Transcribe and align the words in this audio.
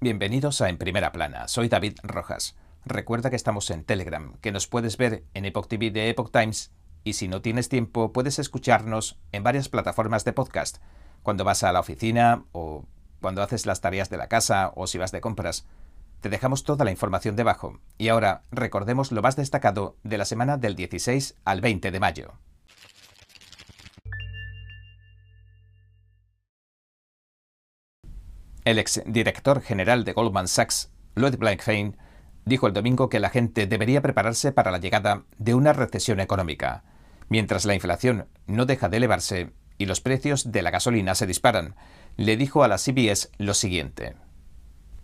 Bienvenidos 0.00 0.60
a 0.60 0.68
En 0.68 0.78
Primera 0.78 1.10
Plana. 1.10 1.48
Soy 1.48 1.68
David 1.68 1.98
Rojas. 2.04 2.54
Recuerda 2.84 3.30
que 3.30 3.36
estamos 3.36 3.68
en 3.70 3.82
Telegram, 3.82 4.36
que 4.40 4.52
nos 4.52 4.68
puedes 4.68 4.96
ver 4.96 5.24
en 5.34 5.44
Epoch 5.44 5.66
TV 5.66 5.90
de 5.90 6.08
Epoch 6.08 6.30
Times 6.30 6.70
y 7.02 7.14
si 7.14 7.26
no 7.26 7.42
tienes 7.42 7.68
tiempo 7.68 8.12
puedes 8.12 8.38
escucharnos 8.38 9.18
en 9.32 9.42
varias 9.42 9.68
plataformas 9.68 10.24
de 10.24 10.32
podcast. 10.32 10.78
Cuando 11.24 11.42
vas 11.42 11.64
a 11.64 11.72
la 11.72 11.80
oficina 11.80 12.44
o 12.52 12.84
cuando 13.20 13.42
haces 13.42 13.66
las 13.66 13.80
tareas 13.80 14.08
de 14.08 14.18
la 14.18 14.28
casa 14.28 14.70
o 14.76 14.86
si 14.86 14.98
vas 14.98 15.10
de 15.10 15.20
compras. 15.20 15.66
Te 16.20 16.28
dejamos 16.28 16.62
toda 16.62 16.84
la 16.84 16.92
información 16.92 17.34
debajo. 17.34 17.80
Y 17.98 18.06
ahora 18.06 18.44
recordemos 18.52 19.10
lo 19.10 19.20
más 19.20 19.34
destacado 19.34 19.96
de 20.04 20.16
la 20.16 20.26
semana 20.26 20.58
del 20.58 20.76
16 20.76 21.34
al 21.44 21.60
20 21.60 21.90
de 21.90 21.98
mayo. 21.98 22.34
El 28.68 28.78
exdirector 28.78 29.62
general 29.62 30.04
de 30.04 30.12
Goldman 30.12 30.46
Sachs, 30.46 30.90
Lloyd 31.16 31.38
Blankfein, 31.38 31.96
dijo 32.44 32.66
el 32.66 32.74
domingo 32.74 33.08
que 33.08 33.18
la 33.18 33.30
gente 33.30 33.66
debería 33.66 34.02
prepararse 34.02 34.52
para 34.52 34.70
la 34.70 34.76
llegada 34.76 35.22
de 35.38 35.54
una 35.54 35.72
recesión 35.72 36.20
económica. 36.20 36.84
Mientras 37.30 37.64
la 37.64 37.74
inflación 37.74 38.28
no 38.46 38.66
deja 38.66 38.90
de 38.90 38.98
elevarse 38.98 39.54
y 39.78 39.86
los 39.86 40.02
precios 40.02 40.52
de 40.52 40.60
la 40.60 40.70
gasolina 40.70 41.14
se 41.14 41.26
disparan, 41.26 41.76
le 42.18 42.36
dijo 42.36 42.62
a 42.62 42.68
la 42.68 42.76
CBS 42.76 43.30
lo 43.38 43.54
siguiente. 43.54 44.16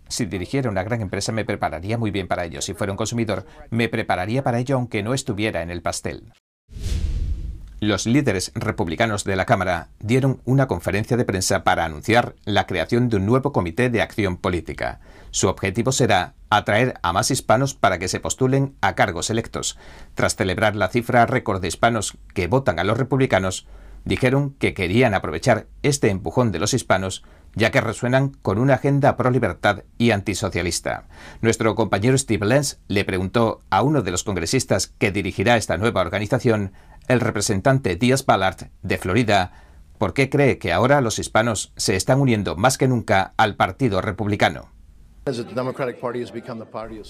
Si 0.09 0.27
dirigiera 0.27 0.69
una 0.69 0.83
gran 0.83 1.01
empresa 1.01 1.31
me 1.31 1.43
prepararía 1.43 1.97
muy 1.97 2.11
bien 2.11 2.27
para 2.27 2.45
ello. 2.45 2.61
Si 2.61 2.75
fuera 2.75 2.93
un 2.93 2.97
consumidor, 2.97 3.47
me 3.71 3.89
prepararía 3.89 4.43
para 4.43 4.59
ello 4.59 4.75
aunque 4.75 5.01
no 5.01 5.15
estuviera 5.15 5.63
en 5.63 5.71
el 5.71 5.81
pastel. 5.81 6.31
Los 7.85 8.07
líderes 8.07 8.51
republicanos 8.55 9.25
de 9.25 9.35
la 9.35 9.45
Cámara 9.45 9.89
dieron 9.99 10.41
una 10.43 10.65
conferencia 10.65 11.17
de 11.17 11.23
prensa 11.23 11.63
para 11.63 11.85
anunciar 11.85 12.33
la 12.43 12.65
creación 12.65 13.09
de 13.09 13.17
un 13.17 13.27
nuevo 13.27 13.53
comité 13.53 13.91
de 13.91 14.01
acción 14.01 14.37
política. 14.37 15.01
Su 15.29 15.49
objetivo 15.49 15.91
será 15.91 16.33
atraer 16.49 16.95
a 17.03 17.13
más 17.13 17.29
hispanos 17.29 17.75
para 17.75 17.99
que 17.99 18.07
se 18.07 18.19
postulen 18.19 18.73
a 18.81 18.95
cargos 18.95 19.29
electos. 19.29 19.77
Tras 20.15 20.35
celebrar 20.35 20.75
la 20.75 20.87
cifra 20.87 21.27
récord 21.27 21.61
de 21.61 21.67
hispanos 21.67 22.17
que 22.33 22.47
votan 22.47 22.79
a 22.79 22.83
los 22.83 22.97
republicanos, 22.97 23.67
dijeron 24.03 24.55
que 24.57 24.73
querían 24.73 25.13
aprovechar 25.13 25.67
este 25.83 26.09
empujón 26.09 26.51
de 26.51 26.57
los 26.57 26.73
hispanos 26.73 27.23
ya 27.55 27.71
que 27.71 27.81
resuenan 27.81 28.29
con 28.41 28.59
una 28.59 28.75
agenda 28.75 29.15
pro 29.15 29.31
libertad 29.31 29.83
y 29.97 30.11
antisocialista. 30.11 31.05
Nuestro 31.41 31.73
compañero 31.75 32.17
Steve 32.17 32.45
Lenz 32.45 32.79
le 32.87 33.05
preguntó 33.05 33.61
a 33.69 33.81
uno 33.81 34.01
de 34.01 34.11
los 34.11 34.23
congresistas 34.23 34.87
que 34.87 35.11
dirigirá 35.11 35.55
esta 35.55 35.77
nueva 35.77 36.01
organización 36.01 36.73
el 37.07 37.19
representante 37.19 37.95
Díaz 37.95 38.25
Ballard, 38.25 38.69
de 38.81 38.97
Florida, 38.97 39.51
por 39.97 40.13
qué 40.13 40.29
cree 40.29 40.57
que 40.57 40.73
ahora 40.73 41.01
los 41.01 41.19
hispanos 41.19 41.71
se 41.75 41.95
están 41.95 42.19
uniendo 42.19 42.55
más 42.55 42.77
que 42.77 42.87
nunca 42.87 43.33
al 43.37 43.55
Partido 43.55 44.01
Republicano. 44.01 44.75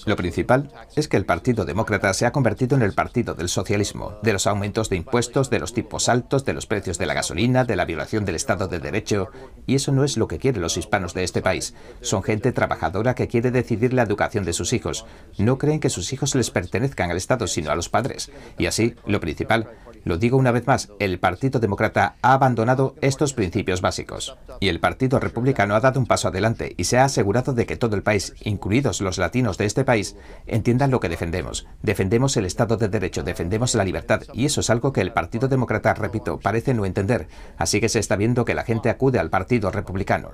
Lo 0.06 0.16
principal 0.16 0.72
es 0.96 1.06
que 1.06 1.18
el 1.18 1.26
Partido 1.26 1.66
Demócrata 1.66 2.14
se 2.14 2.24
ha 2.24 2.32
convertido 2.32 2.74
en 2.74 2.82
el 2.82 2.94
partido 2.94 3.34
del 3.34 3.50
socialismo, 3.50 4.18
de 4.22 4.32
los 4.32 4.46
aumentos 4.46 4.88
de 4.88 4.96
impuestos, 4.96 5.50
de 5.50 5.58
los 5.58 5.74
tipos 5.74 6.08
altos, 6.08 6.46
de 6.46 6.54
los 6.54 6.64
precios 6.64 6.96
de 6.96 7.04
la 7.04 7.12
gasolina, 7.12 7.64
de 7.64 7.76
la 7.76 7.84
violación 7.84 8.24
del 8.24 8.36
Estado 8.36 8.68
de 8.68 8.78
Derecho, 8.78 9.28
y 9.66 9.74
eso 9.74 9.92
no 9.92 10.02
es 10.02 10.16
lo 10.16 10.28
que 10.28 10.38
quieren 10.38 10.62
los 10.62 10.78
hispanos 10.78 11.12
de 11.12 11.24
este 11.24 11.42
país. 11.42 11.74
Son 12.00 12.22
gente 12.22 12.52
trabajadora 12.52 13.14
que 13.14 13.28
quiere 13.28 13.50
decidir 13.50 13.92
la 13.92 14.04
educación 14.04 14.44
de 14.44 14.54
sus 14.54 14.72
hijos. 14.72 15.04
No 15.36 15.58
creen 15.58 15.80
que 15.80 15.90
sus 15.90 16.10
hijos 16.14 16.34
les 16.34 16.50
pertenezcan 16.50 17.10
al 17.10 17.18
Estado, 17.18 17.46
sino 17.46 17.70
a 17.70 17.76
los 17.76 17.90
padres. 17.90 18.30
Y 18.56 18.64
así, 18.64 18.94
lo 19.04 19.20
principal 19.20 19.68
lo 20.06 20.18
digo 20.18 20.36
una 20.36 20.52
vez 20.52 20.68
más, 20.68 20.92
el 21.00 21.18
Partido 21.18 21.58
Demócrata 21.58 22.14
ha 22.22 22.32
abandonado 22.32 22.94
estos 23.00 23.32
principios 23.34 23.80
básicos. 23.80 24.36
Y 24.60 24.68
el 24.68 24.78
Partido 24.78 25.18
Republicano 25.18 25.74
ha 25.74 25.80
dado 25.80 25.98
un 25.98 26.06
paso 26.06 26.28
adelante 26.28 26.74
y 26.76 26.84
se 26.84 26.96
ha 26.98 27.04
asegurado 27.04 27.54
de 27.54 27.66
que 27.66 27.76
todo 27.76 27.96
el 27.96 28.04
país, 28.04 28.32
incluidos 28.44 29.00
los 29.00 29.18
latinos 29.18 29.58
de 29.58 29.64
este 29.64 29.82
país, 29.82 30.14
entiendan 30.46 30.92
lo 30.92 31.00
que 31.00 31.08
defendemos. 31.08 31.66
Defendemos 31.82 32.36
el 32.36 32.44
Estado 32.44 32.76
de 32.76 32.86
Derecho, 32.86 33.24
defendemos 33.24 33.74
la 33.74 33.82
libertad 33.82 34.22
y 34.32 34.44
eso 34.44 34.60
es 34.60 34.70
algo 34.70 34.92
que 34.92 35.00
el 35.00 35.12
Partido 35.12 35.48
Demócrata, 35.48 35.92
repito, 35.94 36.38
parece 36.38 36.72
no 36.72 36.86
entender. 36.86 37.26
Así 37.58 37.80
que 37.80 37.88
se 37.88 37.98
está 37.98 38.14
viendo 38.14 38.44
que 38.44 38.54
la 38.54 38.62
gente 38.62 38.90
acude 38.90 39.18
al 39.18 39.30
Partido 39.30 39.72
Republicano. 39.72 40.30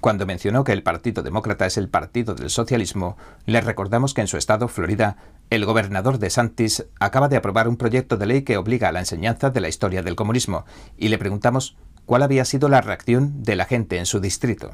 Cuando 0.00 0.24
mencionó 0.24 0.64
que 0.64 0.72
el 0.72 0.82
Partido 0.82 1.22
Demócrata 1.22 1.66
es 1.66 1.76
el 1.76 1.90
partido 1.90 2.34
del 2.34 2.48
socialismo, 2.48 3.18
le 3.44 3.60
recordamos 3.60 4.14
que 4.14 4.22
en 4.22 4.28
su 4.28 4.38
estado, 4.38 4.66
Florida, 4.66 5.18
el 5.50 5.66
gobernador 5.66 6.18
de 6.18 6.30
Santis 6.30 6.86
acaba 6.98 7.28
de 7.28 7.36
aprobar 7.36 7.68
un 7.68 7.76
proyecto 7.76 8.16
de 8.16 8.26
ley 8.26 8.42
que 8.42 8.56
obliga 8.56 8.88
a 8.88 8.92
la 8.92 9.00
enseñanza 9.00 9.50
de 9.50 9.60
la 9.60 9.68
historia 9.68 10.02
del 10.02 10.16
comunismo, 10.16 10.64
y 10.96 11.08
le 11.08 11.18
preguntamos 11.18 11.76
cuál 12.06 12.22
había 12.22 12.46
sido 12.46 12.70
la 12.70 12.80
reacción 12.80 13.42
de 13.42 13.56
la 13.56 13.66
gente 13.66 13.98
en 13.98 14.06
su 14.06 14.20
distrito. 14.20 14.70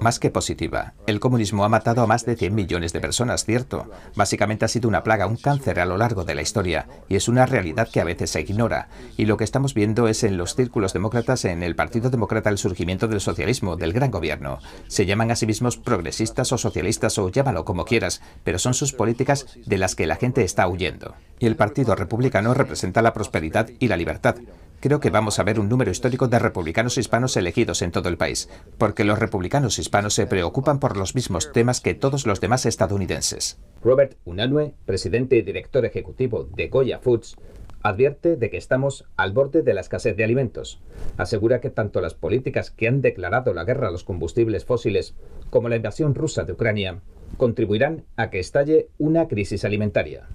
Más 0.00 0.18
que 0.18 0.30
positiva, 0.30 0.94
el 1.06 1.20
comunismo 1.20 1.64
ha 1.64 1.68
matado 1.68 2.02
a 2.02 2.06
más 2.06 2.24
de 2.24 2.34
100 2.34 2.54
millones 2.54 2.92
de 2.94 3.00
personas, 3.00 3.44
cierto. 3.44 3.90
Básicamente 4.14 4.64
ha 4.64 4.68
sido 4.68 4.88
una 4.88 5.02
plaga, 5.02 5.26
un 5.26 5.36
cáncer 5.36 5.80
a 5.80 5.86
lo 5.86 5.98
largo 5.98 6.24
de 6.24 6.34
la 6.34 6.40
historia, 6.40 6.88
y 7.08 7.16
es 7.16 7.28
una 7.28 7.44
realidad 7.44 7.88
que 7.92 8.00
a 8.00 8.04
veces 8.04 8.30
se 8.30 8.40
ignora. 8.40 8.88
Y 9.18 9.26
lo 9.26 9.36
que 9.36 9.44
estamos 9.44 9.74
viendo 9.74 10.08
es 10.08 10.24
en 10.24 10.38
los 10.38 10.54
círculos 10.54 10.94
demócratas, 10.94 11.44
en 11.44 11.62
el 11.62 11.76
Partido 11.76 12.08
Demócrata, 12.08 12.48
el 12.48 12.56
surgimiento 12.56 13.06
del 13.06 13.20
socialismo, 13.20 13.76
del 13.76 13.92
gran 13.92 14.10
gobierno. 14.10 14.60
Se 14.88 15.04
llaman 15.04 15.30
a 15.30 15.36
sí 15.36 15.46
mismos 15.46 15.76
progresistas 15.76 16.52
o 16.52 16.58
socialistas 16.58 17.18
o 17.18 17.28
llámalo 17.28 17.66
como 17.66 17.84
quieras, 17.84 18.22
pero 18.44 18.58
son 18.58 18.72
sus 18.72 18.94
políticas 18.94 19.46
de 19.66 19.76
las 19.78 19.94
que 19.94 20.06
la 20.06 20.16
gente 20.16 20.42
está 20.42 20.66
huyendo. 20.68 21.14
Y 21.38 21.46
el 21.46 21.56
Partido 21.56 21.94
Republicano 21.94 22.54
representa 22.54 23.02
la 23.02 23.12
prosperidad 23.12 23.68
y 23.78 23.88
la 23.88 23.98
libertad 23.98 24.36
creo 24.80 25.00
que 25.00 25.10
vamos 25.10 25.38
a 25.38 25.44
ver 25.44 25.60
un 25.60 25.68
número 25.68 25.90
histórico 25.90 26.28
de 26.28 26.38
republicanos 26.38 26.98
hispanos 26.98 27.36
elegidos 27.36 27.82
en 27.82 27.92
todo 27.92 28.08
el 28.08 28.16
país, 28.16 28.48
porque 28.78 29.04
los 29.04 29.18
republicanos 29.18 29.78
hispanos 29.78 30.14
se 30.14 30.26
preocupan 30.26 30.78
por 30.80 30.96
los 30.96 31.14
mismos 31.14 31.52
temas 31.52 31.80
que 31.80 31.94
todos 31.94 32.26
los 32.26 32.40
demás 32.40 32.66
estadounidenses. 32.66 33.58
Robert 33.82 34.16
Unanue, 34.24 34.74
presidente 34.84 35.36
y 35.36 35.42
director 35.42 35.84
ejecutivo 35.84 36.48
de 36.54 36.68
Goya 36.68 36.98
Foods, 36.98 37.36
advierte 37.82 38.36
de 38.36 38.50
que 38.50 38.56
estamos 38.56 39.04
al 39.16 39.32
borde 39.32 39.62
de 39.62 39.74
la 39.74 39.80
escasez 39.80 40.16
de 40.16 40.24
alimentos. 40.24 40.80
Asegura 41.16 41.60
que 41.60 41.70
tanto 41.70 42.00
las 42.00 42.14
políticas 42.14 42.70
que 42.70 42.88
han 42.88 43.00
declarado 43.00 43.54
la 43.54 43.64
guerra 43.64 43.88
a 43.88 43.90
los 43.92 44.04
combustibles 44.04 44.64
fósiles 44.64 45.14
como 45.50 45.68
la 45.68 45.76
invasión 45.76 46.14
rusa 46.14 46.44
de 46.44 46.52
Ucrania 46.52 47.00
contribuirán 47.36 48.04
a 48.16 48.30
que 48.30 48.40
estalle 48.40 48.88
una 48.98 49.28
crisis 49.28 49.64
alimentaria. 49.64 50.26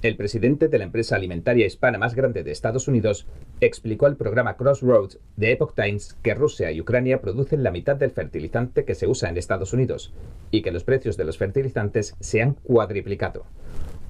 El 0.00 0.14
presidente 0.14 0.68
de 0.68 0.78
la 0.78 0.84
empresa 0.84 1.16
alimentaria 1.16 1.66
hispana 1.66 1.98
más 1.98 2.14
grande 2.14 2.44
de 2.44 2.52
Estados 2.52 2.86
Unidos 2.86 3.26
explicó 3.60 4.06
al 4.06 4.16
programa 4.16 4.56
Crossroads 4.56 5.18
de 5.36 5.50
Epoch 5.50 5.74
Times 5.74 6.16
que 6.22 6.34
Rusia 6.34 6.70
y 6.70 6.80
Ucrania 6.80 7.20
producen 7.20 7.64
la 7.64 7.72
mitad 7.72 7.96
del 7.96 8.12
fertilizante 8.12 8.84
que 8.84 8.94
se 8.94 9.08
usa 9.08 9.28
en 9.28 9.36
Estados 9.36 9.72
Unidos 9.72 10.14
y 10.52 10.62
que 10.62 10.70
los 10.70 10.84
precios 10.84 11.16
de 11.16 11.24
los 11.24 11.36
fertilizantes 11.36 12.14
se 12.20 12.42
han 12.42 12.54
cuadriplicado. 12.54 13.44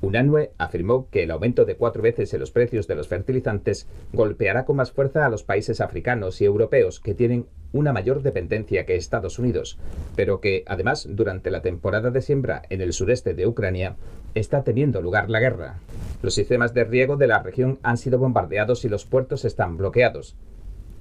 UNANUE 0.00 0.53
afirmó 0.59 1.09
que 1.10 1.25
el 1.25 1.31
aumento 1.31 1.65
de 1.65 1.76
cuatro 1.76 2.03
veces 2.03 2.32
en 2.32 2.41
los 2.41 2.50
precios 2.50 2.87
de 2.87 2.94
los 2.94 3.09
fertilizantes 3.09 3.88
golpeará 4.12 4.65
con 4.65 4.76
más 4.76 4.93
fuerza 4.93 5.25
a 5.25 5.31
los 5.31 5.43
países 5.43 5.81
africanos 5.81 6.41
y 6.41 6.44
europeos 6.44 7.00
que 7.00 7.15
tienen 7.15 7.47
una 7.72 7.93
mayor 7.93 8.22
dependencia 8.22 8.87
que 8.87 8.97
Estados 8.97 9.38
Unidos, 9.38 9.78
pero 10.16 10.41
que 10.41 10.65
además 10.66 11.06
durante 11.10 11.50
la 11.50 11.62
temporada 11.62 12.10
de 12.10 12.22
siembra 12.22 12.62
en 12.70 12.81
el 12.81 12.93
sureste 12.93 13.34
de 13.34 13.47
Ucrania 13.47 13.97
está 14.34 14.64
teniendo 14.64 15.02
lugar 15.02 15.30
la 15.30 15.40
guerra. 15.40 15.78
Los 16.22 16.34
sistemas 16.34 16.74
de 16.74 16.84
riego 16.84 17.16
de 17.16 17.26
la 17.26 17.42
región 17.42 17.78
han 17.82 17.96
sido 17.96 18.18
bombardeados 18.18 18.84
y 18.84 18.88
los 18.88 19.04
puertos 19.04 19.44
están 19.44 19.76
bloqueados. 19.76 20.36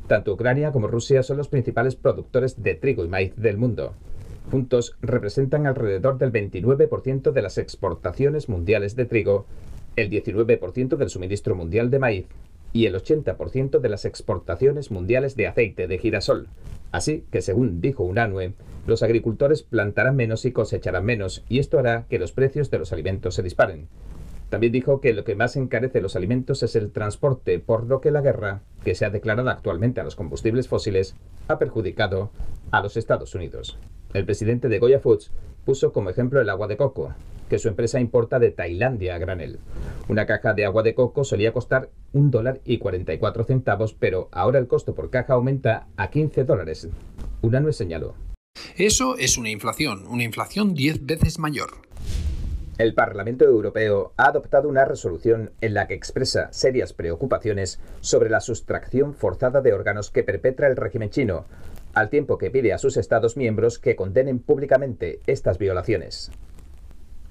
Tanto 0.07 0.33
Ucrania 0.33 0.71
como 0.71 0.87
Rusia 0.87 1.23
son 1.23 1.37
los 1.37 1.49
principales 1.49 1.95
productores 1.95 2.61
de 2.61 2.75
trigo 2.75 3.03
y 3.03 3.09
maíz 3.09 3.35
del 3.35 3.57
mundo. 3.57 3.93
Juntos 4.49 4.95
representan 5.01 5.67
alrededor 5.67 6.17
del 6.17 6.31
29% 6.31 7.31
de 7.31 7.41
las 7.41 7.57
exportaciones 7.57 8.47
mundiales 8.47 8.95
de 8.95 9.05
trigo, 9.05 9.45
el 9.97 10.09
19% 10.09 10.95
del 10.95 11.09
suministro 11.09 11.55
mundial 11.55 11.89
de 11.89 11.99
maíz 11.99 12.27
y 12.71 12.85
el 12.85 12.95
80% 12.95 13.79
de 13.79 13.89
las 13.89 14.05
exportaciones 14.05 14.91
mundiales 14.91 15.35
de 15.35 15.47
aceite 15.47 15.87
de 15.87 15.97
girasol. 15.97 16.47
Así 16.91 17.25
que, 17.31 17.41
según 17.41 17.81
dijo 17.81 18.03
Unanue, 18.03 18.53
los 18.85 19.03
agricultores 19.03 19.63
plantarán 19.63 20.15
menos 20.15 20.45
y 20.45 20.51
cosecharán 20.51 21.05
menos, 21.05 21.43
y 21.49 21.59
esto 21.59 21.79
hará 21.79 22.05
que 22.09 22.19
los 22.19 22.31
precios 22.31 22.71
de 22.71 22.79
los 22.79 22.93
alimentos 22.93 23.35
se 23.35 23.43
disparen. 23.43 23.87
También 24.49 24.71
dijo 24.71 25.01
que 25.01 25.13
lo 25.13 25.25
que 25.25 25.35
más 25.35 25.57
encarece 25.57 25.99
los 25.99 26.15
alimentos 26.15 26.63
es 26.63 26.75
el 26.77 26.91
transporte, 26.91 27.59
por 27.59 27.85
lo 27.85 27.99
que 27.99 28.11
la 28.11 28.21
guerra, 28.21 28.61
que 28.85 28.95
se 28.95 29.03
ha 29.03 29.09
declarado 29.09 29.49
actualmente 29.49 29.99
a 29.99 30.05
los 30.05 30.15
combustibles 30.15 30.69
fósiles, 30.69 31.15
ha 31.49 31.59
perjudicado 31.59 32.31
a 32.71 32.81
los 32.81 32.95
Estados 32.95 33.35
Unidos. 33.35 33.77
El 34.13 34.25
presidente 34.25 34.69
de 34.69 34.79
Goya 34.79 35.01
Foods 35.01 35.31
puso 35.67 35.91
como 35.91 36.09
ejemplo 36.09 36.39
el 36.39 36.49
agua 36.49 36.67
de 36.67 36.77
coco, 36.77 37.13
que 37.49 37.59
su 37.59 37.67
empresa 37.67 37.99
importa 37.99 38.39
de 38.39 38.51
Tailandia 38.51 39.15
a 39.15 39.17
granel. 39.17 39.59
Una 40.07 40.25
caja 40.25 40.53
de 40.53 40.63
agua 40.63 40.81
de 40.81 40.95
coco 40.95 41.25
solía 41.25 41.51
costar 41.51 41.89
un 42.13 42.31
dólar 42.31 42.61
y 42.63 42.77
44 42.77 43.43
centavos, 43.43 43.93
pero 43.93 44.29
ahora 44.31 44.59
el 44.59 44.67
costo 44.67 44.95
por 44.95 45.09
caja 45.09 45.33
aumenta 45.33 45.87
a 45.97 46.09
15 46.09 46.45
dólares. 46.45 46.87
Una 47.41 47.59
no 47.59 47.73
señaló. 47.73 48.15
Eso 48.77 49.17
es 49.17 49.37
una 49.37 49.49
inflación, 49.49 50.07
una 50.07 50.23
inflación 50.23 50.73
10 50.73 51.05
veces 51.05 51.37
mayor. 51.37 51.71
El 52.77 52.93
Parlamento 52.93 53.43
Europeo 53.43 54.13
ha 54.15 54.27
adoptado 54.27 54.69
una 54.69 54.85
resolución 54.85 55.51
en 55.59 55.73
la 55.73 55.87
que 55.87 55.95
expresa 55.95 56.47
serias 56.53 56.93
preocupaciones 56.93 57.81
sobre 57.99 58.29
la 58.29 58.39
sustracción 58.39 59.13
forzada 59.13 59.59
de 59.59 59.73
órganos 59.73 60.11
que 60.11 60.23
perpetra 60.23 60.67
el 60.67 60.77
régimen 60.77 61.09
chino, 61.09 61.43
al 61.97 62.09
tiempo 62.09 62.37
que 62.37 62.51
pide 62.51 62.73
a 62.73 62.77
sus 62.77 62.95
Estados 62.95 63.37
miembros 63.37 63.79
que 63.79 63.95
condenen 63.95 64.39
públicamente 64.39 65.19
estas 65.25 65.57
violaciones. 65.57 66.31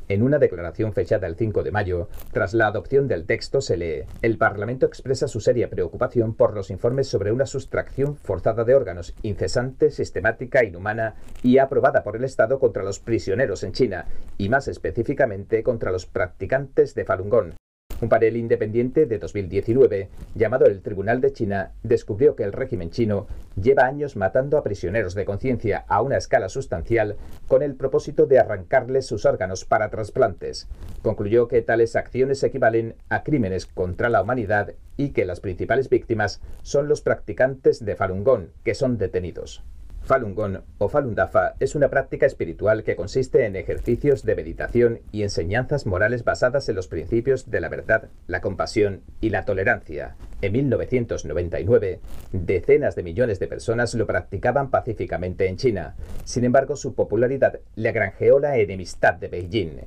En 0.09 0.23
una 0.23 0.39
declaración 0.39 0.93
fechada 0.93 1.27
el 1.27 1.37
5 1.37 1.63
de 1.63 1.73
mayo, 1.73 2.09
tras 2.33 2.55
la 2.55 2.69
adopción 2.69 3.09
del 3.09 3.27
texto 3.27 3.61
se 3.61 3.77
lee, 3.77 4.05
el 4.23 4.39
Parlamento 4.39 4.87
expresa 4.87 5.27
su 5.27 5.41
seria 5.41 5.69
preocupación 5.69 6.35
por 6.35 6.55
los 6.55 6.71
informes 6.71 7.09
sobre 7.09 7.33
una 7.33 7.47
sustracción 7.47 8.17
forzada 8.17 8.65
de 8.65 8.75
órganos 8.75 9.15
incesante, 9.23 9.91
sistemática, 9.91 10.65
inhumana 10.65 11.15
y 11.43 11.59
aprobada 11.59 12.05
por 12.05 12.17
el 12.17 12.25
Estado 12.25 12.59
contra 12.61 12.85
los 12.85 13.01
prisioneros 13.01 13.65
en 13.65 13.73
China, 13.73 14.07
y 14.39 14.49
más 14.49 14.69
específicamente 14.69 15.63
contra 15.63 15.91
los 15.91 16.07
practicantes 16.07 16.95
de 16.95 17.05
Falun 17.05 17.29
Gong, 17.29 17.53
un 18.01 18.09
panel 18.09 18.37
independiente 18.37 19.07
de 19.07 19.19
2019, 19.19 20.09
llamado 20.35 20.67
el 20.67 20.83
Tribunal 20.83 21.21
de 21.21 21.33
China, 21.33 21.73
descubrió 21.83 22.37
que 22.37 22.43
el 22.45 22.53
régimen 22.53 22.91
chino 22.91 23.27
lleva 23.61 23.87
años 23.87 24.17
matando 24.17 24.59
a 24.59 24.63
prisioneros 24.63 25.15
de 25.15 25.25
conciencia 25.25 25.85
a 25.89 26.03
una 26.03 26.19
escala 26.19 26.49
sustancial 26.49 27.17
con 27.49 27.63
el 27.63 27.75
propósito 27.75 28.27
de 28.27 28.39
arrancarles 28.39 29.07
sus 29.07 29.25
órganos 29.25 29.65
para 29.65 29.89
trasplantes. 29.89 30.69
Concluyó 31.03 31.49
que 31.49 31.63
tales 31.63 31.97
acciones 31.97 32.43
equivalen 32.43 32.95
a 33.09 33.23
crímenes 33.23 33.67
contra 33.67 34.11
la 34.11 34.23
humanidad 34.23 34.75
y 34.97 35.11
que 35.11 35.25
las 35.25 35.41
principales 35.41 35.89
víctimas 35.89 36.41
son 36.63 36.89
los 36.89 37.01
practicantes 37.01 37.85
de 37.85 37.97
Falun 37.97 38.25
Gong, 38.25 38.49
que 38.63 38.75
son 38.75 38.99
detenidos. 38.99 39.63
Falun 40.07 40.37
Gong 40.37 40.59
o 40.79 40.89
Falun 40.89 41.17
Dafa 41.17 41.55
es 41.59 41.75
una 41.75 41.91
práctica 41.91 42.27
espiritual 42.27 42.85
que 42.85 42.95
consiste 42.95 43.45
en 43.45 43.57
ejercicios 43.57 44.23
de 44.23 44.37
meditación 44.37 45.01
y 45.11 45.25
enseñanzas 45.25 45.85
morales 45.85 46.23
basadas 46.23 46.69
en 46.69 46.77
los 46.77 46.87
principios 46.87 47.51
de 47.51 47.61
la 47.61 47.69
verdad, 47.69 48.09
la 48.29 48.41
compasión 48.41 49.03
y 49.21 49.31
la 49.31 49.45
tolerancia. 49.45 50.15
En 50.43 50.53
1999, 50.53 51.99
decenas 52.31 52.95
de 52.95 53.03
millones 53.03 53.41
de 53.41 53.49
personas 53.49 53.95
lo 53.95 54.07
practicaban 54.07 54.71
pacíficamente 54.71 55.49
en 55.49 55.57
China. 55.57 55.97
Sin 56.23 56.45
embargo, 56.45 56.77
su 56.77 56.95
popularidad 56.95 57.59
le 57.75 57.91
granjeó 57.91 58.39
la 58.39 58.59
enemistad 58.59 59.15
de 59.15 59.27
Beijing. 59.27 59.81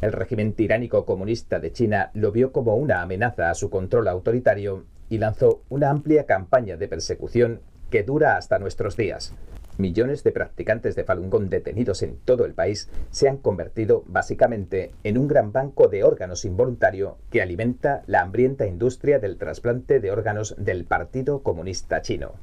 El 0.00 0.12
régimen 0.12 0.54
tiránico 0.54 1.04
comunista 1.04 1.60
de 1.60 1.72
China 1.72 2.10
lo 2.14 2.32
vio 2.32 2.50
como 2.50 2.76
una 2.76 3.02
amenaza 3.02 3.50
a 3.50 3.54
su 3.54 3.68
control 3.68 4.08
autoritario 4.08 4.86
y 5.10 5.18
lanzó 5.18 5.64
una 5.68 5.90
amplia 5.90 6.24
campaña 6.24 6.78
de 6.78 6.88
persecución 6.88 7.60
que 7.90 8.04
dura 8.04 8.38
hasta 8.38 8.58
nuestros 8.58 8.96
días. 8.96 9.34
Millones 9.78 10.24
de 10.24 10.32
practicantes 10.32 10.96
de 10.96 11.04
Falun 11.04 11.28
Gong 11.28 11.50
detenidos 11.50 12.02
en 12.02 12.18
todo 12.18 12.46
el 12.46 12.54
país 12.54 12.88
se 13.10 13.28
han 13.28 13.36
convertido 13.36 14.04
básicamente 14.06 14.92
en 15.04 15.18
un 15.18 15.28
gran 15.28 15.52
banco 15.52 15.88
de 15.88 16.02
órganos 16.02 16.46
involuntario 16.46 17.18
que 17.30 17.42
alimenta 17.42 18.02
la 18.06 18.22
hambrienta 18.22 18.66
industria 18.66 19.18
del 19.18 19.36
trasplante 19.36 20.00
de 20.00 20.10
órganos 20.10 20.54
del 20.56 20.86
Partido 20.86 21.42
Comunista 21.42 22.00
Chino. 22.00 22.34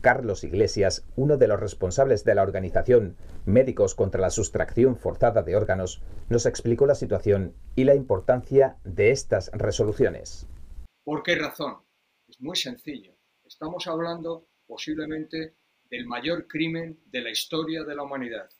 Carlos 0.00 0.44
Iglesias, 0.44 1.04
uno 1.16 1.36
de 1.36 1.48
los 1.48 1.58
responsables 1.58 2.24
de 2.24 2.36
la 2.36 2.42
organización 2.42 3.16
Médicos 3.44 3.96
contra 3.96 4.20
la 4.20 4.30
Sustracción 4.30 4.96
Forzada 4.96 5.42
de 5.42 5.56
Órganos, 5.56 6.00
nos 6.28 6.46
explicó 6.46 6.86
la 6.86 6.94
situación 6.94 7.54
y 7.74 7.84
la 7.84 7.96
importancia 7.96 8.76
de 8.84 9.10
estas 9.10 9.50
resoluciones. 9.52 10.46
¿Por 11.02 11.24
qué 11.24 11.34
razón? 11.34 11.78
Es 12.28 12.40
muy 12.40 12.54
sencillo. 12.54 13.16
Estamos 13.44 13.86
hablando 13.88 14.46
posiblemente 14.66 15.56
del 15.90 16.06
mayor 16.06 16.46
crimen 16.46 16.98
de 17.06 17.20
la 17.22 17.30
historia 17.30 17.84
de 17.84 17.94
la 17.94 18.02
humanidad, 18.02 18.50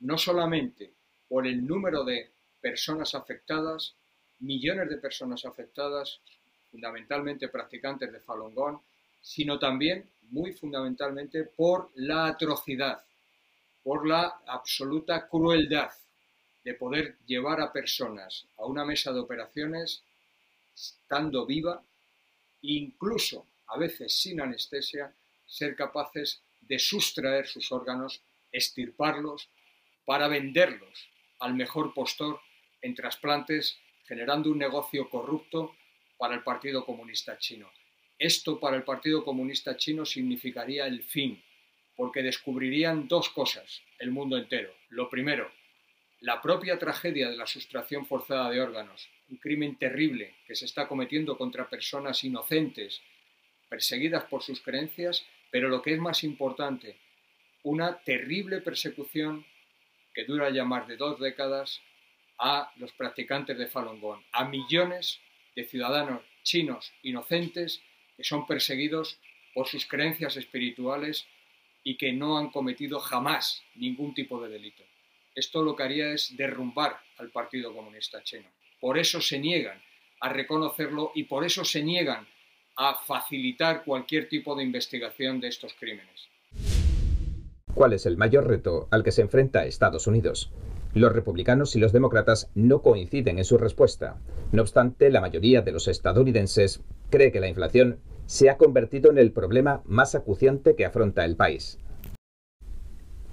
no 0.00 0.16
solamente 0.16 0.92
por 1.28 1.46
el 1.46 1.66
número 1.66 2.04
de 2.04 2.30
personas 2.60 3.14
afectadas, 3.14 3.94
millones 4.40 4.88
de 4.88 4.98
personas 4.98 5.44
afectadas, 5.44 6.20
fundamentalmente 6.70 7.48
practicantes 7.48 8.12
de 8.12 8.20
Falun 8.20 8.54
Gong, 8.54 8.78
sino 9.20 9.58
también, 9.58 10.08
muy 10.30 10.52
fundamentalmente, 10.52 11.44
por 11.44 11.90
la 11.94 12.26
atrocidad, 12.26 13.04
por 13.82 14.06
la 14.06 14.42
absoluta 14.46 15.28
crueldad 15.28 15.90
de 16.64 16.74
poder 16.74 17.18
llevar 17.26 17.60
a 17.60 17.72
personas 17.72 18.46
a 18.56 18.64
una 18.64 18.84
mesa 18.84 19.12
de 19.12 19.20
operaciones 19.20 20.02
estando 20.74 21.44
viva, 21.44 21.82
incluso 22.62 23.46
a 23.66 23.78
veces 23.78 24.14
sin 24.14 24.40
anestesia, 24.40 25.12
ser 25.46 25.74
capaces 25.74 26.40
de 26.62 26.78
sustraer 26.78 27.46
sus 27.46 27.70
órganos, 27.72 28.22
estirparlos, 28.50 29.50
para 30.04 30.28
venderlos 30.28 31.08
al 31.38 31.54
mejor 31.54 31.94
postor 31.94 32.40
en 32.80 32.94
trasplantes, 32.94 33.78
generando 34.06 34.50
un 34.50 34.58
negocio 34.58 35.08
corrupto 35.08 35.76
para 36.18 36.34
el 36.34 36.42
Partido 36.42 36.84
Comunista 36.84 37.38
Chino. 37.38 37.70
Esto 38.18 38.60
para 38.60 38.76
el 38.76 38.84
Partido 38.84 39.24
Comunista 39.24 39.76
Chino 39.76 40.04
significaría 40.04 40.86
el 40.86 41.02
fin, 41.02 41.42
porque 41.96 42.22
descubrirían 42.22 43.08
dos 43.08 43.28
cosas 43.30 43.82
el 43.98 44.10
mundo 44.10 44.36
entero. 44.36 44.72
Lo 44.90 45.08
primero, 45.10 45.50
la 46.20 46.40
propia 46.40 46.78
tragedia 46.78 47.28
de 47.28 47.36
la 47.36 47.46
sustracción 47.46 48.06
forzada 48.06 48.50
de 48.50 48.60
órganos, 48.60 49.08
un 49.28 49.38
crimen 49.38 49.76
terrible 49.76 50.36
que 50.46 50.54
se 50.54 50.66
está 50.66 50.86
cometiendo 50.86 51.36
contra 51.36 51.68
personas 51.68 52.22
inocentes, 52.22 53.02
perseguidas 53.68 54.24
por 54.24 54.42
sus 54.42 54.60
creencias, 54.60 55.26
pero 55.52 55.68
lo 55.68 55.82
que 55.82 55.92
es 55.92 56.00
más 56.00 56.24
importante, 56.24 56.96
una 57.62 57.98
terrible 57.98 58.62
persecución 58.62 59.46
que 60.14 60.24
dura 60.24 60.50
ya 60.50 60.64
más 60.64 60.88
de 60.88 60.96
dos 60.96 61.20
décadas 61.20 61.80
a 62.38 62.72
los 62.76 62.90
practicantes 62.92 63.56
de 63.58 63.66
Falun 63.66 64.00
Gong, 64.00 64.22
a 64.32 64.46
millones 64.46 65.20
de 65.54 65.64
ciudadanos 65.64 66.22
chinos 66.42 66.92
inocentes 67.02 67.82
que 68.16 68.24
son 68.24 68.46
perseguidos 68.46 69.18
por 69.54 69.68
sus 69.68 69.86
creencias 69.86 70.36
espirituales 70.36 71.26
y 71.84 71.96
que 71.98 72.12
no 72.12 72.38
han 72.38 72.50
cometido 72.50 72.98
jamás 72.98 73.62
ningún 73.74 74.14
tipo 74.14 74.42
de 74.42 74.48
delito. 74.48 74.82
Esto 75.34 75.62
lo 75.62 75.76
que 75.76 75.82
haría 75.82 76.12
es 76.12 76.34
derrumbar 76.36 76.98
al 77.18 77.30
Partido 77.30 77.74
Comunista 77.74 78.22
Chino. 78.22 78.50
Por 78.80 78.98
eso 78.98 79.20
se 79.20 79.38
niegan 79.38 79.82
a 80.20 80.30
reconocerlo 80.30 81.12
y 81.14 81.24
por 81.24 81.44
eso 81.44 81.64
se 81.64 81.82
niegan 81.82 82.26
a 82.76 82.94
facilitar 82.94 83.84
cualquier 83.84 84.28
tipo 84.28 84.54
de 84.54 84.64
investigación 84.64 85.40
de 85.40 85.48
estos 85.48 85.74
crímenes. 85.78 86.28
¿Cuál 87.74 87.94
es 87.94 88.06
el 88.06 88.18
mayor 88.18 88.46
reto 88.46 88.88
al 88.90 89.02
que 89.02 89.12
se 89.12 89.22
enfrenta 89.22 89.64
Estados 89.64 90.06
Unidos? 90.06 90.52
Los 90.94 91.12
republicanos 91.12 91.74
y 91.74 91.78
los 91.78 91.92
demócratas 91.92 92.50
no 92.54 92.82
coinciden 92.82 93.38
en 93.38 93.44
su 93.44 93.56
respuesta. 93.56 94.20
No 94.52 94.60
obstante, 94.60 95.10
la 95.10 95.22
mayoría 95.22 95.62
de 95.62 95.72
los 95.72 95.88
estadounidenses 95.88 96.82
cree 97.08 97.32
que 97.32 97.40
la 97.40 97.48
inflación 97.48 97.98
se 98.26 98.50
ha 98.50 98.58
convertido 98.58 99.10
en 99.10 99.18
el 99.18 99.32
problema 99.32 99.82
más 99.84 100.14
acuciante 100.14 100.76
que 100.76 100.84
afronta 100.84 101.24
el 101.24 101.36
país. 101.36 101.78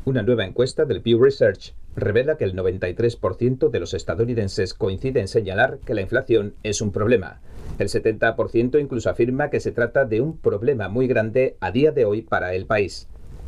Una 0.06 0.24
nueva 0.24 0.46
encuesta 0.46 0.86
del 0.86 1.02
Pew 1.02 1.22
Research 1.22 1.74
revela 1.96 2.38
que 2.38 2.46
el 2.46 2.56
93% 2.56 3.70
de 3.70 3.80
los 3.80 3.94
estadounidenses 3.94 4.74
coincide 4.74 5.20
en 5.20 5.28
señalar 5.28 5.80
que 5.86 5.94
la 5.94 6.02
inflación 6.02 6.56
es 6.64 6.82
un 6.82 6.92
problema, 6.92 7.42
el 7.80 7.88
70% 7.88 8.78
incluso 8.78 9.10
afirma 9.10 9.50
que 9.50 9.62
se 9.62 9.72
trata 9.72 10.04
de 10.04 10.20
un 10.20 10.38
problema 10.38 10.90
muy 10.90 11.08
grande 11.08 11.56
a 11.62 11.72
día 11.72 11.94
de 11.94 12.04
hoy 12.04 12.22
para 12.22 12.54
el 12.54 12.66
país. 12.66 13.08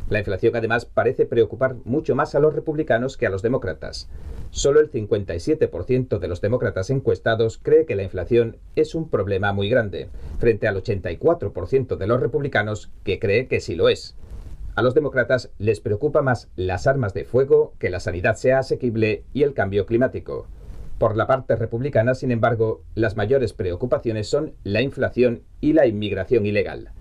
La 0.10 0.20
inflación 0.20 0.56
además 0.56 0.86
parece 0.86 1.26
preocupar 1.26 1.76
mucho 1.84 2.16
más 2.16 2.34
a 2.34 2.40
los 2.40 2.54
republicanos 2.54 3.18
que 3.18 3.28
a 3.28 3.30
los 3.30 3.42
demócratas. 3.42 4.10
Solo 4.50 4.80
el 4.80 4.90
57% 4.90 6.20
de 6.20 6.28
los 6.30 6.40
demócratas 6.40 6.90
encuestados 6.90 7.58
cree 7.58 7.86
que 7.86 7.96
la 7.96 8.04
inflación 8.04 8.58
es 8.78 8.96
un 8.96 9.10
problema 9.10 9.52
muy 9.52 9.70
grande, 9.70 10.10
frente 10.40 10.68
al 10.68 10.82
84% 10.82 11.98
de 11.98 12.08
los 12.08 12.22
republicanos 12.22 12.90
que 13.04 13.20
cree 13.20 13.48
que 13.48 13.60
sí 13.60 13.76
lo 13.76 13.90
es. 13.90 14.16
A 14.74 14.82
los 14.82 14.94
demócratas 14.94 15.52
les 15.58 15.82
preocupa 15.82 16.22
más 16.22 16.50
las 16.56 16.88
armas 16.88 17.14
de 17.14 17.26
fuego, 17.26 17.74
que 17.78 17.90
la 17.90 18.00
sanidad 18.00 18.36
sea 18.36 18.60
asequible 18.60 19.26
y 19.34 19.44
el 19.44 19.54
cambio 19.54 19.86
climático. 19.86 20.48
Por 20.98 21.18
la 21.18 21.28
parte 21.28 21.56
republicana, 21.56 22.16
sin 22.16 22.32
embargo, 22.32 22.84
las 22.96 23.18
mayores 23.18 23.54
preocupaciones 23.54 24.30
son 24.30 24.54
la 24.64 24.82
inflación 24.82 25.44
y 25.60 25.74
la 25.74 25.88
inmigración 25.88 26.46
ilegal. 26.46 26.92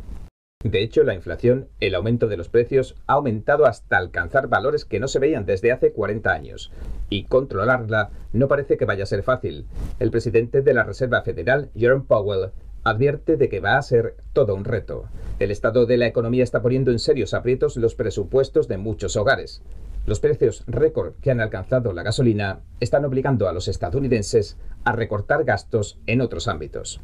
De 0.64 0.82
hecho, 0.82 1.04
la 1.04 1.14
inflación, 1.14 1.68
el 1.80 1.94
aumento 1.94 2.26
de 2.26 2.36
los 2.36 2.48
precios, 2.48 2.96
ha 3.06 3.14
aumentado 3.14 3.66
hasta 3.66 3.96
alcanzar 3.96 4.48
valores 4.48 4.84
que 4.84 5.00
no 5.00 5.08
se 5.08 5.18
veían 5.18 5.46
desde 5.46 5.72
hace 5.72 5.92
40 5.92 6.30
años. 6.30 6.70
Y 7.08 7.24
controlarla 7.24 8.10
no 8.32 8.48
parece 8.48 8.76
que 8.76 8.84
vaya 8.84 9.04
a 9.04 9.06
ser 9.06 9.22
fácil. 9.22 9.66
El 10.00 10.10
presidente 10.10 10.60
de 10.60 10.74
la 10.74 10.84
Reserva 10.84 11.22
Federal, 11.22 11.70
Jerome 11.74 12.04
Powell, 12.06 12.50
advierte 12.84 13.37
de 13.37 13.49
que 13.49 13.60
va 13.60 13.76
a 13.76 13.82
ser 13.82 14.16
todo 14.32 14.54
un 14.54 14.64
reto. 14.64 15.04
El 15.38 15.50
estado 15.50 15.87
de 15.87 15.96
la 15.96 16.06
economía 16.06 16.44
está 16.44 16.62
poniendo 16.62 16.90
en 16.90 16.99
serios 16.99 17.34
aprietos 17.34 17.76
los 17.76 17.94
presupuestos 17.94 18.68
de 18.68 18.78
muchos 18.78 19.16
hogares. 19.16 19.62
Los 20.06 20.20
precios 20.20 20.64
récord 20.66 21.14
que 21.20 21.30
han 21.30 21.40
alcanzado 21.40 21.92
la 21.92 22.02
gasolina 22.02 22.60
están 22.80 23.04
obligando 23.04 23.49
a 23.49 23.52
los 23.52 23.68
estadounidenses 23.68 24.56
a 24.84 24.92
recortar 24.92 25.44
gastos 25.44 25.99
en 26.06 26.20
otros 26.20 26.49
ámbitos. 26.49 27.00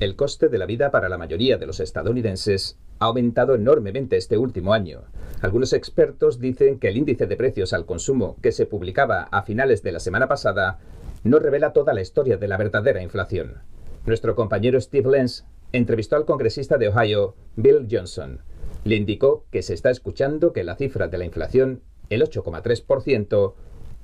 El 0.00 0.16
coste 0.16 0.48
de 0.48 0.58
la 0.58 0.66
vida 0.66 0.90
para 0.90 1.08
la 1.08 1.16
mayoría 1.18 1.58
de 1.58 1.66
los 1.66 1.78
estadounidenses 1.78 2.76
ha 2.98 3.04
aumentado 3.04 3.54
enormemente 3.54 4.16
este 4.16 4.36
último 4.36 4.74
año. 4.74 5.02
Algunos 5.40 5.72
expertos 5.72 6.40
dicen 6.40 6.80
que 6.80 6.88
el 6.88 6.96
índice 6.96 7.26
de 7.26 7.36
precios 7.36 7.72
al 7.72 7.86
consumo 7.86 8.36
que 8.42 8.50
se 8.50 8.66
publicaba 8.66 9.22
a 9.30 9.42
finales 9.42 9.84
de 9.84 9.92
la 9.92 10.00
semana 10.00 10.26
pasada 10.26 10.80
no 11.22 11.38
revela 11.38 11.72
toda 11.72 11.94
la 11.94 12.00
historia 12.00 12.36
de 12.36 12.48
la 12.48 12.56
verdadera 12.56 13.00
inflación. 13.02 13.62
Nuestro 14.04 14.34
compañero 14.34 14.80
Steve 14.80 15.08
Lenz 15.08 15.44
entrevistó 15.72 16.16
al 16.16 16.24
congresista 16.24 16.76
de 16.76 16.88
Ohio, 16.88 17.36
Bill 17.54 17.86
Johnson. 17.88 18.40
Le 18.84 18.96
indicó 18.96 19.46
que 19.52 19.62
se 19.62 19.74
está 19.74 19.90
escuchando 19.90 20.52
que 20.52 20.64
la 20.64 20.74
cifra 20.74 21.06
de 21.06 21.18
la 21.18 21.24
inflación, 21.24 21.82
el 22.10 22.22
8,3%, 22.22 23.54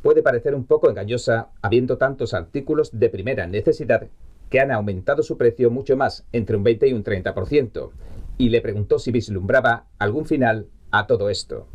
puede 0.00 0.22
parecer 0.22 0.54
un 0.54 0.66
poco 0.66 0.88
engañosa 0.88 1.48
habiendo 1.62 1.98
tantos 1.98 2.32
artículos 2.32 2.98
de 2.98 3.10
primera 3.10 3.48
necesidad 3.48 4.06
que 4.50 4.60
han 4.60 4.70
aumentado 4.70 5.24
su 5.24 5.36
precio 5.36 5.68
mucho 5.68 5.96
más, 5.96 6.24
entre 6.32 6.56
un 6.56 6.62
20 6.62 6.86
y 6.88 6.92
un 6.92 7.02
30%, 7.02 7.90
y 8.38 8.50
le 8.50 8.60
preguntó 8.60 9.00
si 9.00 9.10
vislumbraba 9.10 9.88
algún 9.98 10.26
final 10.26 10.68
a 10.92 11.08
todo 11.08 11.28
esto. 11.28 11.66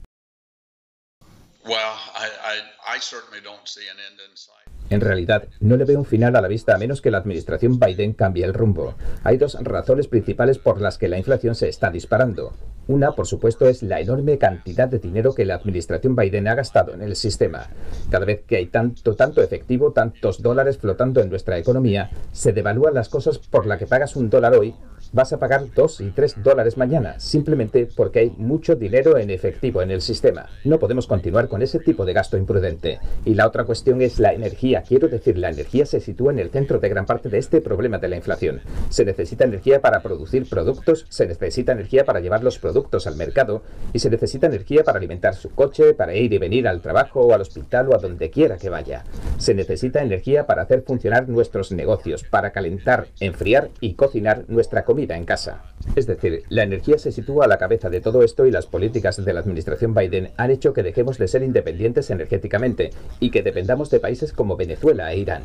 En 4.94 5.02
realidad, 5.02 5.46
no 5.60 5.76
le 5.76 5.86
veo 5.86 5.98
un 5.98 6.06
final 6.06 6.36
a 6.36 6.42
la 6.42 6.48
vista 6.48 6.76
a 6.76 6.78
menos 6.78 7.02
que 7.02 7.10
la 7.10 7.18
administración 7.18 7.80
Biden 7.80 8.14
cambie 8.14 8.46
el 8.46 8.54
rumbo. 8.54 8.94
Hay 9.24 9.38
dos 9.38 9.58
razones 9.60 10.08
principales 10.08 10.60
por 10.60 10.80
las 10.80 11.00
que 11.00 11.08
la 11.08 11.18
inflación 11.18 11.56
se 11.56 11.68
está 11.68 11.90
disparando. 11.90 12.54
Una, 12.88 13.14
por 13.14 13.26
supuesto, 13.26 13.68
es 13.68 13.82
la 13.82 14.02
enorme 14.02 14.38
cantidad 14.38 14.88
de 14.88 15.00
dinero 15.00 15.34
que 15.34 15.46
la 15.46 15.56
administración 15.56 16.16
Biden 16.16 16.48
ha 16.48 16.54
gastado 16.54 16.94
en 16.94 17.02
el 17.02 17.16
sistema. 17.16 17.72
Cada 18.12 18.26
vez 18.26 18.44
que 18.46 18.58
hay 18.58 18.68
tanto, 18.68 19.16
tanto 19.16 19.42
efectivo, 19.42 19.94
tantos 19.94 20.44
dólares 20.44 20.78
flotando 20.78 21.22
en 21.22 21.32
nuestra 21.32 21.58
economía, 21.58 22.12
se 22.32 22.54
devalúan 22.54 22.94
las 22.94 23.10
cosas 23.10 23.40
por 23.40 23.66
la 23.66 23.80
que 23.80 23.88
pagas 23.88 24.16
un 24.16 24.30
dólar 24.30 24.54
hoy 24.54 24.76
vas 25.14 25.32
a 25.32 25.38
pagar 25.38 25.68
2 25.74 26.02
y 26.02 26.10
3 26.10 26.44
dólares 26.44 26.76
mañana, 26.76 27.20
simplemente 27.20 27.88
porque 27.96 28.20
hay 28.20 28.34
mucho 28.36 28.76
dinero 28.76 29.18
en 29.18 29.30
efectivo 29.30 29.82
en 29.82 29.92
el 29.92 30.02
sistema. 30.02 30.48
No 30.66 30.80
podemos 30.80 31.08
continuar 31.08 31.48
con 31.48 31.62
ese 31.62 31.80
tipo 31.80 32.04
de 32.04 32.14
gasto 32.14 32.36
imprudente. 32.36 33.00
Y 33.24 33.36
la 33.36 33.48
otra 33.48 33.64
cuestión 33.64 34.02
es 34.02 34.20
la 34.20 34.34
energía. 34.34 34.82
Quiero 34.82 35.08
decir, 35.08 35.38
la 35.38 35.52
energía 35.52 35.86
se 35.86 36.00
sitúa 36.00 36.34
en 36.34 36.40
el 36.40 36.50
centro 36.50 36.80
de 36.80 36.90
gran 36.90 37.06
parte 37.06 37.30
de 37.30 37.38
este 37.38 37.62
problema 37.62 38.00
de 38.00 38.08
la 38.08 38.16
inflación. 38.16 38.62
Se 38.90 39.06
necesita 39.06 39.46
energía 39.46 39.82
para 39.82 40.02
producir 40.02 40.50
productos, 40.50 41.06
se 41.10 41.28
necesita 41.28 41.72
energía 41.72 42.06
para 42.06 42.20
llevar 42.20 42.44
los 42.44 42.58
productos 42.58 43.06
al 43.06 43.16
mercado 43.16 43.62
y 43.94 44.00
se 44.00 44.10
necesita 44.10 44.48
energía 44.48 44.84
para 44.84 44.98
alimentar 44.98 45.36
su 45.36 45.52
coche, 45.52 45.94
para 45.94 46.16
ir 46.16 46.34
y 46.34 46.40
venir 46.40 46.68
al 46.68 46.82
trabajo 46.82 47.22
o 47.22 47.34
al 47.34 47.42
hospital 47.42 47.90
o 47.90 47.96
a 47.96 48.00
donde 48.00 48.32
quiera 48.32 48.58
que 48.58 48.72
vaya. 48.72 49.04
Se 49.38 49.54
necesita 49.54 50.02
energía 50.02 50.48
para 50.48 50.64
hacer 50.64 50.82
funcionar 50.82 51.30
nuestros 51.30 51.72
negocios, 51.72 52.24
para 52.24 52.52
calentar, 52.52 53.08
enfriar 53.20 53.70
y 53.80 53.94
cocinar 53.94 54.46
nuestra 54.48 54.84
comida 54.84 55.03
en 55.12 55.26
casa. 55.26 55.64
Es 55.96 56.08
decir, 56.08 56.44
la 56.50 56.64
energía 56.64 56.98
se 56.98 57.12
sitúa 57.12 57.46
a 57.46 57.48
la 57.48 57.58
cabeza 57.58 57.90
de 57.90 58.02
todo 58.02 58.24
esto 58.24 58.46
y 58.46 58.52
las 58.52 58.66
políticas 58.66 59.24
de 59.24 59.34
la 59.34 59.42
administración 59.42 59.94
Biden 59.94 60.32
han 60.38 60.52
hecho 60.52 60.74
que 60.74 60.84
dejemos 60.84 61.18
de 61.18 61.28
ser 61.28 61.44
independientes 61.44 62.10
energéticamente 62.10 62.92
y 63.20 63.32
que 63.32 63.44
dependamos 63.44 63.90
de 63.90 64.00
países 64.00 64.34
como 64.34 64.56
Venezuela 64.56 65.12
e 65.12 65.18
Irán, 65.18 65.44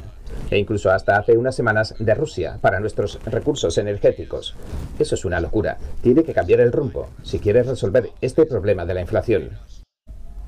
e 0.50 0.58
incluso 0.58 0.90
hasta 0.90 1.18
hace 1.18 1.36
unas 1.36 1.56
semanas 1.56 1.94
de 1.98 2.14
Rusia 2.14 2.58
para 2.60 2.80
nuestros 2.80 3.18
recursos 3.24 3.76
energéticos. 3.78 4.54
Eso 4.98 5.14
es 5.14 5.24
una 5.24 5.40
locura. 5.40 5.78
Tiene 6.02 6.22
que 6.22 6.34
cambiar 6.34 6.60
el 6.60 6.72
rumbo 6.72 7.08
si 7.22 7.38
quiere 7.38 7.62
resolver 7.62 8.10
este 8.20 8.46
problema 8.46 8.86
de 8.86 8.94
la 8.94 9.00
inflación. 9.00 9.50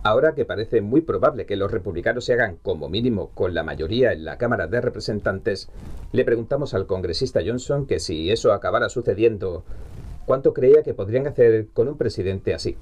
Ahora 0.03 0.35
que 0.35 0.47
parece 0.47 0.81
muy 0.81 1.03
probable 1.03 1.45
que 1.45 1.57
los 1.57 1.71
republicanos 1.71 2.25
se 2.25 2.33
hagan 2.33 2.57
como 2.57 2.89
mínimo 2.89 3.31
con 3.35 3.53
la 3.53 3.63
mayoría 3.63 4.13
en 4.13 4.25
la 4.25 4.39
Cámara 4.39 4.67
de 4.67 4.81
Representantes, 4.81 5.69
le 6.13 6.25
preguntamos 6.25 6.73
al 6.73 6.87
congresista 6.87 7.41
Johnson 7.45 7.87
que 7.87 8.01
si 8.01 8.31
eso 8.31 8.55
acabara 8.55 8.89
sucediendo, 8.89 9.63
¿cuánto 10.25 10.55
creía 10.55 10.83
que 10.83 10.95
podrían 10.95 11.27
hacer 11.27 11.69
con 11.75 11.89
un 11.89 11.99
presidente 11.99 12.55
así? 12.55 12.79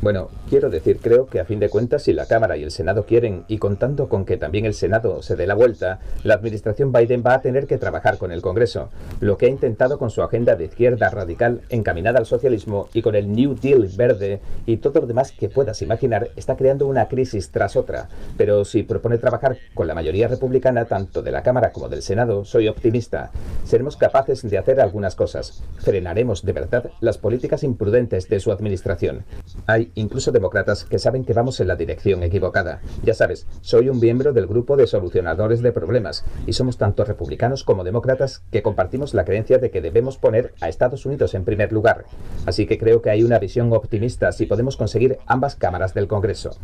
Bueno, 0.00 0.28
quiero 0.48 0.70
decir, 0.70 1.00
creo 1.02 1.26
que 1.26 1.40
a 1.40 1.44
fin 1.44 1.58
de 1.58 1.68
cuentas, 1.68 2.04
si 2.04 2.12
la 2.12 2.26
Cámara 2.26 2.56
y 2.56 2.62
el 2.62 2.70
Senado 2.70 3.04
quieren, 3.04 3.42
y 3.48 3.58
contando 3.58 4.08
con 4.08 4.24
que 4.24 4.36
también 4.36 4.64
el 4.64 4.74
Senado 4.74 5.22
se 5.22 5.34
dé 5.34 5.44
la 5.44 5.56
vuelta, 5.56 5.98
la 6.22 6.34
administración 6.34 6.92
Biden 6.92 7.24
va 7.26 7.34
a 7.34 7.40
tener 7.40 7.66
que 7.66 7.78
trabajar 7.78 8.16
con 8.16 8.30
el 8.30 8.40
Congreso, 8.40 8.90
lo 9.18 9.36
que 9.36 9.46
ha 9.46 9.48
intentado 9.48 9.98
con 9.98 10.10
su 10.10 10.22
agenda 10.22 10.54
de 10.54 10.66
izquierda 10.66 11.10
radical 11.10 11.62
encaminada 11.68 12.20
al 12.20 12.26
socialismo 12.26 12.88
y 12.94 13.02
con 13.02 13.16
el 13.16 13.32
New 13.32 13.56
Deal 13.60 13.88
verde 13.96 14.40
y 14.66 14.76
todo 14.76 15.00
lo 15.00 15.08
demás 15.08 15.32
que 15.32 15.48
puedas 15.48 15.82
imaginar, 15.82 16.30
está 16.36 16.56
creando 16.56 16.86
una 16.86 17.08
crisis 17.08 17.50
tras 17.50 17.74
otra. 17.74 18.08
Pero 18.36 18.64
si 18.64 18.84
propone 18.84 19.18
trabajar 19.18 19.58
con 19.74 19.88
la 19.88 19.96
mayoría 19.96 20.28
republicana, 20.28 20.84
tanto 20.84 21.22
de 21.22 21.32
la 21.32 21.42
Cámara 21.42 21.72
como 21.72 21.88
del 21.88 22.02
Senado, 22.02 22.44
soy 22.44 22.68
optimista. 22.68 23.32
Seremos 23.64 23.96
capaces 23.96 24.48
de 24.48 24.58
hacer 24.58 24.80
algunas 24.80 25.16
cosas. 25.16 25.64
Frenaremos 25.78 26.44
de 26.44 26.52
verdad 26.52 26.90
las 27.00 27.18
políticas 27.18 27.64
imprudentes 27.64 28.28
de 28.28 28.38
su 28.38 28.52
administración. 28.52 29.24
Hay 29.66 29.87
incluso 29.94 30.32
demócratas 30.32 30.84
que 30.84 30.98
saben 30.98 31.24
que 31.24 31.32
vamos 31.32 31.60
en 31.60 31.68
la 31.68 31.76
dirección 31.76 32.22
equivocada. 32.22 32.80
Ya 33.02 33.14
sabes, 33.14 33.46
soy 33.60 33.88
un 33.88 34.00
miembro 34.00 34.32
del 34.32 34.46
grupo 34.46 34.76
de 34.76 34.86
solucionadores 34.86 35.62
de 35.62 35.72
problemas 35.72 36.24
y 36.46 36.52
somos 36.52 36.78
tanto 36.78 37.04
republicanos 37.04 37.64
como 37.64 37.84
demócratas 37.84 38.42
que 38.50 38.62
compartimos 38.62 39.14
la 39.14 39.24
creencia 39.24 39.58
de 39.58 39.70
que 39.70 39.80
debemos 39.80 40.18
poner 40.18 40.54
a 40.60 40.68
Estados 40.68 41.06
Unidos 41.06 41.34
en 41.34 41.44
primer 41.44 41.72
lugar. 41.72 42.04
Así 42.46 42.66
que 42.66 42.78
creo 42.78 43.02
que 43.02 43.10
hay 43.10 43.22
una 43.22 43.38
visión 43.38 43.72
optimista 43.72 44.32
si 44.32 44.46
podemos 44.46 44.76
conseguir 44.76 45.18
ambas 45.26 45.56
cámaras 45.56 45.94
del 45.94 46.08
Congreso. 46.08 46.56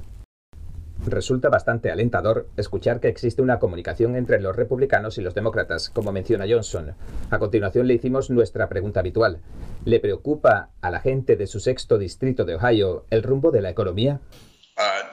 Resulta 1.06 1.50
bastante 1.50 1.90
alentador 1.90 2.48
escuchar 2.56 2.98
que 2.98 3.08
existe 3.08 3.42
una 3.42 3.58
comunicación 3.58 4.16
entre 4.16 4.40
los 4.40 4.56
republicanos 4.56 5.18
y 5.18 5.20
los 5.20 5.34
demócratas, 5.34 5.90
como 5.90 6.12
menciona 6.12 6.46
Johnson. 6.48 6.94
A 7.30 7.38
continuación 7.38 7.86
le 7.86 7.94
hicimos 7.94 8.30
nuestra 8.30 8.68
pregunta 8.68 9.00
habitual. 9.00 9.40
¿Le 9.84 10.00
preocupa 10.00 10.70
a 10.80 10.90
la 10.90 11.00
gente 11.00 11.36
de 11.36 11.46
su 11.46 11.60
sexto 11.60 11.98
distrito 11.98 12.46
de 12.46 12.54
Ohio 12.54 13.04
el 13.10 13.22
rumbo 13.22 13.50
de 13.50 13.60
la 13.60 13.70
economía? 13.70 14.20
Uh, 14.78 15.04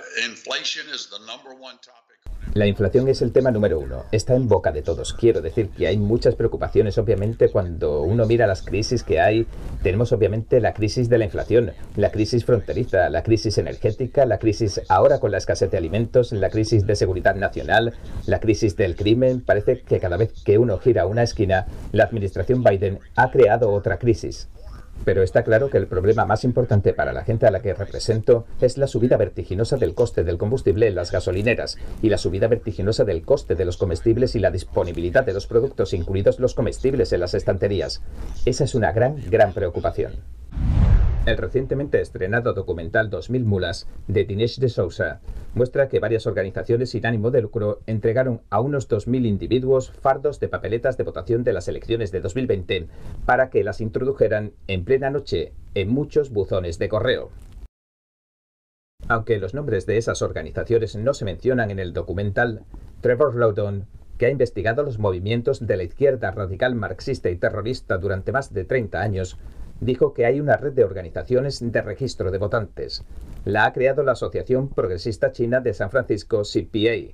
la 2.54 2.68
inflación 2.68 3.08
es 3.08 3.22
el 3.22 3.32
tema 3.32 3.50
número 3.50 3.80
uno, 3.80 4.04
está 4.12 4.36
en 4.36 4.50
boca 4.50 4.74
de 4.74 4.82
todos. 4.82 5.14
Quiero 5.14 5.42
decir 5.42 5.70
que 5.70 5.88
hay 5.88 5.98
muchas 5.98 6.36
preocupaciones, 6.36 6.98
obviamente, 6.98 7.50
cuando 7.50 8.02
uno 8.02 8.26
mira 8.26 8.46
las 8.46 8.62
crisis 8.62 9.04
que 9.04 9.22
hay. 9.22 9.48
Tenemos 9.82 10.12
obviamente 10.12 10.60
la 10.60 10.74
crisis 10.74 11.08
de 11.08 11.18
la 11.18 11.26
inflación, 11.26 11.72
la 11.96 12.12
crisis 12.12 12.44
fronteriza, 12.44 13.10
la 13.10 13.24
crisis 13.24 13.58
energética, 13.58 14.26
la 14.26 14.38
crisis 14.38 14.82
ahora 14.90 15.20
con 15.20 15.32
la 15.32 15.38
escasez 15.38 15.72
de 15.72 15.78
alimentos, 15.78 16.34
la 16.34 16.50
crisis 16.50 16.86
de 16.86 16.96
seguridad 16.98 17.36
nacional, 17.36 17.94
la 18.26 18.42
crisis 18.42 18.76
del 18.76 18.98
crimen. 18.98 19.42
Parece 19.42 19.82
que 19.82 20.00
cada 20.00 20.18
vez 20.18 20.34
que 20.44 20.58
uno 20.58 20.78
gira 20.78 21.06
una 21.06 21.24
esquina, 21.24 21.68
la 21.94 22.04
administración 22.04 22.64
Biden 22.64 23.00
ha 23.16 23.32
creado 23.32 23.72
otra 23.72 23.98
crisis. 23.98 24.50
Pero 25.04 25.24
está 25.24 25.44
claro 25.44 25.70
que 25.70 25.78
el 25.78 25.88
problema 25.88 26.26
más 26.26 26.44
importante 26.44 26.94
para 26.94 27.14
la 27.14 27.24
gente 27.24 27.48
a 27.48 27.52
la 27.52 27.62
que 27.62 27.74
represento 27.74 28.46
es 28.62 28.78
la 28.78 28.88
subida 28.88 29.18
vertiginosa 29.18 29.78
del 29.78 29.96
coste 29.96 30.24
del 30.24 30.38
combustible 30.38 30.88
en 30.88 30.96
las 30.96 31.12
gasolineras 31.12 31.78
y 32.02 32.10
la 32.10 32.18
subida 32.18 32.48
vertiginosa 32.48 33.04
del 33.04 33.24
coste 33.24 33.56
de 33.56 33.66
los 33.66 33.78
comestibles 33.78 34.36
y 34.36 34.40
la 34.40 34.52
disponibilidad 34.52 35.26
de 35.26 35.34
los 35.34 35.48
productos, 35.48 35.94
incluidos 35.94 36.40
los 36.40 36.54
comestibles, 36.54 37.14
en 37.14 37.20
las 37.20 37.34
estanterías. 37.34 38.02
Esa 38.46 38.64
es 38.64 38.76
una 38.76 38.92
gran, 38.92 39.16
gran 39.30 39.54
preocupación. 39.54 40.14
El 41.24 41.38
recientemente 41.38 42.02
estrenado 42.02 42.54
documental 42.54 43.12
2000 43.12 43.46
mulas 43.46 43.88
de 44.08 44.26
Dinesh 44.26 44.58
de 44.58 44.70
Sousa 44.70 45.22
muestra 45.54 45.88
que 45.88 46.00
varias 46.00 46.26
organizaciones 46.26 46.90
sin 46.90 47.06
ánimo 47.06 47.30
de 47.30 47.44
lucro 47.44 47.82
entregaron 47.86 48.42
a 48.50 48.60
unos 48.60 48.90
2.000 48.90 49.28
individuos 49.28 49.92
fardos 49.92 50.40
de 50.40 50.48
papeletas 50.48 50.98
de 50.98 51.04
votación 51.04 51.44
de 51.44 51.54
las 51.54 51.68
elecciones 51.68 52.12
de 52.12 52.22
2020 52.22 52.88
para 53.28 53.52
que 53.52 53.64
las 53.64 53.82
introdujeran 53.82 54.54
en 54.66 54.84
plena 54.84 55.12
noche 55.12 55.54
en 55.76 55.90
muchos 55.90 56.32
buzones 56.32 56.80
de 56.80 56.90
correo. 56.90 57.30
Aunque 59.08 59.38
los 59.38 59.54
nombres 59.54 59.86
de 59.86 59.98
esas 59.98 60.24
organizaciones 60.24 60.96
no 60.96 61.14
se 61.14 61.26
mencionan 61.26 61.70
en 61.70 61.78
el 61.78 61.94
documental, 61.94 62.64
Trevor 63.02 63.36
Loudon, 63.36 63.86
que 64.18 64.26
ha 64.26 64.30
investigado 64.30 64.82
los 64.82 64.98
movimientos 64.98 65.66
de 65.66 65.78
la 65.78 65.84
izquierda 65.84 66.32
radical 66.32 66.74
marxista 66.74 67.30
y 67.30 67.36
terrorista 67.36 68.00
durante 68.00 68.32
más 68.32 68.54
de 68.54 68.66
30 68.66 69.02
años, 69.02 69.38
dijo 69.82 70.14
que 70.14 70.26
hay 70.26 70.40
una 70.40 70.56
red 70.56 70.74
de 70.74 70.86
organizaciones 70.86 71.60
de 71.60 71.82
registro 71.82 72.32
de 72.32 72.38
votantes. 72.38 73.04
La 73.44 73.66
ha 73.66 73.74
creado 73.74 74.04
la 74.04 74.14
Asociación 74.14 74.70
Progresista 74.70 75.32
China 75.32 75.60
de 75.60 75.74
San 75.74 75.90
Francisco, 75.90 76.44
CPA, 76.44 77.14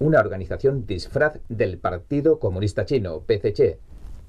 una 0.00 0.18
organización 0.18 0.86
disfraz 0.86 1.38
del 1.48 1.78
Partido 1.78 2.38
Comunista 2.38 2.86
Chino, 2.86 3.20
PCC. 3.20 3.78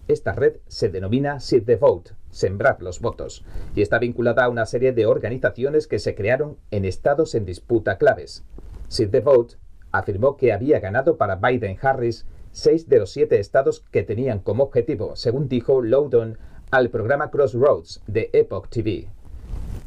Esta 0.10 0.34
red 0.34 0.58
se 0.68 0.90
denomina 0.90 1.40
Seed 1.40 1.64
the 1.64 1.78
Vote, 1.78 2.12
sembrar 2.30 2.82
los 2.82 3.00
votos, 3.00 3.46
y 3.76 3.82
está 3.82 3.98
vinculada 3.98 4.44
a 4.44 4.50
una 4.50 4.66
serie 4.66 4.92
de 4.92 5.06
organizaciones 5.06 5.88
que 5.88 6.00
se 6.00 6.16
crearon 6.16 6.58
en 6.72 6.84
estados 6.84 7.34
en 7.34 7.46
disputa 7.46 7.98
claves. 7.98 8.44
Seed 8.90 9.12
the 9.12 9.22
Vote 9.22 9.56
afirmó 9.92 10.36
que 10.36 10.52
había 10.52 10.80
ganado 10.80 11.18
para 11.18 11.40
Biden-Harris 11.40 12.26
seis 12.52 12.90
de 12.90 13.00
los 13.00 13.12
siete 13.12 13.40
estados 13.40 13.86
que 13.92 14.04
tenían 14.04 14.40
como 14.40 14.64
objetivo, 14.64 15.16
según 15.16 15.48
dijo 15.48 15.82
Loudon 15.82 16.38
al 16.72 16.90
programa 16.90 17.32
Crossroads 17.32 18.02
de 18.08 18.30
Epoch 18.34 18.70
TV. 18.70 19.08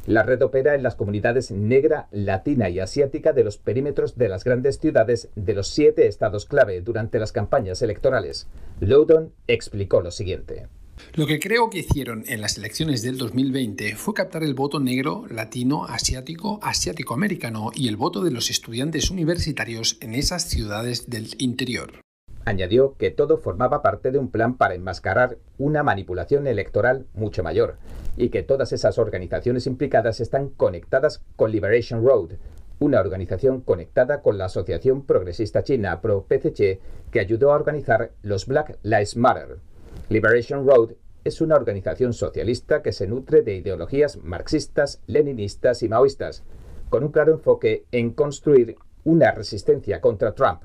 La 0.05 0.23
red 0.23 0.41
opera 0.41 0.75
en 0.75 0.83
las 0.83 0.95
comunidades 0.95 1.49
negra, 1.49 2.07
latina 2.11 2.69
y 2.69 2.79
asiática 2.79 3.31
de 3.31 3.45
los 3.45 3.57
perímetros 3.57 4.17
de 4.17 4.27
las 4.27 4.43
grandes 4.43 4.77
ciudades 4.77 5.29
de 5.35 5.53
los 5.53 5.69
siete 5.69 6.07
estados 6.07 6.45
clave 6.45 6.81
durante 6.81 7.19
las 7.19 7.31
campañas 7.31 7.81
electorales. 7.81 8.47
Loudon 8.81 9.31
explicó 9.47 10.01
lo 10.01 10.11
siguiente. 10.11 10.67
Lo 11.13 11.25
que 11.25 11.39
creo 11.39 11.69
que 11.69 11.79
hicieron 11.79 12.23
en 12.27 12.41
las 12.41 12.57
elecciones 12.57 13.01
del 13.01 13.17
2020 13.17 13.95
fue 13.95 14.13
captar 14.13 14.43
el 14.43 14.53
voto 14.53 14.79
negro, 14.79 15.25
latino, 15.29 15.85
asiático, 15.85 16.59
asiático-americano 16.61 17.71
y 17.73 17.87
el 17.87 17.95
voto 17.95 18.23
de 18.23 18.31
los 18.31 18.49
estudiantes 18.49 19.09
universitarios 19.09 19.97
en 20.01 20.15
esas 20.15 20.49
ciudades 20.49 21.09
del 21.09 21.29
interior. 21.39 22.02
Añadió 22.45 22.95
que 22.97 23.09
todo 23.09 23.37
formaba 23.37 23.81
parte 23.81 24.11
de 24.11 24.19
un 24.19 24.29
plan 24.29 24.57
para 24.57 24.75
enmascarar 24.75 25.37
una 25.57 25.81
manipulación 25.81 26.45
electoral 26.45 27.05
mucho 27.13 27.41
mayor 27.41 27.77
y 28.17 28.29
que 28.29 28.43
todas 28.43 28.73
esas 28.73 28.97
organizaciones 28.97 29.65
implicadas 29.65 30.19
están 30.19 30.49
conectadas 30.49 31.23
con 31.37 31.51
Liberation 31.51 32.05
Road, 32.05 32.31
una 32.79 32.99
organización 32.99 33.61
conectada 33.61 34.21
con 34.21 34.37
la 34.37 34.45
Asociación 34.45 35.05
Progresista 35.05 35.63
China 35.63 36.01
Pro-PCC 36.01 36.81
que 37.11 37.19
ayudó 37.21 37.53
a 37.53 37.55
organizar 37.55 38.11
los 38.23 38.45
Black 38.45 38.77
Lives 38.83 39.15
Matter. 39.15 39.59
Liberation 40.09 40.67
Road 40.67 40.95
es 41.23 41.39
una 41.39 41.55
organización 41.55 42.11
socialista 42.11 42.81
que 42.81 42.91
se 42.91 43.07
nutre 43.07 43.41
de 43.43 43.55
ideologías 43.55 44.17
marxistas, 44.17 45.01
leninistas 45.07 45.81
y 45.81 45.87
maoístas, 45.87 46.43
con 46.89 47.05
un 47.05 47.11
claro 47.13 47.31
enfoque 47.31 47.85
en 47.93 48.11
construir 48.11 48.75
una 49.05 49.31
resistencia 49.31 50.01
contra 50.01 50.33
Trump 50.33 50.63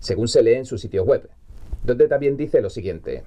según 0.00 0.26
se 0.26 0.42
lee 0.42 0.54
en 0.54 0.66
su 0.66 0.76
sitio 0.76 1.04
web, 1.04 1.30
donde 1.84 2.08
también 2.08 2.36
dice 2.36 2.60
lo 2.60 2.70
siguiente. 2.70 3.22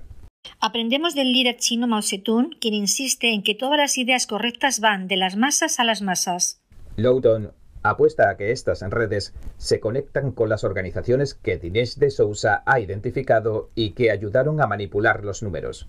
Aprendemos 0.59 1.15
del 1.15 1.31
líder 1.31 1.57
chino 1.57 1.87
Mao 1.87 2.01
Zedong, 2.01 2.51
quien 2.59 2.73
insiste 2.73 3.33
en 3.33 3.43
que 3.43 3.55
todas 3.55 3.77
las 3.77 3.97
ideas 3.97 4.27
correctas 4.27 4.81
van 4.81 5.07
de 5.07 5.15
las 5.15 5.37
masas 5.37 5.79
a 5.79 5.85
las 5.85 6.01
masas. 6.01 6.61
Loudon 6.97 7.53
apuesta 7.81 8.29
a 8.29 8.37
que 8.37 8.51
estas 8.51 8.81
redes 8.81 9.33
se 9.57 9.79
conectan 9.79 10.31
con 10.31 10.49
las 10.49 10.63
organizaciones 10.63 11.33
que 11.33 11.57
Dinesh 11.57 11.95
de 11.95 12.09
Sousa 12.09 12.63
ha 12.65 12.79
identificado 12.79 13.69
y 13.75 13.91
que 13.91 14.09
ayudaron 14.09 14.61
a 14.61 14.67
manipular 14.67 15.23
los 15.23 15.43
números. 15.43 15.87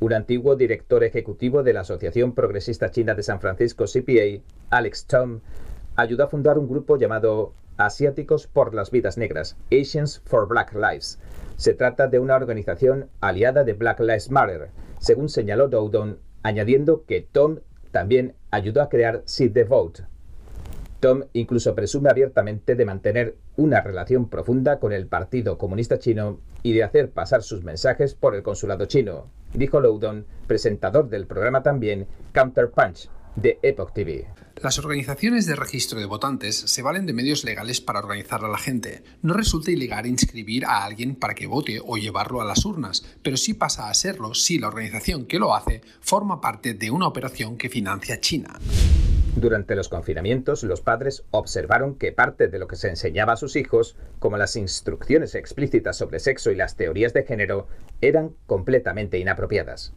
Un 0.00 0.12
antiguo 0.12 0.56
director 0.56 1.02
ejecutivo 1.04 1.62
de 1.62 1.72
la 1.72 1.80
Asociación 1.80 2.34
Progresista 2.34 2.90
China 2.90 3.14
de 3.14 3.22
San 3.22 3.40
Francisco 3.40 3.84
CPA, 3.84 4.42
Alex 4.70 5.06
Tom, 5.06 5.40
ayudó 5.96 6.24
a 6.24 6.28
fundar 6.28 6.58
un 6.58 6.68
grupo 6.68 6.96
llamado 6.96 7.54
Asiáticos 7.80 8.46
por 8.46 8.74
las 8.74 8.90
Vidas 8.90 9.16
Negras, 9.16 9.56
Asians 9.72 10.20
for 10.26 10.46
Black 10.46 10.74
Lives. 10.74 11.18
Se 11.56 11.72
trata 11.72 12.08
de 12.08 12.18
una 12.18 12.36
organización 12.36 13.08
aliada 13.20 13.64
de 13.64 13.72
Black 13.72 14.00
Lives 14.00 14.30
Matter, 14.30 14.68
según 14.98 15.30
señaló 15.30 15.68
Dowdon, 15.68 16.18
añadiendo 16.42 17.04
que 17.06 17.22
Tom 17.22 17.60
también 17.90 18.34
ayudó 18.50 18.82
a 18.82 18.90
crear 18.90 19.22
Seed 19.24 19.52
the 19.52 19.64
Vote. 19.64 20.04
Tom 21.00 21.24
incluso 21.32 21.74
presume 21.74 22.10
abiertamente 22.10 22.74
de 22.74 22.84
mantener 22.84 23.36
una 23.56 23.80
relación 23.80 24.28
profunda 24.28 24.78
con 24.78 24.92
el 24.92 25.06
Partido 25.06 25.56
Comunista 25.56 25.98
Chino 25.98 26.38
y 26.62 26.74
de 26.74 26.84
hacer 26.84 27.10
pasar 27.10 27.42
sus 27.42 27.64
mensajes 27.64 28.14
por 28.14 28.34
el 28.34 28.42
consulado 28.42 28.84
chino, 28.84 29.30
dijo 29.54 29.80
Loudon, 29.80 30.26
presentador 30.46 31.08
del 31.08 31.26
programa 31.26 31.62
también 31.62 32.06
Counterpunch 32.34 33.08
de 33.36 33.58
Epoch 33.62 33.92
TV. 33.92 34.26
Las 34.62 34.78
organizaciones 34.78 35.46
de 35.46 35.56
registro 35.56 35.98
de 35.98 36.06
votantes 36.06 36.56
se 36.56 36.82
valen 36.82 37.06
de 37.06 37.14
medios 37.14 37.44
legales 37.44 37.80
para 37.80 38.00
organizar 38.00 38.44
a 38.44 38.48
la 38.48 38.58
gente. 38.58 39.02
No 39.22 39.32
resulta 39.32 39.70
ilegal 39.70 40.06
inscribir 40.06 40.66
a 40.66 40.84
alguien 40.84 41.14
para 41.16 41.34
que 41.34 41.46
vote 41.46 41.80
o 41.82 41.96
llevarlo 41.96 42.40
a 42.42 42.44
las 42.44 42.64
urnas, 42.64 43.04
pero 43.22 43.36
sí 43.36 43.54
pasa 43.54 43.88
a 43.88 43.94
serlo 43.94 44.34
si 44.34 44.58
la 44.58 44.68
organización 44.68 45.24
que 45.24 45.38
lo 45.38 45.54
hace 45.54 45.80
forma 46.00 46.40
parte 46.40 46.74
de 46.74 46.90
una 46.90 47.06
operación 47.06 47.56
que 47.56 47.70
financia 47.70 48.20
China. 48.20 48.58
Durante 49.36 49.76
los 49.76 49.88
confinamientos, 49.88 50.64
los 50.64 50.80
padres 50.80 51.24
observaron 51.30 51.94
que 51.94 52.12
parte 52.12 52.48
de 52.48 52.58
lo 52.58 52.66
que 52.66 52.76
se 52.76 52.88
enseñaba 52.88 53.34
a 53.34 53.36
sus 53.36 53.54
hijos, 53.56 53.96
como 54.18 54.36
las 54.36 54.56
instrucciones 54.56 55.34
explícitas 55.36 55.96
sobre 55.96 56.18
sexo 56.18 56.50
y 56.50 56.56
las 56.56 56.76
teorías 56.76 57.14
de 57.14 57.22
género, 57.22 57.68
eran 58.00 58.34
completamente 58.46 59.18
inapropiadas. 59.18 59.94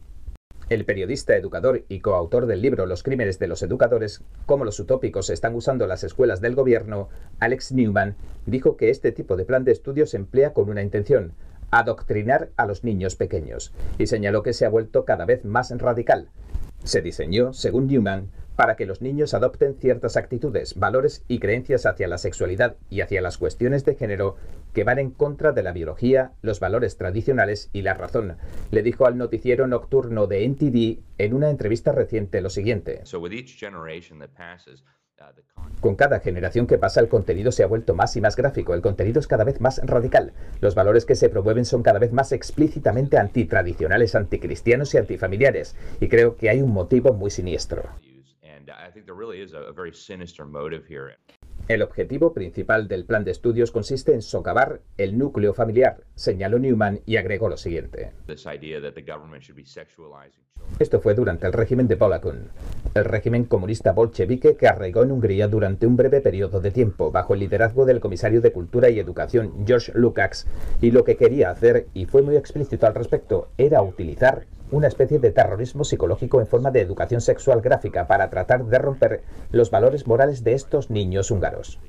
El 0.70 0.86
periodista, 0.86 1.36
educador 1.36 1.84
y 1.88 2.00
coautor 2.00 2.46
del 2.46 2.62
libro 2.62 2.86
Los 2.86 3.02
crímenes 3.02 3.38
de 3.38 3.48
los 3.48 3.62
educadores, 3.62 4.22
cómo 4.46 4.64
los 4.64 4.80
utópicos 4.80 5.28
están 5.28 5.54
usando 5.54 5.86
las 5.86 6.04
escuelas 6.04 6.40
del 6.40 6.54
gobierno, 6.54 7.10
Alex 7.38 7.72
Newman, 7.72 8.16
dijo 8.46 8.78
que 8.78 8.88
este 8.88 9.12
tipo 9.12 9.36
de 9.36 9.44
plan 9.44 9.64
de 9.64 9.72
estudio 9.72 10.06
se 10.06 10.16
emplea 10.16 10.54
con 10.54 10.70
una 10.70 10.82
intención, 10.82 11.32
adoctrinar 11.70 12.48
a 12.56 12.64
los 12.64 12.82
niños 12.82 13.14
pequeños, 13.14 13.74
y 13.98 14.06
señaló 14.06 14.42
que 14.42 14.54
se 14.54 14.64
ha 14.64 14.70
vuelto 14.70 15.04
cada 15.04 15.26
vez 15.26 15.44
más 15.44 15.70
radical. 15.70 16.28
Se 16.82 17.02
diseñó, 17.02 17.52
según 17.52 17.86
Newman, 17.86 18.30
para 18.56 18.76
que 18.76 18.86
los 18.86 19.02
niños 19.02 19.34
adopten 19.34 19.74
ciertas 19.74 20.16
actitudes, 20.16 20.74
valores 20.74 21.24
y 21.28 21.38
creencias 21.38 21.86
hacia 21.86 22.08
la 22.08 22.18
sexualidad 22.18 22.76
y 22.90 23.00
hacia 23.00 23.20
las 23.20 23.38
cuestiones 23.38 23.84
de 23.84 23.94
género 23.94 24.36
que 24.72 24.84
van 24.84 24.98
en 24.98 25.10
contra 25.10 25.52
de 25.52 25.62
la 25.62 25.72
biología, 25.72 26.32
los 26.42 26.60
valores 26.60 26.96
tradicionales 26.96 27.70
y 27.72 27.82
la 27.82 27.94
razón. 27.94 28.36
Le 28.70 28.82
dijo 28.82 29.06
al 29.06 29.16
noticiero 29.16 29.66
nocturno 29.66 30.26
de 30.26 30.46
NTD 30.48 31.02
en 31.18 31.34
una 31.34 31.50
entrevista 31.50 31.92
reciente 31.92 32.40
lo 32.40 32.50
siguiente. 32.50 33.00
Con 35.80 35.94
cada 35.94 36.18
generación 36.20 36.66
que 36.66 36.78
pasa 36.78 37.00
el 37.00 37.08
contenido 37.08 37.52
se 37.52 37.62
ha 37.62 37.68
vuelto 37.68 37.94
más 37.94 38.16
y 38.16 38.20
más 38.20 38.36
gráfico, 38.36 38.74
el 38.74 38.82
contenido 38.82 39.20
es 39.20 39.26
cada 39.26 39.44
vez 39.44 39.60
más 39.60 39.80
radical, 39.84 40.32
los 40.60 40.74
valores 40.74 41.04
que 41.04 41.14
se 41.14 41.28
promueven 41.28 41.64
son 41.64 41.82
cada 41.82 41.98
vez 41.98 42.12
más 42.12 42.32
explícitamente 42.32 43.16
antitradicionales, 43.16 44.14
anticristianos 44.14 44.92
y 44.94 44.98
antifamiliares, 44.98 45.76
y 46.00 46.08
creo 46.08 46.36
que 46.36 46.50
hay 46.50 46.62
un 46.62 46.72
motivo 46.72 47.12
muy 47.12 47.30
siniestro. 47.30 47.84
El 51.66 51.80
objetivo 51.82 52.34
principal 52.34 52.88
del 52.88 53.06
plan 53.06 53.24
de 53.24 53.30
estudios 53.30 53.70
consiste 53.70 54.12
en 54.12 54.20
socavar 54.20 54.82
el 54.98 55.16
núcleo 55.16 55.54
familiar, 55.54 56.02
señaló 56.14 56.58
Newman 56.58 57.00
y 57.06 57.16
agregó 57.16 57.48
lo 57.48 57.56
siguiente. 57.56 58.12
Esto 60.78 61.00
fue 61.00 61.14
durante 61.14 61.46
el 61.46 61.52
régimen 61.52 61.88
de 61.88 61.96
Polakun, 61.96 62.50
el 62.94 63.04
régimen 63.04 63.44
comunista 63.44 63.92
bolchevique 63.92 64.56
que 64.56 64.68
arraigó 64.68 65.02
en 65.02 65.12
Hungría 65.12 65.48
durante 65.48 65.86
un 65.86 65.96
breve 65.96 66.20
periodo 66.20 66.60
de 66.60 66.70
tiempo 66.70 67.10
bajo 67.10 67.34
el 67.34 67.40
liderazgo 67.40 67.86
del 67.86 68.00
comisario 68.00 68.40
de 68.40 68.52
Cultura 68.52 68.90
y 68.90 68.98
Educación 68.98 69.66
George 69.66 69.92
Lukács, 69.94 70.46
y 70.80 70.90
lo 70.90 71.04
que 71.04 71.16
quería 71.16 71.50
hacer, 71.50 71.86
y 71.94 72.06
fue 72.06 72.22
muy 72.22 72.36
explícito 72.36 72.86
al 72.86 72.94
respecto, 72.94 73.48
era 73.56 73.82
utilizar 73.82 74.46
una 74.70 74.88
especie 74.88 75.18
de 75.18 75.30
terrorismo 75.30 75.84
psicológico 75.84 76.40
en 76.40 76.46
forma 76.46 76.70
de 76.70 76.80
educación 76.80 77.20
sexual 77.20 77.60
gráfica 77.60 78.06
para 78.06 78.30
tratar 78.30 78.64
de 78.64 78.78
romper 78.78 79.22
los 79.50 79.70
valores 79.70 80.06
morales 80.06 80.42
de 80.42 80.54
estos 80.54 80.90
niños 80.90 81.30
húngaros. 81.30 81.80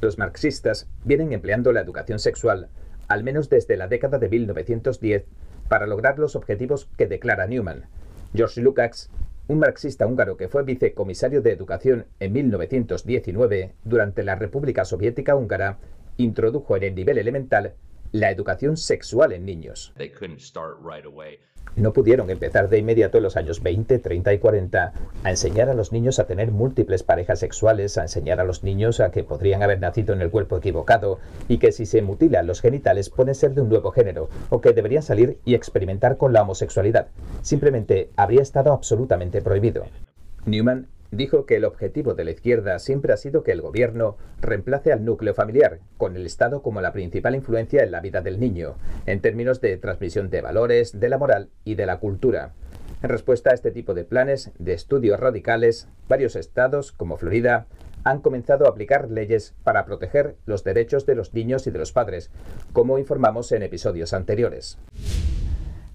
Los 0.00 0.18
marxistas 0.18 0.88
vienen 1.04 1.32
empleando 1.32 1.72
la 1.72 1.80
educación 1.80 2.18
sexual, 2.18 2.68
al 3.08 3.24
menos 3.24 3.48
desde 3.48 3.76
la 3.76 3.88
década 3.88 4.18
de 4.18 4.28
1910, 4.28 5.24
para 5.68 5.86
lograr 5.86 6.18
los 6.18 6.36
objetivos 6.36 6.88
que 6.96 7.06
declara 7.06 7.46
Newman. 7.46 7.86
George 8.34 8.60
Lukács, 8.60 9.10
un 9.48 9.60
marxista 9.60 10.06
húngaro 10.06 10.36
que 10.36 10.48
fue 10.48 10.62
vicecomisario 10.62 11.40
de 11.40 11.52
educación 11.52 12.06
en 12.20 12.32
1919 12.32 13.74
durante 13.84 14.22
la 14.22 14.34
República 14.34 14.84
Soviética 14.84 15.34
Húngara, 15.34 15.78
introdujo 16.16 16.76
en 16.76 16.82
el 16.82 16.94
nivel 16.94 17.18
elemental 17.18 17.74
la 18.12 18.30
educación 18.30 18.76
sexual 18.76 19.32
en 19.32 19.44
niños. 19.44 19.92
No 21.76 21.92
pudieron 21.92 22.30
empezar 22.30 22.68
de 22.68 22.78
inmediato 22.78 23.18
en 23.18 23.24
los 23.24 23.36
años 23.36 23.62
20, 23.62 23.98
30 23.98 24.32
y 24.32 24.38
40 24.38 24.92
a 25.22 25.30
enseñar 25.30 25.68
a 25.68 25.74
los 25.74 25.92
niños 25.92 26.18
a 26.18 26.26
tener 26.26 26.50
múltiples 26.50 27.02
parejas 27.02 27.38
sexuales, 27.38 27.98
a 27.98 28.02
enseñar 28.02 28.40
a 28.40 28.44
los 28.44 28.64
niños 28.64 29.00
a 29.00 29.10
que 29.10 29.22
podrían 29.22 29.62
haber 29.62 29.78
nacido 29.78 30.14
en 30.14 30.22
el 30.22 30.30
cuerpo 30.30 30.56
equivocado 30.56 31.20
y 31.46 31.58
que 31.58 31.72
si 31.72 31.86
se 31.86 32.02
mutilan 32.02 32.46
los 32.46 32.60
genitales 32.60 33.10
pueden 33.10 33.34
ser 33.34 33.54
de 33.54 33.60
un 33.60 33.68
nuevo 33.68 33.90
género 33.92 34.28
o 34.50 34.60
que 34.60 34.72
deberían 34.72 35.02
salir 35.02 35.38
y 35.44 35.54
experimentar 35.54 36.16
con 36.16 36.32
la 36.32 36.42
homosexualidad. 36.42 37.08
Simplemente 37.42 38.10
habría 38.16 38.42
estado 38.42 38.72
absolutamente 38.72 39.40
prohibido. 39.42 39.84
Newman 40.46 40.88
dijo 41.10 41.46
que 41.46 41.56
el 41.56 41.64
objetivo 41.64 42.14
de 42.14 42.24
la 42.24 42.30
izquierda 42.30 42.78
siempre 42.78 43.12
ha 43.12 43.16
sido 43.16 43.42
que 43.42 43.52
el 43.52 43.60
gobierno 43.60 44.16
reemplace 44.40 44.92
al 44.92 45.04
núcleo 45.04 45.34
familiar, 45.34 45.80
con 45.96 46.16
el 46.16 46.26
Estado 46.26 46.62
como 46.62 46.80
la 46.80 46.92
principal 46.92 47.34
influencia 47.34 47.82
en 47.82 47.90
la 47.90 48.00
vida 48.00 48.20
del 48.20 48.40
niño, 48.40 48.76
en 49.06 49.20
términos 49.20 49.60
de 49.60 49.76
transmisión 49.76 50.30
de 50.30 50.42
valores, 50.42 50.98
de 50.98 51.08
la 51.08 51.18
moral 51.18 51.48
y 51.64 51.74
de 51.74 51.86
la 51.86 51.98
cultura. 51.98 52.52
En 53.02 53.10
respuesta 53.10 53.50
a 53.50 53.54
este 53.54 53.70
tipo 53.70 53.94
de 53.94 54.04
planes 54.04 54.50
de 54.58 54.72
estudios 54.72 55.20
radicales, 55.20 55.88
varios 56.08 56.36
estados, 56.36 56.92
como 56.92 57.16
Florida, 57.16 57.66
han 58.04 58.20
comenzado 58.20 58.66
a 58.66 58.70
aplicar 58.70 59.10
leyes 59.10 59.54
para 59.64 59.84
proteger 59.84 60.36
los 60.46 60.64
derechos 60.64 61.06
de 61.06 61.14
los 61.14 61.34
niños 61.34 61.66
y 61.66 61.70
de 61.70 61.78
los 61.78 61.92
padres, 61.92 62.30
como 62.72 62.98
informamos 62.98 63.52
en 63.52 63.62
episodios 63.62 64.12
anteriores. 64.12 64.78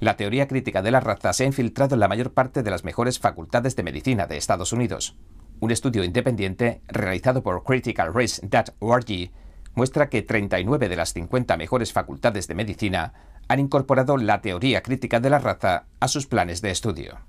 La 0.03 0.17
teoría 0.17 0.49
crítica 0.49 0.81
de 0.81 0.91
la 0.91 0.99
raza 0.99 1.31
se 1.31 1.45
ha 1.45 1.47
infiltrado 1.47 1.95
en 1.95 2.01
la 2.01 2.09
mayor 2.09 2.33
parte 2.33 2.61
de 2.61 2.69
las 2.69 2.83
mejores 2.83 3.19
facultades 3.19 3.77
de 3.77 3.83
medicina 3.83 4.27
de 4.27 4.35
Estados 4.35 4.73
Unidos. 4.73 5.15
Un 5.61 5.71
estudio 5.71 6.03
independiente 6.03 6.81
realizado 6.89 7.41
por 7.41 7.63
criticalrace.org 7.63 9.31
muestra 9.75 10.09
que 10.09 10.21
39 10.21 10.89
de 10.89 10.95
las 10.97 11.13
50 11.13 11.55
mejores 11.55 11.93
facultades 11.93 12.49
de 12.49 12.53
medicina 12.53 13.13
han 13.47 13.61
incorporado 13.61 14.17
la 14.17 14.41
teoría 14.41 14.83
crítica 14.83 15.21
de 15.21 15.29
la 15.29 15.39
raza 15.39 15.85
a 16.01 16.09
sus 16.09 16.27
planes 16.27 16.61
de 16.61 16.71
estudio. 16.71 17.19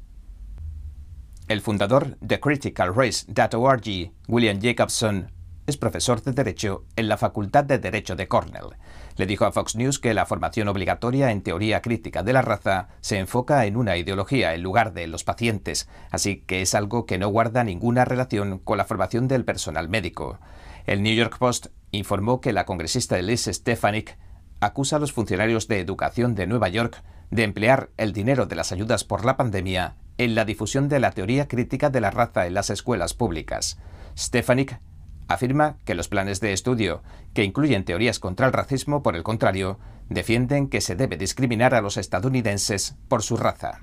El 1.47 1.61
fundador 1.61 2.19
de 2.19 2.41
criticalrace.org, 2.41 4.13
William 4.27 4.59
Jacobson, 4.61 5.31
es 5.67 5.77
profesor 5.77 6.23
de 6.23 6.33
Derecho 6.33 6.85
en 6.97 7.09
la 7.09 7.17
Facultad 7.17 7.65
de 7.65 7.79
Derecho 7.79 8.17
de 8.17 8.29
Cornell. 8.29 8.77
Le 9.17 9.27
dijo 9.27 9.47
a 9.47 9.53
Fox 9.53 9.77
News 9.77 9.99
que 9.99 10.15
la 10.15 10.27
formación 10.27 10.69
obligatoria 10.69 11.31
en 11.31 11.43
teoría 11.43 11.81
crítica 11.81 12.23
de 12.23 12.33
la 12.33 12.43
raza 12.43 12.89
se 13.01 13.19
enfoca 13.19 13.65
en 13.67 13.77
una 13.77 13.97
ideología 13.97 14.55
en 14.55 14.63
lugar 14.63 14.93
de 14.93 15.07
los 15.07 15.25
pacientes, 15.25 15.89
así 16.11 16.43
que 16.47 16.63
es 16.63 16.75
algo 16.75 17.07
que 17.07 17.19
no 17.19 17.29
guarda 17.29 17.65
ninguna 17.65 18.05
relación 18.05 18.59
con 18.59 18.79
la 18.79 18.85
formación 18.85 19.29
del 19.29 19.45
personal 19.45 19.89
médico. 19.89 20.39
El 20.87 21.03
New 21.03 21.15
York 21.15 21.39
Post 21.39 21.69
informó 21.93 22.41
que 22.41 22.53
la 22.53 22.67
congresista 22.67 23.21
Liz 23.21 23.45
Stefanik 23.45 24.19
acusa 24.61 24.97
a 24.97 24.99
los 24.99 25.13
funcionarios 25.13 25.69
de 25.69 25.81
educación 25.81 26.35
de 26.35 26.47
Nueva 26.47 26.69
York 26.69 27.03
de 27.31 27.45
emplear 27.45 27.91
el 27.97 28.13
dinero 28.13 28.47
de 28.47 28.57
las 28.57 28.73
ayudas 28.73 29.05
por 29.05 29.25
la 29.25 29.37
pandemia 29.37 29.97
en 30.19 30.35
la 30.35 30.45
difusión 30.45 30.89
de 30.89 31.01
la 31.01 31.13
teoría 31.13 31.49
crítica 31.49 31.91
de 31.91 32.01
la 32.01 32.11
raza 32.11 32.47
en 32.47 32.55
las 32.55 32.71
escuelas 32.71 33.15
públicas. 33.15 33.79
Stefanik 34.17 34.79
afirma 35.29 35.79
que 35.85 35.95
los 35.95 36.09
planes 36.09 36.41
de 36.41 36.53
estudio, 36.53 37.03
que 37.33 37.45
incluyen 37.45 37.85
teorías 37.85 38.19
contra 38.19 38.47
el 38.47 38.53
racismo, 38.53 39.03
por 39.03 39.17
el 39.17 39.23
contrario, 39.23 39.79
defienden 40.09 40.69
que 40.69 40.81
se 40.81 40.97
debe 40.97 41.17
discriminar 41.17 41.75
a 41.75 41.81
los 41.81 41.97
estadounidenses 41.97 42.97
por 43.09 43.23
su 43.23 43.37
raza. 43.37 43.83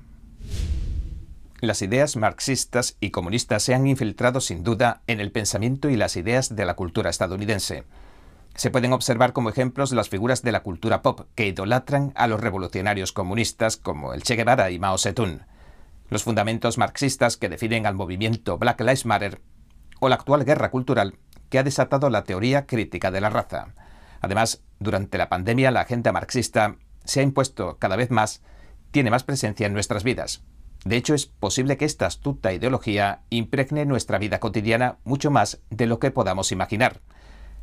Las 1.60 1.80
ideas 1.80 2.16
marxistas 2.16 2.96
y 3.00 3.10
comunistas 3.10 3.62
se 3.62 3.74
han 3.74 3.86
infiltrado 3.86 4.40
sin 4.40 4.64
duda 4.64 5.02
en 5.06 5.20
el 5.20 5.30
pensamiento 5.30 5.90
y 5.90 5.96
las 5.96 6.16
ideas 6.16 6.56
de 6.56 6.64
la 6.64 6.74
cultura 6.74 7.08
estadounidense. 7.08 7.84
Se 8.54 8.70
pueden 8.70 8.92
observar 8.92 9.32
como 9.32 9.48
ejemplos 9.48 9.92
las 9.92 10.08
figuras 10.08 10.42
de 10.42 10.52
la 10.52 10.64
cultura 10.64 11.02
pop 11.02 11.20
que 11.34 11.46
idolatran 11.46 12.12
a 12.16 12.26
los 12.26 12.40
revolucionarios 12.40 13.12
comunistas 13.12 13.76
como 13.76 14.12
el 14.12 14.22
Che 14.22 14.34
Guevara 14.34 14.70
y 14.70 14.78
Mao 14.78 14.98
Zedong, 14.98 15.46
los 16.10 16.24
fundamentos 16.24 16.78
marxistas 16.78 17.36
que 17.36 17.48
definen 17.48 17.86
al 17.86 17.94
movimiento 17.94 18.58
Black 18.58 18.80
Lives 18.80 19.06
Matter 19.06 19.40
o 20.00 20.08
la 20.08 20.16
actual 20.16 20.44
guerra 20.44 20.70
cultural 20.70 21.14
que 21.52 21.58
ha 21.58 21.62
desatado 21.62 22.08
la 22.08 22.24
teoría 22.24 22.64
crítica 22.64 23.10
de 23.10 23.20
la 23.20 23.28
raza. 23.28 23.74
Además, 24.22 24.62
durante 24.80 25.18
la 25.18 25.28
pandemia 25.28 25.70
la 25.70 25.82
agenda 25.82 26.10
marxista 26.10 26.76
se 27.04 27.20
ha 27.20 27.22
impuesto 27.22 27.76
cada 27.78 27.94
vez 27.94 28.10
más, 28.10 28.40
tiene 28.90 29.10
más 29.10 29.22
presencia 29.22 29.66
en 29.66 29.74
nuestras 29.74 30.02
vidas. 30.02 30.42
De 30.86 30.96
hecho, 30.96 31.12
es 31.12 31.26
posible 31.26 31.76
que 31.76 31.84
esta 31.84 32.06
astuta 32.06 32.54
ideología 32.54 33.20
impregne 33.28 33.84
nuestra 33.84 34.16
vida 34.16 34.40
cotidiana 34.40 34.96
mucho 35.04 35.30
más 35.30 35.60
de 35.68 35.84
lo 35.84 35.98
que 35.98 36.10
podamos 36.10 36.52
imaginar. 36.52 37.02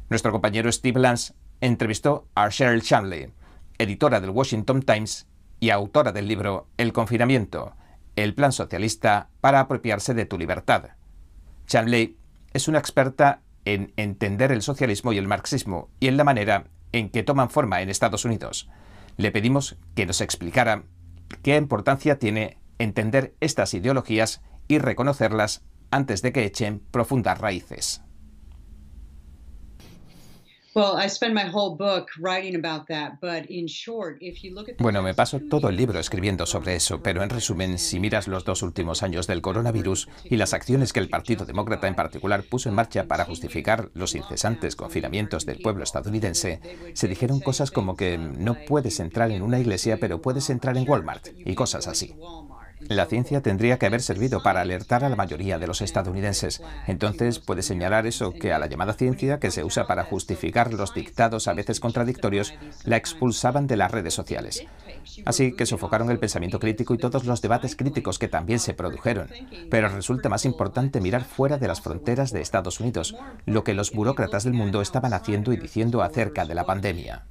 Nuestro 0.07 0.31
compañero 0.31 0.71
Steve 0.71 0.99
Lance 0.99 1.33
entrevistó 1.59 2.27
a 2.35 2.47
Cheryl 2.49 2.83
Chamley, 2.83 3.33
editora 3.79 4.21
del 4.21 4.29
Washington 4.29 4.83
Times 4.83 5.25
y 5.59 5.71
autora 5.71 6.11
del 6.11 6.27
libro 6.27 6.67
El 6.77 6.93
confinamiento, 6.93 7.73
el 8.15 8.35
plan 8.35 8.51
socialista 8.51 9.29
para 9.41 9.61
apropiarse 9.61 10.13
de 10.13 10.27
tu 10.27 10.37
libertad. 10.37 10.91
Chamley 11.65 12.19
es 12.53 12.67
una 12.67 12.77
experta 12.77 13.41
en 13.73 13.93
entender 13.97 14.51
el 14.51 14.61
socialismo 14.61 15.13
y 15.13 15.17
el 15.17 15.27
marxismo 15.27 15.89
y 15.99 16.07
en 16.07 16.17
la 16.17 16.23
manera 16.23 16.65
en 16.91 17.09
que 17.09 17.23
toman 17.23 17.49
forma 17.49 17.81
en 17.81 17.89
Estados 17.89 18.25
Unidos. 18.25 18.69
Le 19.17 19.31
pedimos 19.31 19.77
que 19.95 20.05
nos 20.05 20.21
explicara 20.21 20.83
qué 21.43 21.55
importancia 21.55 22.17
tiene 22.17 22.57
entender 22.79 23.35
estas 23.41 23.73
ideologías 23.73 24.41
y 24.67 24.79
reconocerlas 24.79 25.63
antes 25.91 26.21
de 26.21 26.31
que 26.31 26.45
echen 26.45 26.81
profundas 26.91 27.39
raíces. 27.39 28.01
Bueno, 34.77 35.01
me 35.01 35.13
paso 35.13 35.39
todo 35.39 35.69
el 35.69 35.75
libro 35.75 35.99
escribiendo 35.99 36.45
sobre 36.45 36.75
eso, 36.75 37.01
pero 37.01 37.23
en 37.23 37.29
resumen, 37.29 37.79
si 37.79 37.99
miras 37.99 38.27
los 38.27 38.45
dos 38.45 38.61
últimos 38.61 39.03
años 39.03 39.27
del 39.27 39.41
coronavirus 39.41 40.09
y 40.25 40.37
las 40.37 40.53
acciones 40.53 40.93
que 40.93 40.99
el 40.99 41.09
Partido 41.09 41.45
Demócrata 41.45 41.87
en 41.87 41.95
particular 41.95 42.43
puso 42.43 42.69
en 42.69 42.75
marcha 42.75 43.05
para 43.05 43.25
justificar 43.25 43.89
los 43.93 44.15
incesantes 44.15 44.75
confinamientos 44.75 45.45
del 45.45 45.59
pueblo 45.59 45.83
estadounidense, 45.83 46.61
se 46.93 47.07
dijeron 47.07 47.39
cosas 47.39 47.71
como 47.71 47.95
que 47.95 48.17
no 48.17 48.55
puedes 48.67 48.99
entrar 48.99 49.31
en 49.31 49.41
una 49.41 49.59
iglesia, 49.59 49.97
pero 49.99 50.21
puedes 50.21 50.49
entrar 50.49 50.77
en 50.77 50.89
Walmart 50.89 51.27
y 51.45 51.55
cosas 51.55 51.87
así. 51.87 52.15
La 52.87 53.05
ciencia 53.05 53.41
tendría 53.41 53.77
que 53.77 53.85
haber 53.85 54.01
servido 54.01 54.41
para 54.41 54.61
alertar 54.61 55.03
a 55.03 55.09
la 55.09 55.15
mayoría 55.15 55.59
de 55.59 55.67
los 55.67 55.81
estadounidenses. 55.81 56.61
Entonces 56.87 57.39
puede 57.39 57.61
señalar 57.61 58.07
eso 58.07 58.31
que 58.31 58.53
a 58.53 58.59
la 58.59 58.67
llamada 58.67 58.93
ciencia, 58.93 59.39
que 59.39 59.51
se 59.51 59.63
usa 59.63 59.85
para 59.85 60.03
justificar 60.03 60.73
los 60.73 60.93
dictados 60.93 61.47
a 61.47 61.53
veces 61.53 61.79
contradictorios, 61.79 62.53
la 62.85 62.97
expulsaban 62.97 63.67
de 63.67 63.77
las 63.77 63.91
redes 63.91 64.13
sociales. 64.13 64.63
Así 65.25 65.53
que 65.53 65.65
sofocaron 65.65 66.09
el 66.09 66.19
pensamiento 66.19 66.59
crítico 66.59 66.93
y 66.93 66.97
todos 66.97 67.25
los 67.25 67.41
debates 67.41 67.75
críticos 67.75 68.19
que 68.19 68.27
también 68.27 68.59
se 68.59 68.73
produjeron. 68.73 69.29
Pero 69.69 69.89
resulta 69.89 70.29
más 70.29 70.45
importante 70.45 71.01
mirar 71.01 71.23
fuera 71.23 71.57
de 71.57 71.67
las 71.67 71.81
fronteras 71.81 72.31
de 72.31 72.41
Estados 72.41 72.79
Unidos, 72.79 73.15
lo 73.45 73.63
que 73.63 73.73
los 73.73 73.91
burócratas 73.91 74.43
del 74.43 74.53
mundo 74.53 74.81
estaban 74.81 75.13
haciendo 75.13 75.53
y 75.53 75.57
diciendo 75.57 76.01
acerca 76.01 76.45
de 76.45 76.55
la 76.55 76.65
pandemia. 76.65 77.25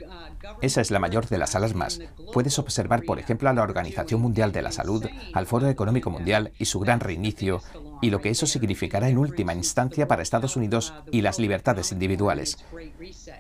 Esa 0.61 0.81
es 0.81 0.91
la 0.91 0.99
mayor 0.99 1.29
de 1.29 1.39
las 1.39 1.55
alarmas. 1.55 2.01
Puedes 2.33 2.59
observar, 2.59 3.03
por 3.05 3.19
ejemplo, 3.19 3.49
a 3.49 3.53
la 3.53 3.63
Organización 3.63 4.21
Mundial 4.21 4.53
de 4.53 4.63
la 4.63 4.73
Salud, 4.73 5.05
al 5.39 5.47
Foro 5.47 5.69
Económico 5.69 6.11
Mundial 6.11 6.53
y 6.59 6.67
su 6.67 6.81
gran 6.81 7.01
reinicio, 7.01 7.63
y 8.03 8.11
lo 8.11 8.21
que 8.21 8.31
eso 8.31 8.47
significará 8.47 9.09
en 9.09 9.19
última 9.19 9.55
instancia 9.55 10.07
para 10.07 10.23
Estados 10.23 10.57
Unidos 10.57 10.93
y 11.11 11.23
las 11.23 11.39
libertades 11.39 11.93
individuales. 11.93 12.59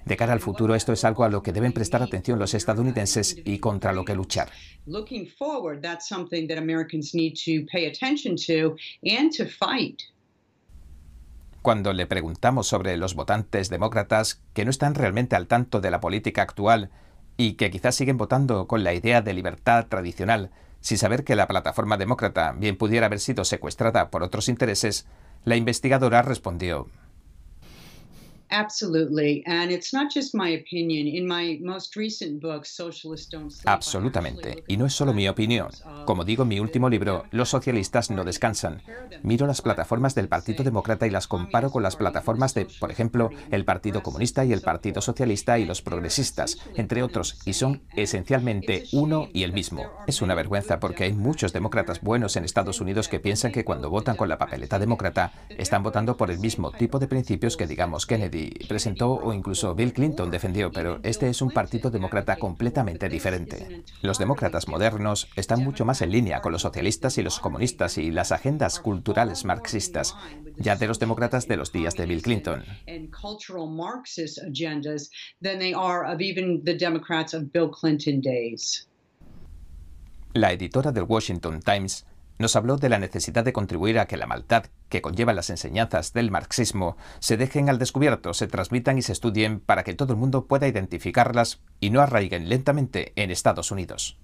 De 0.04 0.16
cara 0.16 0.32
al 0.32 0.40
futuro, 0.40 0.74
esto 0.74 0.92
es 0.92 1.04
algo 1.04 1.24
a 1.24 1.28
lo 1.28 1.42
que 1.42 1.52
deben 1.52 1.72
prestar 1.72 2.02
atención 2.02 2.38
los 2.38 2.54
estadounidenses 2.54 3.36
y 3.44 3.58
contra 3.58 3.92
lo 3.92 4.04
que 4.04 4.14
luchar. 4.14 4.48
Cuando 11.62 11.92
le 11.92 12.06
preguntamos 12.06 12.66
sobre 12.66 12.96
los 12.96 13.14
votantes 13.14 13.68
demócratas 13.68 14.40
que 14.54 14.64
no 14.64 14.70
están 14.70 14.94
realmente 14.94 15.36
al 15.36 15.46
tanto 15.46 15.80
de 15.80 15.90
la 15.90 16.00
política 16.00 16.42
actual 16.42 16.90
y 17.36 17.54
que 17.54 17.70
quizás 17.70 17.94
siguen 17.94 18.16
votando 18.16 18.66
con 18.66 18.84
la 18.84 18.94
idea 18.94 19.22
de 19.22 19.34
libertad 19.34 19.86
tradicional, 19.88 20.50
sin 20.80 20.98
saber 20.98 21.24
que 21.24 21.36
la 21.36 21.48
plataforma 21.48 21.96
demócrata 21.96 22.52
bien 22.52 22.76
pudiera 22.76 23.06
haber 23.06 23.20
sido 23.20 23.44
secuestrada 23.44 24.10
por 24.10 24.22
otros 24.22 24.48
intereses, 24.48 25.06
la 25.44 25.56
investigadora 25.56 26.22
respondió 26.22 26.88
Absolutamente. 33.66 34.64
Y 34.66 34.76
no 34.76 34.86
es 34.86 34.94
solo 34.94 35.12
mi 35.12 35.28
opinión. 35.28 35.68
Como 36.06 36.24
digo 36.24 36.42
en 36.42 36.48
mi 36.48 36.60
último 36.60 36.88
libro, 36.88 37.24
los 37.30 37.50
socialistas 37.50 38.10
no 38.10 38.24
descansan. 38.24 38.82
Miro 39.22 39.46
las 39.46 39.62
plataformas 39.62 40.14
del 40.14 40.28
Partido 40.28 40.64
Demócrata 40.64 41.06
y 41.06 41.10
las 41.10 41.26
comparo 41.26 41.70
con 41.70 41.82
las 41.82 41.96
plataformas 41.96 42.54
de, 42.54 42.66
por 42.78 42.90
ejemplo, 42.90 43.30
el 43.50 43.64
Partido 43.64 44.02
Comunista 44.02 44.44
y 44.44 44.52
el 44.52 44.60
Partido 44.60 45.00
Socialista 45.00 45.58
y 45.58 45.64
los 45.64 45.82
progresistas, 45.82 46.58
entre 46.74 47.02
otros, 47.02 47.38
y 47.44 47.52
son 47.52 47.82
esencialmente 47.96 48.84
uno 48.92 49.28
y 49.32 49.42
el 49.42 49.52
mismo. 49.52 49.86
Es 50.06 50.22
una 50.22 50.34
vergüenza 50.34 50.80
porque 50.80 51.04
hay 51.04 51.12
muchos 51.12 51.52
demócratas 51.52 52.00
buenos 52.00 52.36
en 52.36 52.44
Estados 52.44 52.80
Unidos 52.80 53.08
que 53.08 53.20
piensan 53.20 53.52
que 53.52 53.64
cuando 53.64 53.90
votan 53.90 54.16
con 54.16 54.28
la 54.28 54.38
papeleta 54.38 54.78
demócrata 54.78 55.32
están 55.50 55.82
votando 55.82 56.16
por 56.16 56.30
el 56.30 56.38
mismo 56.38 56.70
tipo 56.72 56.98
de 56.98 57.08
principios 57.08 57.56
que 57.56 57.66
digamos 57.66 58.06
Kennedy 58.06 58.37
presentó 58.68 59.12
o 59.12 59.32
incluso 59.32 59.74
Bill 59.74 59.92
Clinton 59.92 60.30
defendió, 60.30 60.70
pero 60.70 61.00
este 61.02 61.28
es 61.28 61.42
un 61.42 61.50
partido 61.50 61.90
demócrata 61.90 62.36
completamente 62.36 63.08
diferente. 63.08 63.82
Los 64.02 64.18
demócratas 64.18 64.68
modernos 64.68 65.28
están 65.36 65.62
mucho 65.62 65.84
más 65.84 66.02
en 66.02 66.10
línea 66.10 66.40
con 66.40 66.52
los 66.52 66.62
socialistas 66.62 67.18
y 67.18 67.22
los 67.22 67.40
comunistas 67.40 67.98
y 67.98 68.10
las 68.10 68.32
agendas 68.32 68.80
culturales 68.80 69.44
marxistas, 69.44 70.14
ya 70.56 70.76
de 70.76 70.86
los 70.86 70.98
demócratas 70.98 71.48
de 71.48 71.56
los 71.56 71.72
días 71.72 71.94
de 71.94 72.06
Bill 72.06 72.22
Clinton. 72.22 72.64
La 80.34 80.52
editora 80.52 80.92
del 80.92 81.04
Washington 81.04 81.60
Times 81.60 82.06
nos 82.38 82.56
habló 82.56 82.76
de 82.76 82.88
la 82.88 82.98
necesidad 82.98 83.44
de 83.44 83.52
contribuir 83.52 83.98
a 83.98 84.06
que 84.06 84.16
la 84.16 84.26
maldad 84.26 84.66
que 84.88 85.02
conllevan 85.02 85.36
las 85.36 85.50
enseñanzas 85.50 86.12
del 86.12 86.30
marxismo 86.30 86.96
se 87.18 87.36
dejen 87.36 87.68
al 87.68 87.78
descubierto, 87.78 88.34
se 88.34 88.46
transmitan 88.46 88.98
y 88.98 89.02
se 89.02 89.12
estudien 89.12 89.60
para 89.60 89.84
que 89.84 89.94
todo 89.94 90.12
el 90.12 90.18
mundo 90.18 90.46
pueda 90.46 90.68
identificarlas 90.68 91.60
y 91.80 91.90
no 91.90 92.00
arraiguen 92.00 92.48
lentamente 92.48 93.12
en 93.16 93.30
Estados 93.30 93.70
Unidos. 93.70 94.17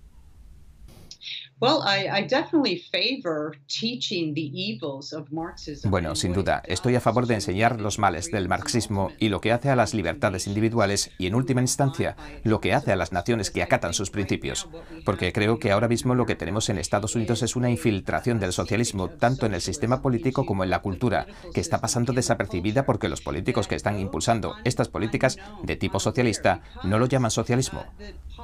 Bueno, 5.84 6.16
sin 6.16 6.32
duda, 6.32 6.62
estoy 6.66 6.96
a 6.96 7.00
favor 7.00 7.26
de 7.26 7.34
enseñar 7.34 7.80
los 7.80 7.98
males 7.98 8.30
del 8.30 8.48
marxismo 8.48 9.12
y 9.18 9.28
lo 9.28 9.40
que 9.40 9.52
hace 9.52 9.70
a 9.70 9.76
las 9.76 9.94
libertades 9.94 10.46
individuales 10.46 11.10
y, 11.16 11.26
en 11.26 11.34
última 11.34 11.60
instancia, 11.60 12.16
lo 12.42 12.60
que 12.60 12.74
hace 12.74 12.92
a 12.92 12.96
las 12.96 13.12
naciones 13.12 13.50
que 13.50 13.62
acatan 13.62 13.94
sus 13.94 14.10
principios. 14.10 14.68
Porque 15.04 15.32
creo 15.32 15.58
que 15.58 15.70
ahora 15.70 15.88
mismo 15.88 16.14
lo 16.14 16.26
que 16.26 16.34
tenemos 16.34 16.68
en 16.68 16.78
Estados 16.78 17.14
Unidos 17.14 17.42
es 17.42 17.56
una 17.56 17.70
infiltración 17.70 18.40
del 18.40 18.52
socialismo, 18.52 19.08
tanto 19.08 19.46
en 19.46 19.54
el 19.54 19.60
sistema 19.60 20.02
político 20.02 20.44
como 20.44 20.64
en 20.64 20.70
la 20.70 20.82
cultura, 20.82 21.26
que 21.52 21.60
está 21.60 21.80
pasando 21.80 22.12
desapercibida 22.12 22.84
porque 22.84 23.08
los 23.08 23.20
políticos 23.20 23.68
que 23.68 23.76
están 23.76 24.00
impulsando 24.00 24.56
estas 24.64 24.88
políticas 24.88 25.38
de 25.62 25.76
tipo 25.76 26.00
socialista 26.00 26.62
no 26.82 26.98
lo 26.98 27.06
llaman 27.06 27.30
socialismo. 27.30 27.84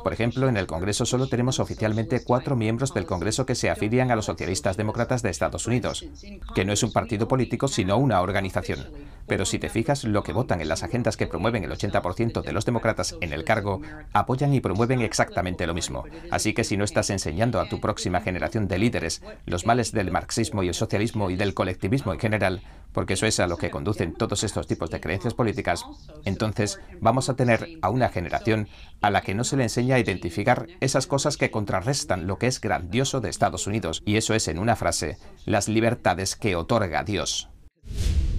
Por 0.03 0.13
ejemplo, 0.13 0.49
en 0.49 0.57
el 0.57 0.67
Congreso 0.67 1.05
solo 1.05 1.27
tenemos 1.27 1.59
oficialmente 1.59 2.23
cuatro 2.25 2.57
miembros 2.57 2.95
del 2.95 3.07
Congreso 3.11 3.45
que 3.45 3.57
se 3.57 3.69
afilian 3.69 4.11
a 4.11 4.17
los 4.17 4.27
socialistas 4.27 4.77
demócratas 4.77 5.21
de 5.21 5.31
Estados 5.31 5.67
Unidos, 5.67 6.07
que 6.55 6.65
no 6.65 6.73
es 6.73 6.83
un 6.85 6.93
partido 6.93 7.27
político 7.27 7.67
sino 7.67 7.99
una 7.99 8.21
organización. 8.21 8.87
pero 9.27 9.45
si 9.45 9.61
te 9.61 9.69
fijas 9.69 10.03
lo 10.03 10.25
que 10.25 10.33
votan 10.33 10.61
en 10.61 10.69
las 10.69 10.83
agendas 10.83 11.17
que 11.17 11.29
promueven 11.29 11.63
el 11.63 11.71
80% 11.71 12.43
de 12.43 12.53
los 12.53 12.65
demócratas 12.65 13.17
en 13.21 13.33
el 13.33 13.45
cargo, 13.45 13.81
apoyan 14.13 14.55
y 14.55 14.61
promueven 14.61 15.03
exactamente 15.03 15.69
lo 15.69 15.75
mismo. 15.75 16.05
Así 16.33 16.53
que 16.53 16.65
si 16.65 16.77
no 16.77 16.85
estás 16.85 17.11
enseñando 17.11 17.61
a 17.61 17.69
tu 17.69 17.81
próxima 17.81 18.21
generación 18.21 18.67
de 18.67 18.79
líderes 18.79 19.23
los 19.47 19.67
males 19.67 19.93
del 19.93 20.11
marxismo 20.11 20.65
y 20.65 20.69
el 20.69 20.75
socialismo 20.75 21.31
y 21.31 21.37
del 21.37 21.55
colectivismo 21.55 22.13
en 22.13 22.19
general, 22.19 22.63
porque 22.93 23.15
eso 23.15 23.27
es 23.27 23.41
a 23.41 23.47
lo 23.47 23.57
que 23.57 23.71
conducen 23.71 24.15
todos 24.15 24.45
estos 24.45 24.67
tipos 24.67 24.91
de 24.91 25.01
creencias 25.01 25.35
políticas, 25.35 25.85
entonces 26.25 26.81
vamos 27.01 27.29
a 27.29 27.35
tener 27.35 27.69
a 27.83 27.91
una 27.91 28.09
generación 28.09 28.69
a 29.01 29.11
la 29.11 29.23
que 29.23 29.35
no 29.35 29.45
se 29.45 29.57
le 29.57 29.65
enseña 29.65 29.97
a 29.97 30.01
identificar 30.01 30.67
esas 30.81 31.07
cosas 31.07 31.37
que 31.37 31.51
contrarrestan 31.51 32.27
lo 32.27 32.39
que 32.39 32.47
es 32.47 32.61
grandioso 32.61 33.21
de 33.21 33.31
Estados 33.31 33.67
Unidos, 33.67 34.03
y 34.05 34.17
eso 34.17 34.35
es, 34.35 34.49
en 34.49 34.59
una 34.59 34.77
frase, 34.77 35.19
las 35.45 35.69
libertades 35.69 36.37
que 36.37 36.57
otorga 36.57 37.05
Dios. 37.05 37.49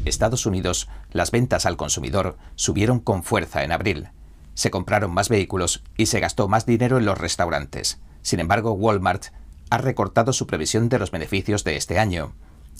Estados 0.05 0.45
Unidos, 0.45 0.89
las 1.11 1.31
ventas 1.31 1.65
al 1.65 1.77
consumidor 1.77 2.37
subieron 2.55 2.99
con 2.99 3.23
fuerza 3.23 3.63
en 3.63 3.71
abril. 3.71 4.09
Se 4.55 4.71
compraron 4.71 5.13
más 5.13 5.29
vehículos 5.29 5.83
y 5.95 6.07
se 6.07 6.19
gastó 6.19 6.47
más 6.47 6.65
dinero 6.65 6.97
en 6.97 7.05
los 7.05 7.17
restaurantes. 7.17 7.99
Sin 8.21 8.39
embargo, 8.39 8.73
Walmart 8.73 9.25
ha 9.69 9.77
recortado 9.77 10.33
su 10.33 10.47
previsión 10.47 10.89
de 10.89 10.99
los 10.99 11.11
beneficios 11.11 11.63
de 11.63 11.77
este 11.77 11.99
año. 11.99 12.33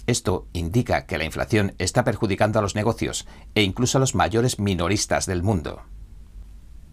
Esto 0.08 0.48
indica 0.54 1.06
que 1.06 1.18
la 1.18 1.26
inflación 1.26 1.74
está 1.78 2.04
perjudicando 2.04 2.60
a 2.60 2.62
los 2.62 2.76
negocios 2.76 3.28
e 3.56 3.64
incluso 3.64 3.98
a 3.98 4.02
los 4.02 4.16
mayores 4.16 4.60
minoristas 4.60 5.26
del 5.26 5.44
mundo. 5.44 5.84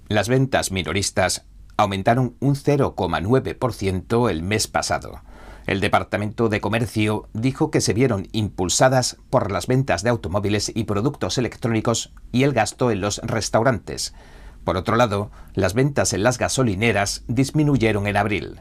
Las 0.08 0.28
ventas 0.28 0.70
minoristas 0.72 1.46
aumentaron 1.76 2.36
un 2.40 2.54
0,9% 2.54 4.30
el 4.30 4.42
mes 4.42 4.66
pasado. 4.66 5.22
El 5.66 5.80
Departamento 5.80 6.48
de 6.48 6.60
Comercio 6.60 7.28
dijo 7.34 7.70
que 7.70 7.80
se 7.80 7.92
vieron 7.92 8.26
impulsadas 8.32 9.18
por 9.30 9.50
las 9.52 9.66
ventas 9.66 10.02
de 10.02 10.10
automóviles 10.10 10.72
y 10.74 10.84
productos 10.84 11.38
electrónicos 11.38 12.12
y 12.32 12.42
el 12.44 12.52
gasto 12.52 12.90
en 12.90 13.00
los 13.00 13.18
restaurantes. 13.18 14.14
Por 14.64 14.76
otro 14.76 14.96
lado, 14.96 15.30
las 15.54 15.74
ventas 15.74 16.12
en 16.14 16.22
las 16.22 16.38
gasolineras 16.38 17.24
disminuyeron 17.28 18.06
en 18.06 18.16
abril. 18.16 18.60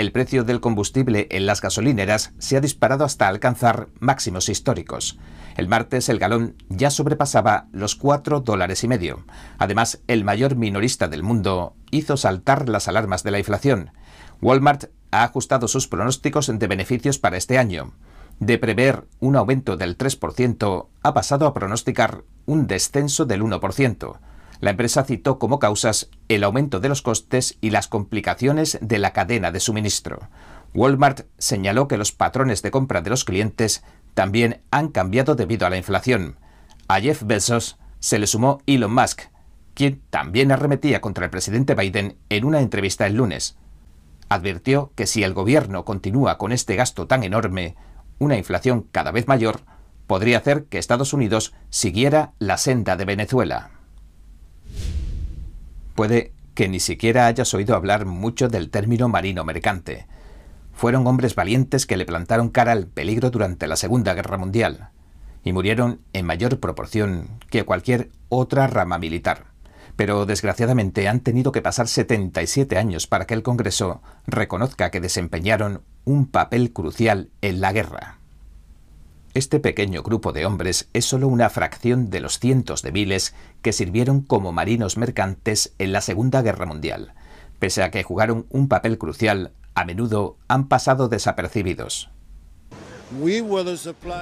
El 0.00 0.12
precio 0.12 0.44
del 0.44 0.62
combustible 0.62 1.28
en 1.30 1.44
las 1.44 1.60
gasolineras 1.60 2.32
se 2.38 2.56
ha 2.56 2.62
disparado 2.62 3.04
hasta 3.04 3.28
alcanzar 3.28 3.88
máximos 3.98 4.48
históricos. 4.48 5.18
El 5.58 5.68
martes 5.68 6.08
el 6.08 6.18
galón 6.18 6.56
ya 6.70 6.88
sobrepasaba 6.88 7.66
los 7.70 7.96
4 7.96 8.40
dólares 8.40 8.82
y 8.82 8.88
medio. 8.88 9.26
Además, 9.58 10.00
el 10.06 10.24
mayor 10.24 10.56
minorista 10.56 11.08
del 11.08 11.22
mundo 11.22 11.74
hizo 11.90 12.16
saltar 12.16 12.70
las 12.70 12.88
alarmas 12.88 13.24
de 13.24 13.30
la 13.30 13.40
inflación. 13.40 13.90
Walmart 14.40 14.84
ha 15.10 15.22
ajustado 15.22 15.68
sus 15.68 15.86
pronósticos 15.86 16.46
de 16.46 16.66
beneficios 16.66 17.18
para 17.18 17.36
este 17.36 17.58
año. 17.58 17.92
De 18.38 18.56
prever 18.56 19.06
un 19.18 19.36
aumento 19.36 19.76
del 19.76 19.98
3%, 19.98 20.86
ha 21.02 21.12
pasado 21.12 21.46
a 21.46 21.52
pronosticar 21.52 22.24
un 22.46 22.66
descenso 22.66 23.26
del 23.26 23.42
1%. 23.42 24.18
La 24.60 24.70
empresa 24.70 25.04
citó 25.04 25.38
como 25.38 25.58
causas 25.58 26.10
el 26.28 26.44
aumento 26.44 26.80
de 26.80 26.88
los 26.88 27.02
costes 27.02 27.56
y 27.60 27.70
las 27.70 27.88
complicaciones 27.88 28.78
de 28.80 28.98
la 28.98 29.12
cadena 29.12 29.52
de 29.52 29.60
suministro. 29.60 30.20
Walmart 30.74 31.26
señaló 31.38 31.88
que 31.88 31.96
los 31.96 32.12
patrones 32.12 32.62
de 32.62 32.70
compra 32.70 33.00
de 33.00 33.10
los 33.10 33.24
clientes 33.24 33.82
también 34.14 34.60
han 34.70 34.88
cambiado 34.88 35.34
debido 35.34 35.66
a 35.66 35.70
la 35.70 35.76
inflación. 35.76 36.36
A 36.88 37.00
Jeff 37.00 37.22
Bezos 37.24 37.78
se 37.98 38.18
le 38.18 38.26
sumó 38.26 38.62
Elon 38.66 38.94
Musk, 38.94 39.22
quien 39.74 40.02
también 40.10 40.52
arremetía 40.52 41.00
contra 41.00 41.24
el 41.24 41.30
presidente 41.30 41.74
Biden 41.74 42.16
en 42.28 42.44
una 42.44 42.60
entrevista 42.60 43.06
el 43.06 43.14
lunes 43.14 43.56
advirtió 44.30 44.92
que 44.94 45.06
si 45.06 45.22
el 45.24 45.34
gobierno 45.34 45.84
continúa 45.84 46.38
con 46.38 46.52
este 46.52 46.76
gasto 46.76 47.06
tan 47.06 47.24
enorme, 47.24 47.74
una 48.18 48.38
inflación 48.38 48.86
cada 48.92 49.10
vez 49.10 49.26
mayor, 49.26 49.60
podría 50.06 50.38
hacer 50.38 50.64
que 50.66 50.78
Estados 50.78 51.12
Unidos 51.12 51.52
siguiera 51.68 52.32
la 52.38 52.56
senda 52.56 52.96
de 52.96 53.04
Venezuela. 53.04 53.70
Puede 55.94 56.32
que 56.54 56.68
ni 56.68 56.80
siquiera 56.80 57.26
hayas 57.26 57.52
oído 57.54 57.74
hablar 57.74 58.06
mucho 58.06 58.48
del 58.48 58.70
término 58.70 59.08
marino 59.08 59.44
mercante. 59.44 60.06
Fueron 60.72 61.06
hombres 61.06 61.34
valientes 61.34 61.86
que 61.86 61.96
le 61.96 62.06
plantaron 62.06 62.48
cara 62.48 62.72
al 62.72 62.86
peligro 62.86 63.30
durante 63.30 63.66
la 63.66 63.76
Segunda 63.76 64.14
Guerra 64.14 64.38
Mundial 64.38 64.88
y 65.44 65.52
murieron 65.52 66.00
en 66.12 66.26
mayor 66.26 66.60
proporción 66.60 67.28
que 67.50 67.64
cualquier 67.64 68.10
otra 68.28 68.66
rama 68.66 68.98
militar 68.98 69.50
pero 70.00 70.24
desgraciadamente 70.24 71.08
han 71.08 71.20
tenido 71.20 71.52
que 71.52 71.60
pasar 71.60 71.86
77 71.86 72.78
años 72.78 73.06
para 73.06 73.26
que 73.26 73.34
el 73.34 73.42
Congreso 73.42 74.00
reconozca 74.26 74.90
que 74.90 74.98
desempeñaron 74.98 75.82
un 76.06 76.24
papel 76.24 76.72
crucial 76.72 77.28
en 77.42 77.60
la 77.60 77.74
guerra. 77.74 78.19
Este 79.32 79.60
pequeño 79.60 80.02
grupo 80.02 80.32
de 80.32 80.44
hombres 80.44 80.88
es 80.92 81.04
solo 81.04 81.28
una 81.28 81.50
fracción 81.50 82.10
de 82.10 82.18
los 82.18 82.40
cientos 82.40 82.82
de 82.82 82.90
miles 82.90 83.32
que 83.62 83.72
sirvieron 83.72 84.22
como 84.22 84.50
marinos 84.50 84.96
mercantes 84.96 85.72
en 85.78 85.92
la 85.92 86.00
Segunda 86.00 86.42
Guerra 86.42 86.66
Mundial. 86.66 87.14
Pese 87.60 87.84
a 87.84 87.92
que 87.92 88.02
jugaron 88.02 88.46
un 88.50 88.66
papel 88.66 88.98
crucial, 88.98 89.52
a 89.74 89.84
menudo 89.84 90.36
han 90.48 90.66
pasado 90.66 91.08
desapercibidos. 91.08 92.10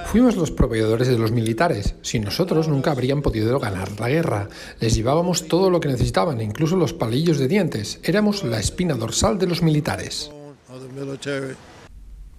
Fuimos 0.07 0.35
los 0.35 0.51
proveedores 0.51 1.07
de 1.07 1.17
los 1.17 1.31
militares. 1.31 1.95
Sin 2.01 2.23
nosotros 2.23 2.67
nunca 2.67 2.91
habrían 2.91 3.23
podido 3.23 3.59
ganar 3.59 3.99
la 3.99 4.09
guerra. 4.09 4.49
Les 4.79 4.95
llevábamos 4.95 5.47
todo 5.47 5.71
lo 5.71 5.79
que 5.79 5.89
necesitaban, 5.89 6.41
incluso 6.41 6.75
los 6.75 6.93
palillos 6.93 7.39
de 7.39 7.47
dientes. 7.47 7.99
Éramos 8.03 8.43
la 8.43 8.59
espina 8.59 8.93
dorsal 8.93 9.39
de 9.39 9.47
los 9.47 9.61
militares. 9.63 10.31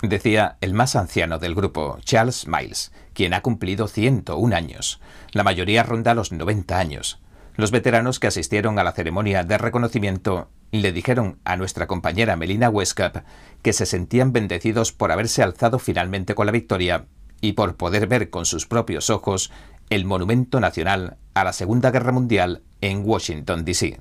Decía 0.02 0.56
el 0.62 0.72
más 0.72 0.96
anciano 0.96 1.38
del 1.38 1.54
grupo, 1.54 1.98
Charles 2.04 2.46
Miles, 2.46 2.90
quien 3.12 3.34
ha 3.34 3.42
cumplido 3.42 3.86
101 3.86 4.56
años. 4.56 4.98
La 5.32 5.44
mayoría 5.44 5.82
ronda 5.82 6.14
los 6.14 6.32
90 6.32 6.78
años. 6.78 7.20
Los 7.56 7.70
veteranos 7.70 8.18
que 8.18 8.26
asistieron 8.26 8.78
a 8.78 8.84
la 8.84 8.92
ceremonia 8.92 9.44
de 9.44 9.58
reconocimiento 9.58 10.48
le 10.70 10.92
dijeron 10.92 11.38
a 11.44 11.56
nuestra 11.56 11.86
compañera 11.86 12.36
Melina 12.36 12.70
Westcap 12.70 13.24
que 13.60 13.74
se 13.74 13.84
sentían 13.84 14.32
bendecidos 14.32 14.92
por 14.92 15.12
haberse 15.12 15.42
alzado 15.42 15.78
finalmente 15.78 16.34
con 16.34 16.46
la 16.46 16.52
victoria 16.52 17.04
y 17.42 17.52
por 17.52 17.76
poder 17.76 18.06
ver 18.06 18.30
con 18.30 18.46
sus 18.46 18.66
propios 18.66 19.10
ojos 19.10 19.50
el 19.90 20.06
monumento 20.06 20.60
nacional 20.60 21.18
a 21.34 21.44
la 21.44 21.52
Segunda 21.52 21.90
Guerra 21.90 22.12
Mundial 22.12 22.62
en 22.80 23.02
Washington, 23.04 23.66
D.C. 23.66 24.00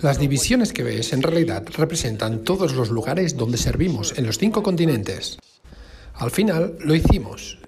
Las 0.00 0.18
divisiones 0.18 0.72
que 0.72 0.82
ves 0.82 1.12
en 1.12 1.22
realidad 1.22 1.64
representan 1.76 2.44
todos 2.44 2.74
los 2.74 2.90
lugares 2.90 3.36
donde 3.36 3.58
servimos 3.58 4.16
en 4.16 4.26
los 4.26 4.38
cinco 4.38 4.62
continentes. 4.62 5.38
Al 6.14 6.30
final 6.30 6.76
lo 6.80 6.94
hicimos. 6.94 7.58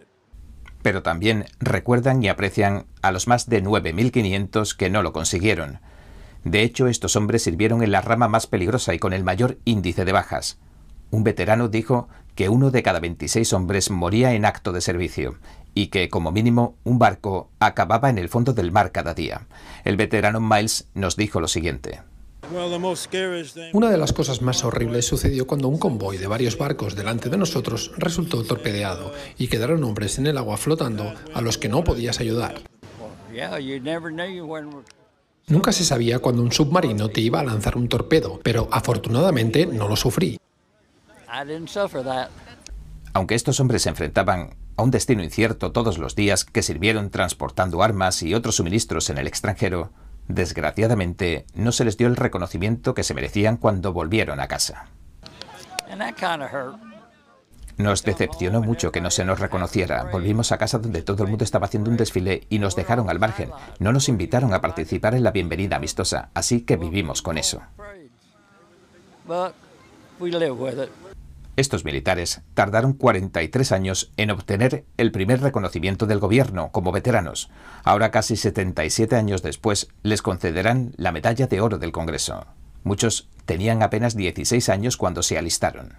Pero 0.83 1.03
también 1.03 1.47
recuerdan 1.59 2.23
y 2.23 2.29
aprecian 2.29 2.87
a 3.03 3.13
los 3.13 3.27
más 3.27 3.49
de 3.49 3.63
9.500 3.63 4.77
que 4.77 4.91
no 4.91 5.03
lo 5.03 5.13
consiguieron, 5.13 5.81
de 6.45 6.63
hecho, 6.63 6.87
estos 6.87 7.17
hombres 7.17 7.43
sirvieron 7.43 7.83
en 7.83 7.93
la 7.93 8.01
rama 8.01 8.29
más 8.29 8.47
peligrosa 8.47 8.95
y 8.95 8.99
con 8.99 9.13
el 9.13 9.25
mayor 9.25 9.59
índice 9.65 10.05
de 10.05 10.13
bajas. 10.13 10.59
Un 11.11 11.25
veterano 11.25 11.69
dijo 11.69 12.09
que 12.35 12.49
uno 12.49 12.71
de 12.71 12.83
cada 12.83 13.01
26 13.01 13.53
hombres 13.53 13.91
moría 13.91 14.33
en 14.33 14.45
acto 14.45 14.73
de 14.73 14.81
servicio 14.81 15.37
y 15.79 15.87
que, 15.87 16.09
como 16.09 16.33
mínimo, 16.33 16.75
un 16.83 16.99
barco 16.99 17.53
acababa 17.61 18.11
en 18.11 18.19
el 18.19 18.29
fondo 18.29 18.53
del 18.53 18.73
mar 18.73 18.91
cada 18.91 19.15
día. 19.15 19.47
El 19.85 19.97
veterano 19.97 20.41
Miles 20.41 20.89
nos 20.95 21.15
dijo 21.15 21.41
lo 21.41 21.47
siguiente. 21.47 22.01
Una 23.73 23.89
de 23.89 23.97
las 23.97 24.13
cosas 24.13 24.43
más 24.43 24.65
horribles 24.65 25.07
sucedió 25.07 25.47
cuando 25.47 25.69
un 25.69 25.79
convoy 25.79 26.17
de 26.17 26.27
varios 26.27 26.59
barcos 26.59 26.97
delante 26.97 27.29
de 27.29 27.37
nosotros 27.37 27.93
resultó 27.97 28.43
torpedeado 28.43 29.13
y 29.39 29.47
quedaron 29.47 29.85
hombres 29.85 30.19
en 30.19 30.27
el 30.27 30.37
agua 30.37 30.57
flotando 30.57 31.15
a 31.33 31.41
los 31.43 31.59
que 31.59 31.69
no 31.69 31.85
podías 31.85 32.19
ayudar. 32.19 32.57
Nunca 35.47 35.71
se 35.71 35.85
sabía 35.85 36.19
cuándo 36.19 36.43
un 36.43 36.51
submarino 36.51 37.09
te 37.09 37.21
iba 37.21 37.39
a 37.39 37.45
lanzar 37.45 37.77
un 37.77 37.89
torpedo, 37.89 38.41
pero 38.43 38.69
afortunadamente 38.73 39.65
no 39.65 39.87
lo 39.87 39.95
sufrí. 39.95 40.41
Aunque 43.13 43.35
estos 43.37 43.61
hombres 43.61 43.83
se 43.83 43.91
enfrentaban 43.91 44.51
a 44.79 44.83
un 44.83 44.93
destino 44.93 45.25
incierto 45.25 45.73
todos 45.73 45.99
los 45.99 46.15
días 46.15 46.45
que 46.45 46.63
sirvieron 46.63 47.11
transportando 47.11 47.83
armas 47.83 48.23
y 48.23 48.33
otros 48.33 48.57
suministros 48.57 49.11
en 49.11 49.19
el 49.19 49.27
extranjero, 49.27 49.91
desgraciadamente 50.29 51.47
no 51.53 51.73
se 51.73 51.85
les 51.85 51.97
dio 51.97 52.07
el 52.07 52.15
reconocimiento 52.15 52.95
que 52.95 53.03
se 53.03 53.13
merecían 53.13 53.57
cuando 53.57 53.93
volvieron 53.93 54.39
a 54.39 54.47
casa. 54.47 54.87
Nos 57.77 58.05
decepcionó 58.05 58.63
mucho 58.63 58.93
que 58.93 59.01
no 59.01 59.11
se 59.11 59.25
nos 59.25 59.41
reconociera. 59.41 60.05
Volvimos 60.05 60.53
a 60.53 60.59
casa 60.59 60.79
donde 60.79 61.03
todo 61.03 61.25
el 61.25 61.29
mundo 61.29 61.43
estaba 61.45 61.67
haciendo 61.67 61.91
un 61.91 61.97
desfile 61.97 62.47
y 62.49 62.61
nos 62.61 62.77
dejaron 62.77 63.11
al 63.11 63.19
margen. 63.19 63.51
No 63.81 63.93
nos 63.93 64.09
invitaron 64.09 64.55
a 64.55 64.61
participar 64.61 65.15
en 65.15 65.25
la 65.25 65.33
bienvenida 65.33 65.77
amistosa, 65.77 66.31
así 66.35 66.61
que 66.61 66.77
vivimos 66.77 67.21
con 67.21 67.37
eso. 67.37 67.63
Estos 71.59 71.85
militares 71.85 72.43
tardaron 72.55 72.93
43 72.93 73.73
años 73.73 74.13
en 74.17 74.31
obtener 74.31 74.85
el 74.97 75.11
primer 75.11 75.41
reconocimiento 75.41 76.07
del 76.07 76.21
gobierno 76.21 76.71
como 76.71 76.93
veteranos. 76.93 77.51
Ahora, 77.83 78.13
casi 78.13 78.37
77 78.37 79.17
años 79.17 79.43
después, 79.43 79.89
les 80.05 80.23
concederán 80.23 80.95
la 80.97 81.11
medalla 81.11 81.49
de 81.49 81.61
oro 81.61 81.79
del 81.79 81.91
Congreso. 81.91 82.47
Muchos 82.85 83.29
tenían 83.45 83.83
apenas 83.83 84.15
16 84.15 84.69
años 84.69 84.97
cuando 84.97 85.25
se 85.25 85.37
alistaron. 85.37 85.97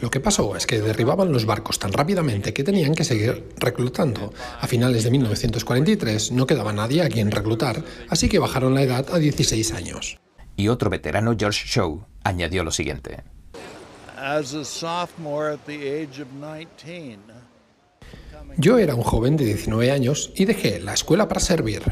Lo 0.00 0.10
que 0.10 0.20
pasó 0.20 0.56
es 0.56 0.66
que 0.66 0.80
derribaban 0.80 1.30
los 1.30 1.44
barcos 1.44 1.78
tan 1.78 1.92
rápidamente 1.92 2.54
que 2.54 2.64
tenían 2.64 2.94
que 2.94 3.04
seguir 3.04 3.50
reclutando. 3.58 4.32
A 4.62 4.66
finales 4.66 5.04
de 5.04 5.10
1943 5.10 6.32
no 6.32 6.46
quedaba 6.46 6.72
nadie 6.72 7.02
a 7.02 7.10
quien 7.10 7.30
reclutar, 7.30 7.84
así 8.08 8.30
que 8.30 8.38
bajaron 8.38 8.72
la 8.72 8.80
edad 8.80 9.06
a 9.12 9.18
16 9.18 9.74
años. 9.74 10.18
Y 10.56 10.68
otro 10.68 10.90
veterano, 10.90 11.34
George 11.38 11.66
Shaw, 11.66 12.06
añadió 12.24 12.64
lo 12.64 12.70
siguiente. 12.70 13.22
Yo 18.56 18.78
era 18.78 18.94
un 18.94 19.02
joven 19.02 19.36
de 19.36 19.44
19 19.44 19.90
años 19.90 20.32
y 20.34 20.46
dejé 20.46 20.80
la 20.80 20.94
escuela 20.94 21.28
para 21.28 21.40
servir. 21.40 21.82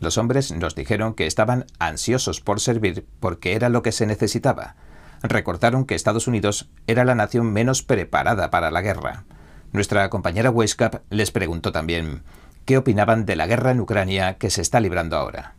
Los 0.00 0.18
hombres 0.18 0.52
nos 0.52 0.74
dijeron 0.74 1.14
que 1.14 1.26
estaban 1.26 1.66
ansiosos 1.78 2.40
por 2.40 2.60
servir 2.60 3.06
porque 3.18 3.54
era 3.54 3.68
lo 3.68 3.82
que 3.82 3.92
se 3.92 4.06
necesitaba. 4.06 4.76
Recordaron 5.22 5.86
que 5.86 5.94
Estados 5.96 6.28
Unidos 6.28 6.68
era 6.86 7.04
la 7.04 7.16
nación 7.16 7.52
menos 7.52 7.82
preparada 7.82 8.50
para 8.50 8.70
la 8.70 8.82
guerra. 8.82 9.24
Nuestra 9.72 10.08
compañera 10.10 10.50
Weisskap 10.50 11.02
les 11.10 11.30
preguntó 11.30 11.72
también 11.72 12.22
qué 12.64 12.78
opinaban 12.78 13.26
de 13.26 13.34
la 13.34 13.46
guerra 13.46 13.72
en 13.72 13.80
Ucrania 13.80 14.38
que 14.38 14.50
se 14.50 14.62
está 14.62 14.78
librando 14.78 15.16
ahora. 15.16 15.57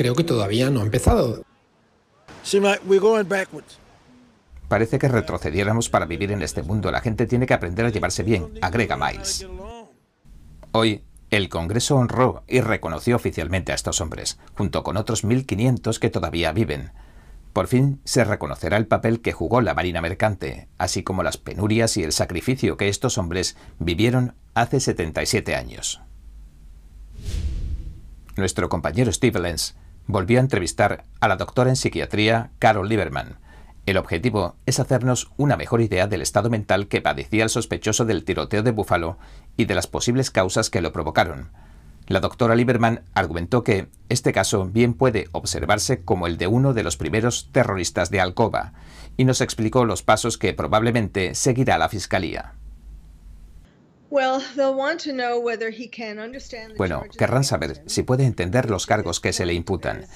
Creo 0.00 0.14
que 0.14 0.24
todavía 0.24 0.70
no 0.70 0.80
ha 0.80 0.84
empezado. 0.84 1.44
Parece 4.66 4.98
que 4.98 5.08
retrocediéramos 5.08 5.90
para 5.90 6.06
vivir 6.06 6.32
en 6.32 6.40
este 6.40 6.62
mundo. 6.62 6.90
La 6.90 7.02
gente 7.02 7.26
tiene 7.26 7.46
que 7.46 7.52
aprender 7.52 7.84
a 7.84 7.90
llevarse 7.90 8.22
bien, 8.22 8.48
agrega 8.62 8.96
Miles. 8.96 9.46
Hoy, 10.72 11.04
el 11.28 11.50
Congreso 11.50 11.96
honró 11.96 12.44
y 12.48 12.62
reconoció 12.62 13.14
oficialmente 13.14 13.72
a 13.72 13.74
estos 13.74 14.00
hombres, 14.00 14.38
junto 14.54 14.82
con 14.84 14.96
otros 14.96 15.22
1.500 15.22 15.98
que 15.98 16.08
todavía 16.08 16.52
viven. 16.52 16.92
Por 17.52 17.66
fin 17.66 18.00
se 18.04 18.24
reconocerá 18.24 18.78
el 18.78 18.86
papel 18.86 19.20
que 19.20 19.32
jugó 19.32 19.60
la 19.60 19.74
Marina 19.74 20.00
Mercante, 20.00 20.68
así 20.78 21.02
como 21.02 21.22
las 21.22 21.36
penurias 21.36 21.98
y 21.98 22.04
el 22.04 22.12
sacrificio 22.12 22.78
que 22.78 22.88
estos 22.88 23.18
hombres 23.18 23.54
vivieron 23.78 24.34
hace 24.54 24.80
77 24.80 25.54
años. 25.54 26.00
Nuestro 28.34 28.70
compañero 28.70 29.12
Steve 29.12 29.38
Lenz 29.38 29.74
volvió 30.06 30.38
a 30.38 30.42
entrevistar 30.42 31.04
a 31.20 31.28
la 31.28 31.36
doctora 31.36 31.70
en 31.70 31.76
psiquiatría 31.76 32.50
Carol 32.58 32.88
Lieberman, 32.88 33.38
el 33.86 33.96
objetivo 33.96 34.56
es 34.66 34.78
hacernos 34.78 35.32
una 35.36 35.56
mejor 35.56 35.80
idea 35.80 36.06
del 36.06 36.22
estado 36.22 36.50
mental 36.50 36.86
que 36.86 37.00
padecía 37.00 37.42
el 37.42 37.50
sospechoso 37.50 38.04
del 38.04 38.24
tiroteo 38.24 38.62
de 38.62 38.70
Búfalo 38.70 39.18
y 39.56 39.64
de 39.64 39.74
las 39.74 39.86
posibles 39.86 40.30
causas 40.30 40.70
que 40.70 40.80
lo 40.80 40.92
provocaron. 40.92 41.50
La 42.06 42.20
doctora 42.20 42.54
Lieberman 42.54 43.02
argumentó 43.14 43.64
que 43.64 43.88
este 44.08 44.32
caso 44.32 44.66
bien 44.66 44.94
puede 44.94 45.28
observarse 45.32 46.04
como 46.04 46.26
el 46.26 46.38
de 46.38 46.46
uno 46.46 46.72
de 46.72 46.82
los 46.82 46.96
primeros 46.96 47.48
terroristas 47.52 48.10
de 48.10 48.20
Alcoba, 48.20 48.74
y 49.16 49.24
nos 49.24 49.40
explicó 49.40 49.84
los 49.84 50.02
pasos 50.02 50.38
que 50.38 50.54
probablemente 50.54 51.34
seguirá 51.34 51.76
la 51.76 51.88
Fiscalía. 51.88 52.54
Bueno, 56.76 57.04
querrán 57.16 57.44
saber 57.44 57.82
si 57.86 58.02
puede 58.02 58.24
entender 58.24 58.68
los 58.68 58.86
cargos 58.86 59.20
que 59.20 59.32
se 59.32 59.46
le 59.46 59.54
imputan 59.54 60.06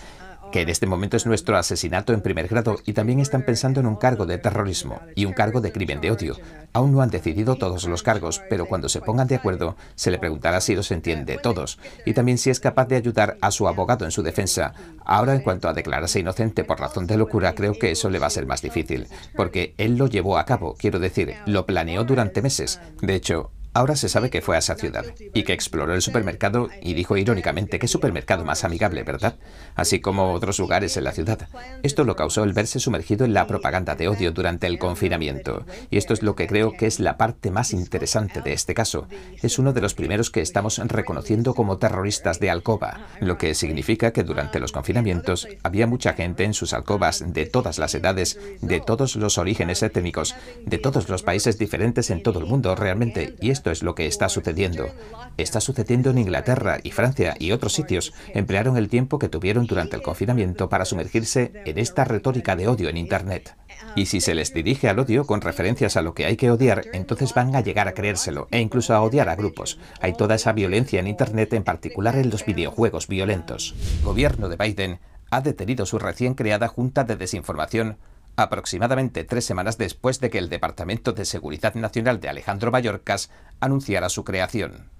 que 0.54 0.60
en 0.60 0.68
este 0.68 0.86
momento 0.86 1.16
es 1.16 1.26
nuestro 1.26 1.56
asesinato 1.56 2.12
en 2.12 2.20
primer 2.20 2.46
grado 2.46 2.76
y 2.86 2.92
también 2.92 3.18
están 3.18 3.42
pensando 3.42 3.80
en 3.80 3.86
un 3.86 3.96
cargo 3.96 4.24
de 4.24 4.38
terrorismo 4.38 5.00
y 5.16 5.24
un 5.24 5.32
cargo 5.32 5.60
de 5.60 5.72
crimen 5.72 6.00
de 6.00 6.12
odio. 6.12 6.36
Aún 6.72 6.92
no 6.92 7.02
han 7.02 7.10
decidido 7.10 7.56
todos 7.56 7.82
los 7.86 8.04
cargos, 8.04 8.40
pero 8.48 8.66
cuando 8.66 8.88
se 8.88 9.00
pongan 9.00 9.26
de 9.26 9.34
acuerdo 9.34 9.76
se 9.96 10.12
le 10.12 10.18
preguntará 10.20 10.60
si 10.60 10.76
los 10.76 10.92
entiende 10.92 11.38
todos 11.42 11.80
y 12.06 12.14
también 12.14 12.38
si 12.38 12.50
es 12.50 12.60
capaz 12.60 12.86
de 12.86 12.94
ayudar 12.94 13.36
a 13.40 13.50
su 13.50 13.66
abogado 13.66 14.04
en 14.04 14.12
su 14.12 14.22
defensa. 14.22 14.74
Ahora, 15.04 15.34
en 15.34 15.40
cuanto 15.40 15.68
a 15.68 15.74
declararse 15.74 16.20
inocente 16.20 16.62
por 16.62 16.78
razón 16.78 17.08
de 17.08 17.16
locura, 17.16 17.56
creo 17.56 17.74
que 17.76 17.90
eso 17.90 18.08
le 18.08 18.20
va 18.20 18.28
a 18.28 18.30
ser 18.30 18.46
más 18.46 18.62
difícil, 18.62 19.08
porque 19.34 19.74
él 19.76 19.96
lo 19.96 20.06
llevó 20.06 20.38
a 20.38 20.46
cabo, 20.46 20.76
quiero 20.78 21.00
decir, 21.00 21.34
lo 21.46 21.66
planeó 21.66 22.04
durante 22.04 22.42
meses. 22.42 22.80
De 23.02 23.16
hecho, 23.16 23.50
Ahora 23.76 23.96
se 23.96 24.08
sabe 24.08 24.30
que 24.30 24.40
fue 24.40 24.54
a 24.54 24.60
esa 24.60 24.76
ciudad 24.76 25.04
y 25.34 25.42
que 25.42 25.52
exploró 25.52 25.94
el 25.94 26.00
supermercado 26.00 26.68
y 26.80 26.94
dijo 26.94 27.16
irónicamente 27.16 27.80
qué 27.80 27.88
supermercado 27.88 28.44
más 28.44 28.62
amigable, 28.62 29.02
¿verdad? 29.02 29.34
Así 29.74 30.00
como 30.00 30.32
otros 30.32 30.60
lugares 30.60 30.96
en 30.96 31.02
la 31.02 31.10
ciudad. 31.10 31.48
Esto 31.82 32.04
lo 32.04 32.14
causó 32.14 32.44
el 32.44 32.52
verse 32.52 32.78
sumergido 32.78 33.24
en 33.24 33.34
la 33.34 33.48
propaganda 33.48 33.96
de 33.96 34.06
odio 34.06 34.30
durante 34.30 34.68
el 34.68 34.78
confinamiento. 34.78 35.66
Y 35.90 35.96
esto 35.96 36.14
es 36.14 36.22
lo 36.22 36.36
que 36.36 36.46
creo 36.46 36.70
que 36.70 36.86
es 36.86 37.00
la 37.00 37.16
parte 37.16 37.50
más 37.50 37.72
interesante 37.72 38.42
de 38.42 38.52
este 38.52 38.74
caso. 38.74 39.08
Es 39.42 39.58
uno 39.58 39.72
de 39.72 39.80
los 39.80 39.94
primeros 39.94 40.30
que 40.30 40.40
estamos 40.40 40.78
reconociendo 40.78 41.52
como 41.54 41.78
terroristas 41.78 42.38
de 42.38 42.50
alcoba, 42.50 43.08
lo 43.18 43.38
que 43.38 43.56
significa 43.56 44.12
que 44.12 44.22
durante 44.22 44.60
los 44.60 44.70
confinamientos 44.70 45.48
había 45.64 45.88
mucha 45.88 46.12
gente 46.12 46.44
en 46.44 46.54
sus 46.54 46.74
alcobas 46.74 47.24
de 47.26 47.46
todas 47.46 47.78
las 47.78 47.92
edades, 47.96 48.38
de 48.60 48.78
todos 48.80 49.16
los 49.16 49.36
orígenes 49.36 49.82
étnicos, 49.82 50.36
de 50.64 50.78
todos 50.78 51.08
los 51.08 51.24
países 51.24 51.58
diferentes 51.58 52.10
en 52.10 52.22
todo 52.22 52.38
el 52.38 52.46
mundo 52.46 52.76
realmente. 52.76 53.34
Y 53.40 53.50
esto 53.50 53.63
esto 53.64 53.70
es 53.70 53.82
lo 53.82 53.94
que 53.94 54.06
está 54.06 54.28
sucediendo. 54.28 54.90
Está 55.38 55.58
sucediendo 55.58 56.10
en 56.10 56.18
Inglaterra 56.18 56.80
y 56.82 56.90
Francia 56.90 57.34
y 57.38 57.52
otros 57.52 57.72
sitios. 57.72 58.12
Emplearon 58.34 58.76
el 58.76 58.90
tiempo 58.90 59.18
que 59.18 59.30
tuvieron 59.30 59.66
durante 59.66 59.96
el 59.96 60.02
confinamiento 60.02 60.68
para 60.68 60.84
sumergirse 60.84 61.50
en 61.64 61.78
esta 61.78 62.04
retórica 62.04 62.56
de 62.56 62.68
odio 62.68 62.90
en 62.90 62.98
Internet. 62.98 63.56
Y 63.96 64.04
si 64.04 64.20
se 64.20 64.34
les 64.34 64.52
dirige 64.52 64.90
al 64.90 64.98
odio 64.98 65.24
con 65.24 65.40
referencias 65.40 65.96
a 65.96 66.02
lo 66.02 66.12
que 66.12 66.26
hay 66.26 66.36
que 66.36 66.50
odiar, 66.50 66.84
entonces 66.92 67.32
van 67.32 67.56
a 67.56 67.62
llegar 67.62 67.88
a 67.88 67.94
creérselo 67.94 68.48
e 68.50 68.60
incluso 68.60 68.92
a 68.92 69.00
odiar 69.00 69.30
a 69.30 69.36
grupos. 69.36 69.78
Hay 70.02 70.12
toda 70.12 70.34
esa 70.34 70.52
violencia 70.52 71.00
en 71.00 71.06
Internet, 71.06 71.54
en 71.54 71.64
particular 71.64 72.16
en 72.16 72.28
los 72.28 72.44
videojuegos 72.44 73.08
violentos. 73.08 73.74
El 74.00 74.04
gobierno 74.04 74.50
de 74.50 74.56
Biden 74.56 75.00
ha 75.30 75.40
detenido 75.40 75.86
su 75.86 75.98
recién 75.98 76.34
creada 76.34 76.68
Junta 76.68 77.04
de 77.04 77.16
Desinformación 77.16 77.96
aproximadamente 78.36 79.24
tres 79.24 79.44
semanas 79.44 79.78
después 79.78 80.20
de 80.20 80.30
que 80.30 80.38
el 80.38 80.48
Departamento 80.48 81.12
de 81.12 81.24
Seguridad 81.24 81.74
Nacional 81.74 82.20
de 82.20 82.28
Alejandro 82.28 82.70
Mayorkas 82.70 83.30
anunciara 83.60 84.08
su 84.08 84.24
creación. 84.24 84.90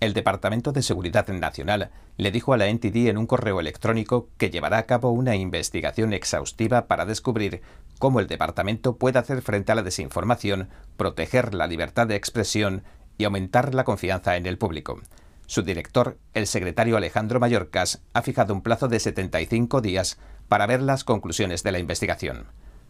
El 0.00 0.14
Departamento 0.14 0.72
de 0.72 0.82
Seguridad 0.82 1.28
Nacional 1.28 1.92
le 2.16 2.32
dijo 2.32 2.52
a 2.52 2.56
la 2.56 2.66
NTD 2.68 3.06
en 3.06 3.18
un 3.18 3.28
correo 3.28 3.60
electrónico 3.60 4.30
que 4.36 4.50
llevará 4.50 4.78
a 4.78 4.86
cabo 4.86 5.12
una 5.12 5.36
investigación 5.36 6.12
exhaustiva 6.12 6.88
para 6.88 7.06
descubrir 7.06 7.62
cómo 8.00 8.18
el 8.18 8.26
departamento 8.26 8.96
puede 8.96 9.20
hacer 9.20 9.42
frente 9.42 9.70
a 9.70 9.76
la 9.76 9.84
desinformación, 9.84 10.70
proteger 10.96 11.54
la 11.54 11.68
libertad 11.68 12.08
de 12.08 12.16
expresión 12.16 12.82
y 13.16 13.24
aumentar 13.24 13.74
la 13.74 13.84
confianza 13.84 14.36
en 14.36 14.46
el 14.46 14.58
público. 14.58 15.00
Su 15.46 15.62
director, 15.62 16.18
el 16.34 16.48
secretario 16.48 16.96
Alejandro 16.96 17.38
Mayorkas, 17.38 18.02
ha 18.12 18.22
fijado 18.22 18.54
un 18.54 18.62
plazo 18.62 18.88
de 18.88 18.98
75 18.98 19.80
días 19.82 20.18
para 20.52 20.66
ver 20.66 20.82
las 20.82 21.02
conclusiones 21.02 21.62
de 21.62 21.72
la 21.72 21.78
investigación. 21.78 22.44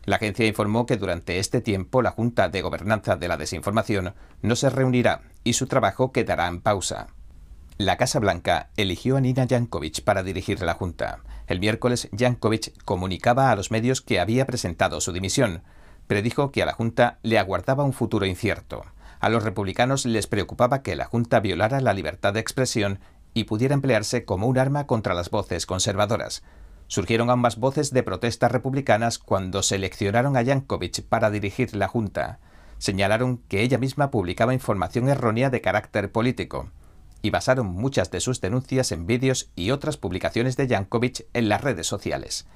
La 0.05 0.17
agencia 0.17 0.45
informó 0.49 0.85
que 0.85 0.97
durante 0.97 1.39
este 1.39 1.61
tiempo 1.61 2.03
la 2.03 2.11
Junta 2.11 2.49
de 2.49 2.61
Gobernanza 2.61 3.15
de 3.15 3.29
la 3.29 3.37
Desinformación 3.37 4.15
no 4.41 4.57
se 4.57 4.69
reunirá 4.69 5.23
y 5.45 5.53
su 5.53 5.69
trabajo 5.69 6.11
quedará 6.11 6.49
en 6.49 6.61
pausa. 6.61 7.07
La 7.79 7.97
Casa 7.97 8.19
Blanca 8.19 8.71
eligió 8.77 9.17
a 9.17 9.21
Nina 9.21 9.45
Yankovic 9.45 10.03
para 10.03 10.25
dirigir 10.25 10.61
la 10.61 10.75
Junta. 10.75 11.21
El 11.47 11.61
miércoles, 11.61 12.09
Yankovic 12.11 12.83
comunicaba 12.85 13.53
a 13.53 13.55
los 13.55 13.71
medios 13.71 14.01
que 14.01 14.19
había 14.19 14.45
presentado 14.45 15.01
su 15.01 15.13
dimisión. 15.13 15.63
Predijo 16.09 16.51
que 16.51 16.65
a 16.65 16.67
la 16.67 16.73
Junta 16.73 17.21
le 17.23 17.39
aguardaba 17.39 17.85
un 17.85 17.93
futuro 17.93 18.27
incierto. 18.27 18.83
A 19.21 19.29
los 19.29 19.45
republicanos 19.45 20.05
les 20.05 20.27
preocupaba 20.27 20.83
que 20.83 20.97
la 20.97 21.05
Junta 21.05 21.39
violara 21.39 21.81
la 21.81 21.95
libertad 21.95 22.33
de 22.33 22.41
expresión 22.41 22.99
y 23.35 23.45
pudiera 23.45 23.75
emplearse 23.75 24.25
como 24.25 24.49
un 24.49 24.59
arma 24.59 24.89
contra 24.89 25.15
las 25.15 25.31
voces 25.31 25.65
conservadoras. 25.65 26.43
Surgieron 26.93 27.31
ambas 27.31 27.57
voces 27.57 27.91
de 27.95 28.03
protestas 28.03 28.53
republicanas 28.53 29.19
cuando 29.19 29.63
seleccionaron 29.63 30.37
a 30.37 30.43
Yankovic 30.43 31.03
para 31.07 31.31
dirigir 31.31 31.75
la 31.75 31.89
Junta. 31.89 32.39
Señalaron 32.77 33.39
que 33.49 33.63
ella 33.63 33.79
misma 33.79 34.11
publicaba 34.11 34.53
información 34.53 35.09
errónea 35.09 35.49
de 35.49 35.63
carácter 35.63 36.13
político 36.13 36.69
y 37.23 37.31
basaron 37.31 37.69
muchas 37.69 38.11
de 38.11 38.21
sus 38.21 38.43
denuncias 38.43 38.93
en 38.93 39.07
vídeos 39.07 39.51
y 39.57 39.71
otras 39.71 39.97
publicaciones 39.97 40.59
de 40.59 40.67
Yankovic 40.67 41.25
en 41.33 41.49
las 41.49 41.63
redes 41.63 41.87
sociales. 41.87 42.47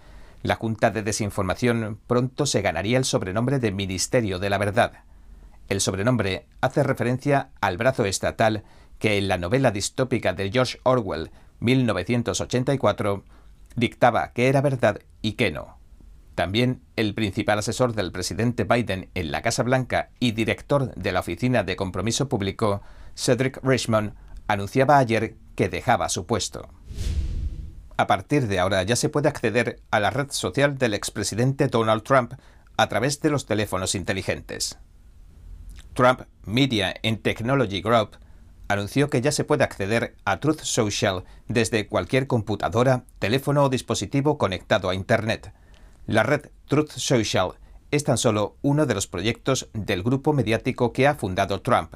La 0.43 0.57
Junta 0.57 0.91
de 0.91 1.03
Desinformación 1.03 1.99
pronto 2.07 2.45
se 2.45 2.61
ganaría 2.61 2.99
el 2.99 3.07
sobrenombre 3.07 3.59
de 3.59 3.73
Ministerio 3.73 4.39
de 4.39 4.51
la 4.51 4.59
Verdad. 4.59 5.05
El 5.71 5.81
sobrenombre 5.81 6.47
hace 6.61 6.83
referencia 6.83 7.53
al 7.63 7.79
brazo 7.79 8.05
estatal 8.05 8.65
que 8.99 9.17
en 9.17 9.29
la 9.29 9.39
novela 9.39 9.71
distópica 9.71 10.35
de 10.35 10.51
George 10.53 10.79
Orwell, 10.83 11.31
1984, 11.61 13.25
dictaba 13.77 14.33
qué 14.33 14.49
era 14.49 14.61
verdad 14.61 14.99
y 15.23 15.33
qué 15.33 15.53
no. 15.53 15.79
También 16.35 16.83
el 16.97 17.15
principal 17.15 17.59
asesor 17.59 17.95
del 17.95 18.13
presidente 18.13 18.65
Biden 18.65 19.09
en 19.15 19.31
la 19.31 19.41
Casa 19.41 19.63
Blanca 19.63 20.11
y 20.19 20.33
director 20.33 20.95
de 20.95 21.13
la 21.13 21.21
Oficina 21.21 21.63
de 21.63 21.77
Compromiso 21.77 22.29
Público, 22.29 22.83
Cedric 23.15 23.59
Richmond, 23.63 24.15
anunciaba 24.47 24.99
ayer 24.99 25.37
que 25.55 25.69
dejaba 25.69 26.09
su 26.09 26.27
puesto. 26.27 26.69
A 27.97 28.07
partir 28.07 28.49
de 28.49 28.59
ahora 28.59 28.83
ya 28.83 28.97
se 28.97 29.09
puede 29.09 29.29
acceder 29.29 29.81
a 29.91 30.01
la 30.01 30.11
red 30.11 30.31
social 30.31 30.77
del 30.77 30.93
expresidente 30.93 31.69
Donald 31.69 32.03
Trump 32.03 32.35
a 32.77 32.89
través 32.89 33.21
de 33.21 33.31
los 33.31 33.47
teléfonos 33.47 33.95
inteligentes. 33.95 34.79
Trump 35.95 36.23
Media 36.45 36.95
and 37.03 37.23
Technology 37.23 37.81
Group 37.81 38.19
anunció 38.69 39.11
que 39.11 39.21
ya 39.21 39.33
se 39.33 39.45
puede 39.45 39.65
acceder 39.65 40.17
a 40.25 40.41
Truth 40.41 40.61
Social 40.63 41.25
desde 41.49 41.87
cualquier 41.87 42.27
computadora, 42.27 43.05
teléfono 43.19 43.65
o 43.65 43.69
dispositivo 43.69 44.39
conectado 44.39 44.89
a 44.89 44.95
Internet. 44.95 45.53
La 46.07 46.23
red 46.23 46.51
Truth 46.69 46.91
Social 46.91 47.53
es 47.91 48.05
tan 48.05 48.19
solo 48.19 48.57
uno 48.63 48.87
de 48.87 48.95
los 48.95 49.07
proyectos 49.07 49.69
del 49.73 50.03
grupo 50.03 50.33
mediático 50.33 50.93
que 50.93 51.07
ha 51.07 51.15
fundado 51.15 51.63
Trump. 51.63 51.95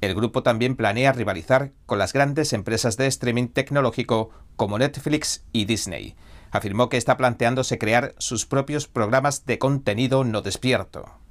El 0.00 0.14
grupo 0.14 0.42
también 0.42 0.74
planea 0.74 1.12
rivalizar 1.12 1.70
con 1.86 1.98
las 1.98 2.12
grandes 2.12 2.52
empresas 2.52 2.96
de 2.96 3.06
streaming 3.06 3.48
tecnológico 3.48 4.30
como 4.56 4.78
Netflix 4.78 5.44
y 5.52 5.64
Disney. 5.64 6.16
Afirmó 6.50 6.88
que 6.88 6.96
está 6.96 7.16
planteándose 7.16 7.78
crear 7.78 8.14
sus 8.18 8.44
propios 8.44 8.88
programas 8.88 9.46
de 9.46 9.58
contenido 9.58 10.24
no 10.24 10.42
despierto. 10.42 11.21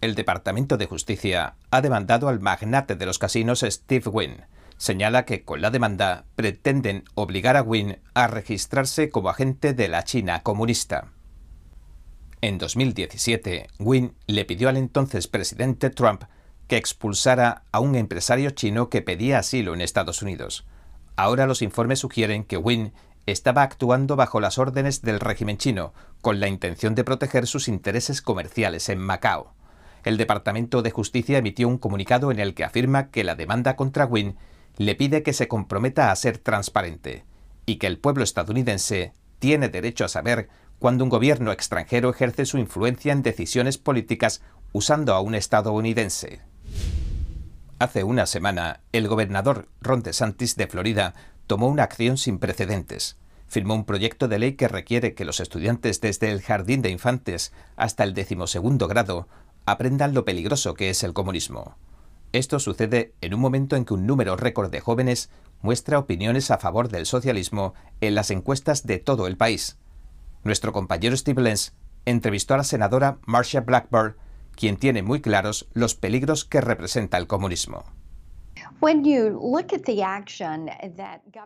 El 0.00 0.14
Departamento 0.14 0.76
de 0.76 0.86
Justicia 0.86 1.56
ha 1.72 1.80
demandado 1.80 2.28
al 2.28 2.38
magnate 2.38 2.94
de 2.94 3.04
los 3.04 3.18
casinos 3.18 3.64
Steve 3.68 4.08
Wynn. 4.08 4.44
Señala 4.76 5.24
que 5.24 5.42
con 5.42 5.60
la 5.60 5.70
demanda 5.70 6.24
pretenden 6.36 7.02
obligar 7.16 7.56
a 7.56 7.62
Wynn 7.62 7.98
a 8.14 8.28
registrarse 8.28 9.10
como 9.10 9.28
agente 9.28 9.72
de 9.72 9.88
la 9.88 10.04
China 10.04 10.44
comunista. 10.44 11.08
En 12.40 12.58
2017, 12.58 13.66
Wynn 13.80 14.14
le 14.28 14.44
pidió 14.44 14.68
al 14.68 14.76
entonces 14.76 15.26
presidente 15.26 15.90
Trump 15.90 16.22
que 16.68 16.76
expulsara 16.76 17.64
a 17.72 17.80
un 17.80 17.96
empresario 17.96 18.50
chino 18.50 18.90
que 18.90 19.02
pedía 19.02 19.40
asilo 19.40 19.74
en 19.74 19.80
Estados 19.80 20.22
Unidos. 20.22 20.64
Ahora 21.16 21.48
los 21.48 21.60
informes 21.60 21.98
sugieren 21.98 22.44
que 22.44 22.56
Wynn 22.56 22.92
estaba 23.26 23.62
actuando 23.62 24.14
bajo 24.14 24.38
las 24.38 24.58
órdenes 24.58 25.02
del 25.02 25.18
régimen 25.18 25.58
chino, 25.58 25.92
con 26.20 26.38
la 26.38 26.46
intención 26.46 26.94
de 26.94 27.02
proteger 27.02 27.48
sus 27.48 27.66
intereses 27.66 28.22
comerciales 28.22 28.88
en 28.90 29.00
Macao. 29.00 29.57
El 30.04 30.16
Departamento 30.16 30.82
de 30.82 30.90
Justicia 30.90 31.38
emitió 31.38 31.68
un 31.68 31.78
comunicado 31.78 32.30
en 32.30 32.38
el 32.38 32.54
que 32.54 32.64
afirma 32.64 33.10
que 33.10 33.24
la 33.24 33.34
demanda 33.34 33.76
contra 33.76 34.06
Wynn 34.06 34.36
le 34.76 34.94
pide 34.94 35.22
que 35.22 35.32
se 35.32 35.48
comprometa 35.48 36.10
a 36.10 36.16
ser 36.16 36.38
transparente 36.38 37.24
y 37.66 37.76
que 37.76 37.86
el 37.86 37.98
pueblo 37.98 38.24
estadounidense 38.24 39.12
tiene 39.38 39.68
derecho 39.68 40.04
a 40.04 40.08
saber 40.08 40.48
cuando 40.78 41.04
un 41.04 41.10
gobierno 41.10 41.52
extranjero 41.52 42.10
ejerce 42.10 42.46
su 42.46 42.58
influencia 42.58 43.12
en 43.12 43.22
decisiones 43.22 43.78
políticas 43.78 44.42
usando 44.72 45.14
a 45.14 45.20
un 45.20 45.34
estadounidense. 45.34 46.40
Hace 47.78 48.04
una 48.04 48.26
semana, 48.26 48.80
el 48.92 49.08
gobernador 49.08 49.68
Ron 49.80 50.02
DeSantis 50.02 50.56
de 50.56 50.66
Florida 50.66 51.14
tomó 51.46 51.68
una 51.68 51.84
acción 51.84 52.16
sin 52.16 52.38
precedentes. 52.38 53.16
Firmó 53.46 53.74
un 53.74 53.84
proyecto 53.84 54.28
de 54.28 54.38
ley 54.38 54.52
que 54.54 54.68
requiere 54.68 55.14
que 55.14 55.24
los 55.24 55.40
estudiantes 55.40 56.00
desde 56.00 56.30
el 56.30 56.42
jardín 56.42 56.82
de 56.82 56.90
infantes 56.90 57.52
hasta 57.76 58.04
el 58.04 58.14
decimosegundo 58.14 58.88
grado 58.88 59.26
aprendan 59.70 60.14
lo 60.14 60.24
peligroso 60.24 60.74
que 60.74 60.90
es 60.90 61.02
el 61.02 61.12
comunismo. 61.12 61.76
Esto 62.32 62.58
sucede 62.58 63.14
en 63.20 63.34
un 63.34 63.40
momento 63.40 63.76
en 63.76 63.84
que 63.84 63.94
un 63.94 64.06
número 64.06 64.36
récord 64.36 64.70
de 64.70 64.80
jóvenes 64.80 65.30
muestra 65.62 65.98
opiniones 65.98 66.50
a 66.50 66.58
favor 66.58 66.88
del 66.88 67.06
socialismo 67.06 67.74
en 68.00 68.14
las 68.14 68.30
encuestas 68.30 68.86
de 68.86 68.98
todo 68.98 69.26
el 69.26 69.36
país. 69.36 69.78
Nuestro 70.44 70.72
compañero 70.72 71.16
Steve 71.16 71.42
Lenz 71.42 71.72
entrevistó 72.04 72.54
a 72.54 72.58
la 72.58 72.64
senadora 72.64 73.18
Marcia 73.26 73.60
Blackburn 73.60 74.16
quien 74.54 74.76
tiene 74.76 75.02
muy 75.02 75.20
claros 75.20 75.68
los 75.72 75.94
peligros 75.94 76.44
que 76.44 76.60
representa 76.60 77.16
el 77.16 77.28
comunismo. 77.28 77.84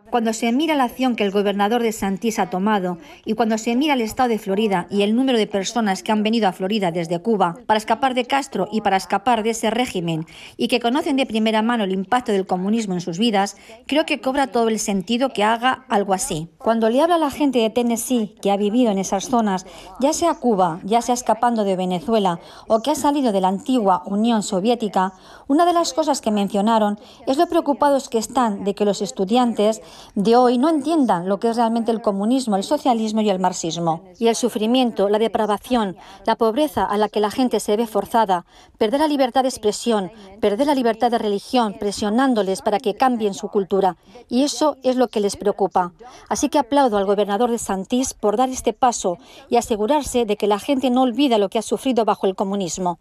Cuando 0.09 0.33
se 0.33 0.51
mira 0.51 0.75
la 0.75 0.83
acción 0.85 1.15
que 1.15 1.23
el 1.23 1.31
gobernador 1.31 1.81
de 1.81 1.91
Santís 1.91 2.39
ha 2.39 2.49
tomado 2.49 2.97
y 3.25 3.33
cuando 3.33 3.57
se 3.57 3.75
mira 3.75 3.93
el 3.93 4.01
estado 4.01 4.29
de 4.29 4.39
Florida 4.39 4.87
y 4.89 5.01
el 5.01 5.15
número 5.15 5.37
de 5.37 5.47
personas 5.47 6.03
que 6.03 6.11
han 6.11 6.23
venido 6.23 6.47
a 6.47 6.53
Florida 6.53 6.91
desde 6.91 7.19
Cuba 7.19 7.55
para 7.65 7.77
escapar 7.77 8.13
de 8.13 8.25
Castro 8.25 8.67
y 8.71 8.81
para 8.81 8.97
escapar 8.97 9.43
de 9.43 9.51
ese 9.51 9.69
régimen 9.69 10.25
y 10.57 10.67
que 10.67 10.79
conocen 10.79 11.15
de 11.15 11.25
primera 11.25 11.61
mano 11.61 11.83
el 11.83 11.91
impacto 11.91 12.31
del 12.31 12.45
comunismo 12.47 12.93
en 12.93 13.01
sus 13.01 13.17
vidas, 13.17 13.57
creo 13.87 14.05
que 14.05 14.21
cobra 14.21 14.47
todo 14.47 14.69
el 14.69 14.79
sentido 14.79 15.29
que 15.29 15.43
haga 15.43 15.85
algo 15.89 16.13
así. 16.13 16.49
Cuando 16.57 16.89
le 16.89 17.01
habla 17.01 17.15
a 17.15 17.19
la 17.19 17.31
gente 17.31 17.59
de 17.59 17.69
Tennessee 17.69 18.35
que 18.41 18.51
ha 18.51 18.57
vivido 18.57 18.91
en 18.91 18.97
esas 18.97 19.25
zonas, 19.25 19.65
ya 19.99 20.13
sea 20.13 20.35
Cuba, 20.35 20.79
ya 20.83 21.01
sea 21.01 21.15
escapando 21.15 21.63
de 21.63 21.75
Venezuela 21.75 22.39
o 22.67 22.81
que 22.81 22.91
ha 22.91 22.95
salido 22.95 23.31
de 23.31 23.41
la 23.41 23.47
antigua 23.47 24.03
Unión 24.05 24.43
Soviética, 24.43 25.13
una 25.47 25.65
de 25.65 25.73
las 25.73 25.93
cosas 25.93 26.21
que 26.21 26.31
mencionaron 26.31 26.99
es 27.25 27.37
lo 27.37 27.47
preocupados 27.47 28.09
que 28.09 28.17
están 28.17 28.63
de 28.63 28.75
que 28.75 28.85
los 28.85 29.01
estudiantes 29.01 29.81
de 30.15 30.35
hoy 30.35 30.57
no 30.57 30.69
entiendan 30.69 31.29
lo 31.29 31.39
que 31.39 31.49
es 31.49 31.57
realmente 31.57 31.91
el 31.91 32.01
comunismo, 32.01 32.55
el 32.55 32.63
socialismo 32.63 33.21
y 33.21 33.29
el 33.29 33.39
marxismo. 33.39 34.03
Y 34.19 34.27
el 34.27 34.35
sufrimiento, 34.35 35.09
la 35.09 35.19
depravación, 35.19 35.95
la 36.25 36.35
pobreza 36.35 36.83
a 36.83 36.97
la 36.97 37.09
que 37.09 37.19
la 37.19 37.31
gente 37.31 37.59
se 37.59 37.77
ve 37.77 37.87
forzada, 37.87 38.45
perder 38.77 38.99
la 38.99 39.07
libertad 39.07 39.43
de 39.43 39.49
expresión, 39.49 40.11
perder 40.41 40.67
la 40.67 40.75
libertad 40.75 41.11
de 41.11 41.17
religión, 41.17 41.75
presionándoles 41.79 42.61
para 42.61 42.79
que 42.79 42.95
cambien 42.95 43.33
su 43.33 43.49
cultura. 43.49 43.97
Y 44.29 44.43
eso 44.43 44.77
es 44.83 44.95
lo 44.95 45.07
que 45.07 45.19
les 45.19 45.35
preocupa. 45.35 45.93
Así 46.29 46.49
que 46.49 46.59
aplaudo 46.59 46.97
al 46.97 47.05
gobernador 47.05 47.51
de 47.51 47.57
Santís 47.57 48.13
por 48.13 48.37
dar 48.37 48.49
este 48.49 48.73
paso 48.73 49.17
y 49.49 49.57
asegurarse 49.57 50.25
de 50.25 50.37
que 50.37 50.47
la 50.47 50.59
gente 50.59 50.89
no 50.89 51.03
olvida 51.03 51.37
lo 51.37 51.49
que 51.49 51.59
ha 51.59 51.63
sufrido 51.63 52.05
bajo 52.05 52.27
el 52.27 52.35
comunismo. 52.35 52.99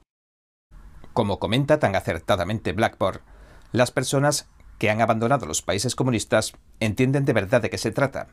Como 1.12 1.38
comenta 1.38 1.78
tan 1.78 1.94
acertadamente 1.94 2.72
Blackboard, 2.72 3.20
las 3.72 3.90
personas 3.90 4.48
que 4.78 4.90
han 4.90 5.00
abandonado 5.00 5.46
los 5.46 5.62
países 5.62 5.94
comunistas 5.94 6.52
entienden 6.80 7.24
de 7.24 7.32
verdad 7.32 7.62
de 7.62 7.70
qué 7.70 7.78
se 7.78 7.90
trata. 7.90 8.28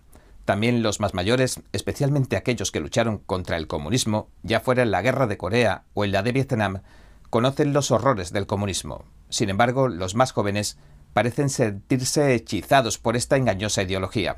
También 0.46 0.82
los 0.82 1.00
más 1.00 1.14
mayores, 1.14 1.62
especialmente 1.74 2.36
aquellos 2.36 2.72
que 2.72 2.80
lucharon 2.80 3.20
contra 3.20 3.58
el 3.58 3.68
comunismo, 3.68 4.30
ya 4.44 4.60
fuera 4.60 4.84
en 4.84 4.92
la 4.92 5.02
guerra 5.02 5.28
de 5.28 5.38
Corea 5.38 5.84
o 5.94 6.06
en 6.06 6.12
la 6.12 6.24
de 6.24 6.32
Vietnam, 6.32 6.82
conocen 7.30 7.74
los 7.74 7.92
horrores 7.92 8.34
del 8.34 8.48
comunismo. 8.48 9.06
Sin 9.30 9.50
embargo, 9.50 9.88
los 9.88 10.16
más 10.16 10.32
jóvenes 10.32 10.78
parecen 11.14 11.50
sentirse 11.50 12.34
hechizados 12.34 12.98
por 12.98 13.16
esta 13.16 13.38
engañosa 13.38 13.84
ideología. 13.84 14.38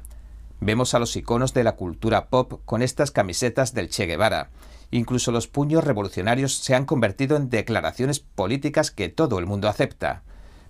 Vemos 0.59 0.93
a 0.93 0.99
los 0.99 1.15
iconos 1.15 1.53
de 1.53 1.63
la 1.63 1.75
cultura 1.75 2.27
pop 2.27 2.61
con 2.65 2.81
estas 2.81 3.11
camisetas 3.11 3.73
del 3.73 3.89
Che 3.89 4.05
Guevara. 4.05 4.49
Incluso 4.91 5.31
los 5.31 5.47
puños 5.47 5.83
revolucionarios 5.83 6.57
se 6.57 6.75
han 6.75 6.85
convertido 6.85 7.37
en 7.37 7.49
declaraciones 7.49 8.19
políticas 8.19 8.91
que 8.91 9.09
todo 9.09 9.39
el 9.39 9.45
mundo 9.45 9.69
acepta. 9.69 10.23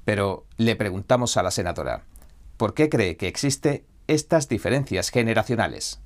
Pero 0.06 0.46
le 0.58 0.76
preguntamos 0.76 1.38
a 1.38 1.44
la 1.44 1.52
senadora, 1.52 2.04
¿por 2.58 2.74
qué 2.74 2.90
cree 2.90 3.18
que 3.18 3.28
existe 3.28 3.86
estas 4.08 4.50
diferencias 4.50 5.10
generacionales? 5.10 6.02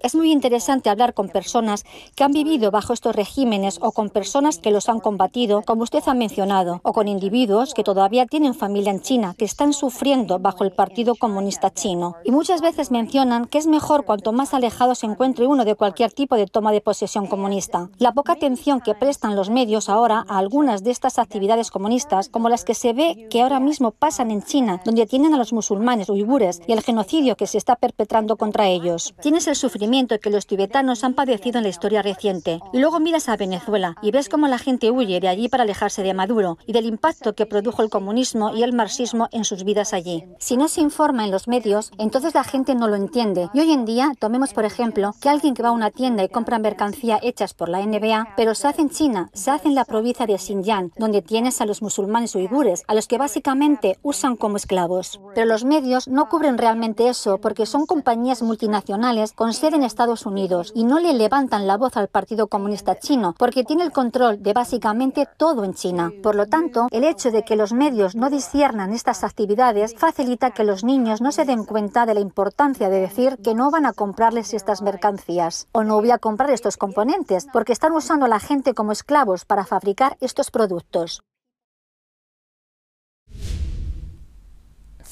Es 0.00 0.14
muy 0.14 0.32
interesante 0.32 0.90
hablar 0.90 1.14
con 1.14 1.28
personas 1.28 1.84
que 2.14 2.24
han 2.24 2.32
vivido 2.32 2.70
bajo 2.70 2.92
estos 2.92 3.14
regímenes 3.14 3.78
o 3.80 3.92
con 3.92 4.10
personas 4.10 4.58
que 4.58 4.70
los 4.70 4.88
han 4.88 5.00
combatido, 5.00 5.62
como 5.62 5.82
usted 5.84 6.02
ha 6.06 6.14
mencionado, 6.14 6.80
o 6.82 6.92
con 6.92 7.08
individuos 7.08 7.74
que 7.74 7.84
todavía 7.84 8.26
tienen 8.26 8.54
familia 8.54 8.90
en 8.90 9.00
China, 9.00 9.34
que 9.36 9.44
están 9.44 9.72
sufriendo 9.72 10.38
bajo 10.38 10.64
el 10.64 10.72
Partido 10.72 11.14
Comunista 11.14 11.70
Chino. 11.70 12.16
Y 12.24 12.32
muchas 12.32 12.60
veces 12.60 12.90
mencionan 12.90 13.46
que 13.46 13.58
es 13.58 13.66
mejor 13.66 14.04
cuanto 14.04 14.32
más 14.32 14.54
alejado 14.54 14.94
se 14.94 15.06
encuentre 15.06 15.46
uno 15.46 15.64
de 15.64 15.76
cualquier 15.76 16.12
tipo 16.12 16.36
de 16.36 16.46
toma 16.46 16.72
de 16.72 16.80
posesión 16.80 17.26
comunista. 17.26 17.90
La 17.98 18.12
poca 18.12 18.32
atención 18.32 18.80
que 18.80 18.94
prestan 18.94 19.36
los 19.36 19.50
medios 19.50 19.88
ahora 19.88 20.24
a 20.28 20.38
algunas 20.38 20.82
de 20.82 20.90
estas 20.90 21.18
actividades 21.18 21.70
comunistas, 21.70 22.28
como 22.28 22.48
las 22.48 22.64
que 22.64 22.74
se 22.74 22.92
ve 22.92 23.28
que 23.30 23.42
ahora 23.42 23.60
mismo 23.60 23.92
pasan 23.92 24.30
en 24.30 24.42
China, 24.42 24.80
donde 24.84 25.06
tienen 25.06 25.34
a 25.34 25.38
los 25.38 25.52
musulmanes 25.52 26.08
uigures 26.08 26.60
y 26.66 26.72
el 26.72 26.82
genocidio 26.82 27.11
que 27.12 27.46
se 27.46 27.58
está 27.58 27.76
perpetrando 27.76 28.38
contra 28.38 28.68
ellos. 28.68 29.14
Tienes 29.20 29.46
el 29.46 29.54
sufrimiento 29.54 30.18
que 30.18 30.30
los 30.30 30.46
tibetanos 30.46 31.04
han 31.04 31.12
padecido 31.12 31.58
en 31.58 31.64
la 31.64 31.68
historia 31.68 32.00
reciente. 32.00 32.60
Y 32.72 32.78
luego 32.78 33.00
miras 33.00 33.28
a 33.28 33.36
Venezuela 33.36 33.96
y 34.00 34.12
ves 34.12 34.30
cómo 34.30 34.48
la 34.48 34.56
gente 34.56 34.90
huye 34.90 35.20
de 35.20 35.28
allí 35.28 35.50
para 35.50 35.64
alejarse 35.64 36.02
de 36.02 36.14
Maduro 36.14 36.56
y 36.66 36.72
del 36.72 36.86
impacto 36.86 37.34
que 37.34 37.44
produjo 37.44 37.82
el 37.82 37.90
comunismo 37.90 38.56
y 38.56 38.62
el 38.62 38.72
marxismo 38.72 39.28
en 39.30 39.44
sus 39.44 39.62
vidas 39.64 39.92
allí. 39.92 40.24
Si 40.38 40.56
no 40.56 40.68
se 40.68 40.80
informa 40.80 41.24
en 41.24 41.30
los 41.30 41.48
medios, 41.48 41.92
entonces 41.98 42.34
la 42.34 42.44
gente 42.44 42.74
no 42.74 42.88
lo 42.88 42.96
entiende. 42.96 43.50
Y 43.52 43.60
hoy 43.60 43.72
en 43.72 43.84
día, 43.84 44.12
tomemos 44.18 44.54
por 44.54 44.64
ejemplo 44.64 45.14
que 45.20 45.28
alguien 45.28 45.52
que 45.52 45.62
va 45.62 45.68
a 45.68 45.72
una 45.72 45.90
tienda 45.90 46.24
y 46.24 46.30
compra 46.30 46.58
mercancía 46.58 47.20
hechas 47.22 47.52
por 47.52 47.68
la 47.68 47.84
NBA, 47.84 48.28
pero 48.38 48.54
se 48.54 48.68
hace 48.68 48.80
en 48.80 48.90
China, 48.90 49.28
se 49.34 49.50
hace 49.50 49.68
en 49.68 49.74
la 49.74 49.84
provincia 49.84 50.24
de 50.24 50.38
Xinjiang, 50.38 50.92
donde 50.96 51.20
tienes 51.20 51.60
a 51.60 51.66
los 51.66 51.82
musulmanes 51.82 52.34
uigures, 52.34 52.84
a 52.88 52.94
los 52.94 53.06
que 53.06 53.18
básicamente 53.18 53.98
usan 54.02 54.36
como 54.36 54.56
esclavos. 54.56 55.20
Pero 55.34 55.46
los 55.46 55.64
medios 55.64 56.08
no 56.08 56.30
cubren 56.30 56.56
realmente 56.56 57.01
eso 57.08 57.38
porque 57.38 57.66
son 57.66 57.86
compañías 57.86 58.42
multinacionales 58.42 59.32
con 59.32 59.52
sede 59.52 59.76
en 59.76 59.82
Estados 59.82 60.26
Unidos 60.26 60.72
y 60.74 60.84
no 60.84 60.98
le 60.98 61.12
levantan 61.12 61.66
la 61.66 61.76
voz 61.76 61.96
al 61.96 62.08
Partido 62.08 62.46
Comunista 62.46 62.98
Chino 62.98 63.34
porque 63.38 63.64
tiene 63.64 63.84
el 63.84 63.92
control 63.92 64.42
de 64.42 64.52
básicamente 64.52 65.28
todo 65.36 65.64
en 65.64 65.74
China. 65.74 66.12
Por 66.22 66.34
lo 66.34 66.46
tanto, 66.46 66.88
el 66.90 67.04
hecho 67.04 67.30
de 67.30 67.42
que 67.44 67.56
los 67.56 67.72
medios 67.72 68.14
no 68.14 68.30
disciernan 68.30 68.92
estas 68.92 69.24
actividades 69.24 69.94
facilita 69.96 70.50
que 70.50 70.64
los 70.64 70.84
niños 70.84 71.20
no 71.20 71.32
se 71.32 71.44
den 71.44 71.64
cuenta 71.64 72.06
de 72.06 72.14
la 72.14 72.20
importancia 72.20 72.88
de 72.88 73.00
decir 73.00 73.38
que 73.42 73.54
no 73.54 73.70
van 73.70 73.86
a 73.86 73.92
comprarles 73.92 74.54
estas 74.54 74.82
mercancías 74.82 75.68
o 75.72 75.84
no 75.84 75.96
voy 76.00 76.10
a 76.10 76.18
comprar 76.18 76.50
estos 76.50 76.76
componentes 76.76 77.46
porque 77.52 77.72
están 77.72 77.92
usando 77.92 78.26
a 78.26 78.28
la 78.28 78.40
gente 78.40 78.74
como 78.74 78.92
esclavos 78.92 79.44
para 79.44 79.64
fabricar 79.64 80.16
estos 80.20 80.50
productos. 80.50 81.22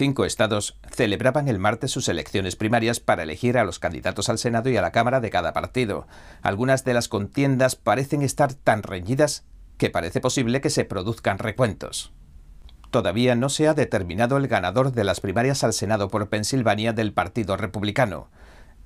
Cinco 0.01 0.24
estados 0.24 0.78
celebraban 0.90 1.46
el 1.46 1.59
martes 1.59 1.90
sus 1.90 2.09
elecciones 2.09 2.57
primarias 2.57 3.01
para 3.01 3.22
elegir 3.22 3.59
a 3.59 3.64
los 3.64 3.78
candidatos 3.78 4.30
al 4.30 4.38
Senado 4.38 4.70
y 4.70 4.76
a 4.78 4.80
la 4.80 4.92
Cámara 4.92 5.20
de 5.20 5.28
cada 5.28 5.53
partido. 5.53 6.07
Algunas 6.40 6.86
de 6.86 6.94
las 6.94 7.09
contiendas 7.09 7.76
parecen 7.76 8.22
estar 8.22 8.55
tan 8.55 8.82
reñidas 8.82 9.44
que 9.76 9.90
parece 9.90 10.22
posible 10.22 10.62
que 10.62 10.70
se 10.70 10.86
produzcan 10.86 11.38
recuentos. 11.38 12.14
todavía 12.90 13.34
no 13.34 13.51
se 13.51 13.68
ha 13.68 13.74
determinado 13.74 14.38
el 14.38 14.48
ganador 14.48 14.92
de 14.92 15.05
las 15.05 15.20
primarias 15.20 15.64
al 15.64 15.74
Senado 15.74 16.09
por 16.09 16.30
Pensilvania 16.30 16.94
del 16.94 17.12
Partido 17.12 17.59
Republicano. 17.59 18.30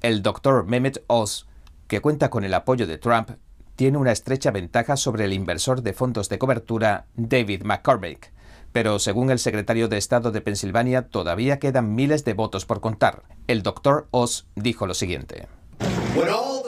El 0.00 0.20
doctor 0.20 0.66
Mehmet 0.66 1.04
Oz, 1.06 1.46
que 1.86 2.00
cuenta 2.00 2.28
con 2.28 2.42
el 2.42 2.54
apoyo 2.54 2.88
de 2.88 2.98
Trump, 2.98 3.30
tiene 3.76 3.98
una 3.98 4.10
estrecha 4.10 4.50
ventaja 4.50 4.96
sobre 4.96 5.26
el 5.26 5.32
inversor 5.32 5.82
de 5.82 5.92
fondos 5.92 6.28
de 6.28 6.40
cobertura 6.40 7.06
David 7.14 7.62
McCormick. 7.62 8.33
Pero 8.74 8.98
según 8.98 9.30
el 9.30 9.38
secretario 9.38 9.86
de 9.86 9.98
Estado 9.98 10.32
de 10.32 10.40
Pensilvania, 10.40 11.02
todavía 11.02 11.60
quedan 11.60 11.94
miles 11.94 12.24
de 12.24 12.34
votos 12.34 12.66
por 12.66 12.80
contar. 12.80 13.22
El 13.46 13.62
doctor 13.62 14.08
Oz 14.10 14.48
dijo 14.56 14.88
lo 14.88 14.94
siguiente. 14.94 15.46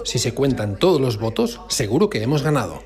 Si 0.05 0.21
se 0.21 0.33
cuentan 0.33 0.79
todos 0.79 1.01
los 1.01 1.19
votos, 1.19 1.61
seguro 1.67 2.09
que 2.09 2.23
hemos 2.23 2.45
ganado. 2.45 2.81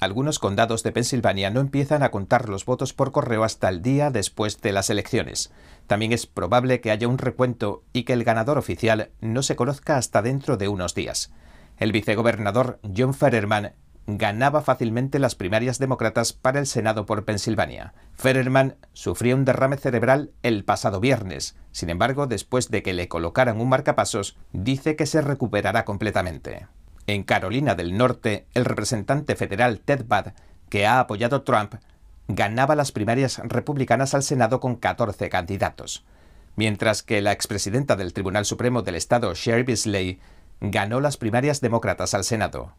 Algunos 0.00 0.40
condados 0.40 0.82
de 0.82 0.90
Pensilvania 0.90 1.48
no 1.50 1.60
empiezan 1.60 2.02
a 2.02 2.10
contar 2.10 2.48
los 2.48 2.64
votos 2.64 2.92
por 2.92 3.12
correo 3.12 3.44
hasta 3.44 3.68
el 3.68 3.82
día 3.82 4.10
después 4.10 4.60
de 4.60 4.72
las 4.72 4.90
elecciones. 4.90 5.52
También 5.86 6.12
es 6.12 6.26
probable 6.26 6.80
que 6.80 6.90
haya 6.90 7.06
un 7.06 7.18
recuento 7.18 7.84
y 7.92 8.02
que 8.02 8.14
el 8.14 8.24
ganador 8.24 8.58
oficial 8.58 9.10
no 9.20 9.44
se 9.44 9.54
conozca 9.54 9.96
hasta 9.96 10.22
dentro 10.22 10.56
de 10.56 10.66
unos 10.66 10.96
días. 10.96 11.30
El 11.78 11.92
vicegobernador 11.92 12.80
John 12.96 13.14
Fetterman 13.14 13.74
ganaba 14.06 14.62
fácilmente 14.62 15.18
las 15.18 15.34
primarias 15.34 15.78
demócratas 15.78 16.32
para 16.32 16.60
el 16.60 16.66
Senado 16.66 17.06
por 17.06 17.24
Pensilvania. 17.24 17.92
Fetterman 18.14 18.76
sufrió 18.92 19.34
un 19.34 19.44
derrame 19.44 19.76
cerebral 19.76 20.30
el 20.42 20.64
pasado 20.64 21.00
viernes. 21.00 21.56
Sin 21.72 21.90
embargo, 21.90 22.26
después 22.26 22.70
de 22.70 22.82
que 22.82 22.92
le 22.92 23.08
colocaran 23.08 23.60
un 23.60 23.68
marcapasos, 23.68 24.36
dice 24.52 24.94
que 24.94 25.06
se 25.06 25.20
recuperará 25.20 25.84
completamente. 25.84 26.68
En 27.08 27.24
Carolina 27.24 27.74
del 27.74 27.96
Norte, 27.96 28.46
el 28.54 28.64
representante 28.64 29.34
federal 29.34 29.80
Ted 29.80 30.04
Budd, 30.06 30.32
que 30.68 30.86
ha 30.86 31.00
apoyado 31.00 31.42
Trump, 31.42 31.74
ganaba 32.28 32.74
las 32.74 32.92
primarias 32.92 33.40
republicanas 33.44 34.14
al 34.14 34.22
Senado 34.22 34.60
con 34.60 34.76
14 34.76 35.28
candidatos, 35.28 36.04
mientras 36.56 37.02
que 37.02 37.22
la 37.22 37.32
expresidenta 37.32 37.96
del 37.96 38.12
Tribunal 38.12 38.44
Supremo 38.44 38.82
del 38.82 38.96
Estado, 38.96 39.34
Sherry 39.34 39.62
Bisley, 39.62 40.20
ganó 40.60 41.00
las 41.00 41.16
primarias 41.16 41.60
demócratas 41.60 42.14
al 42.14 42.24
Senado. 42.24 42.72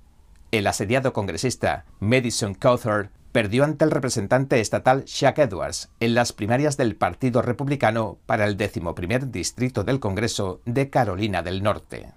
El 0.52 0.66
asediado 0.68 1.12
congresista 1.12 1.84
Madison 2.00 2.54
Cawthorne 2.54 3.10
perdió 3.34 3.66
ante 3.66 3.84
el 3.84 3.92
representante 3.92 4.62
estatal 4.62 5.04
Shaq 5.04 5.40
Edwards 5.40 5.90
en 6.00 6.16
las 6.16 6.32
primarias 6.32 6.78
del 6.78 6.96
Partido 6.96 7.42
Republicano 7.42 8.18
para 8.26 8.46
el 8.46 8.56
decimoprimer 8.56 9.30
distrito 9.30 9.84
del 9.84 10.00
Congreso 10.00 10.62
de 10.66 10.90
Carolina 10.90 11.44
del 11.44 11.64
Norte. 11.64 12.14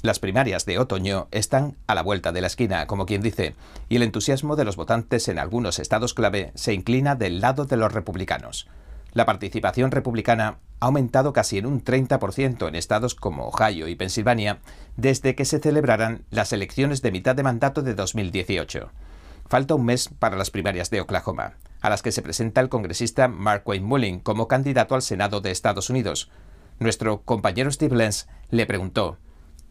Las 0.00 0.18
primarias 0.18 0.64
de 0.64 0.78
otoño 0.78 1.28
están 1.30 1.76
a 1.86 1.94
la 1.94 2.02
vuelta 2.02 2.32
de 2.32 2.40
la 2.40 2.46
esquina, 2.46 2.86
como 2.86 3.04
quien 3.04 3.20
dice, 3.20 3.54
y 3.90 3.96
el 3.96 4.02
entusiasmo 4.02 4.56
de 4.56 4.64
los 4.64 4.76
votantes 4.76 5.28
en 5.28 5.38
algunos 5.38 5.78
estados 5.78 6.14
clave 6.14 6.52
se 6.54 6.72
inclina 6.72 7.16
del 7.16 7.42
lado 7.42 7.66
de 7.66 7.76
los 7.76 7.92
republicanos. 7.92 8.66
La 9.12 9.26
participación 9.26 9.90
republicana 9.90 10.58
ha 10.80 10.86
aumentado 10.86 11.32
casi 11.32 11.58
en 11.58 11.66
un 11.66 11.84
30% 11.84 12.68
en 12.68 12.74
estados 12.74 13.14
como 13.14 13.48
Ohio 13.48 13.88
y 13.88 13.96
Pensilvania 13.96 14.60
desde 14.96 15.34
que 15.34 15.44
se 15.44 15.58
celebraran 15.58 16.24
las 16.30 16.52
elecciones 16.52 17.02
de 17.02 17.12
mitad 17.12 17.34
de 17.34 17.42
mandato 17.42 17.82
de 17.82 17.94
2018. 17.94 18.90
Falta 19.46 19.74
un 19.74 19.84
mes 19.84 20.08
para 20.08 20.36
las 20.36 20.50
primarias 20.50 20.90
de 20.90 21.00
Oklahoma, 21.00 21.54
a 21.80 21.90
las 21.90 22.02
que 22.02 22.12
se 22.12 22.22
presenta 22.22 22.60
el 22.60 22.68
congresista 22.68 23.26
Mark 23.28 23.62
Wayne 23.66 23.86
Mullin 23.86 24.20
como 24.20 24.48
candidato 24.48 24.94
al 24.94 25.02
Senado 25.02 25.40
de 25.40 25.50
Estados 25.50 25.90
Unidos. 25.90 26.30
Nuestro 26.78 27.22
compañero 27.22 27.70
Steve 27.70 27.96
Lenz 27.96 28.26
le 28.50 28.64
preguntó 28.64 29.18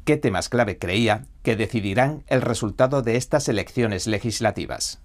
qué 0.04 0.18
temas 0.18 0.50
clave 0.50 0.78
creía 0.78 1.26
que 1.44 1.56
decidirán 1.56 2.24
el 2.28 2.42
resultado 2.42 3.02
de 3.02 3.16
estas 3.16 3.48
elecciones 3.48 4.06
legislativas. 4.06 5.02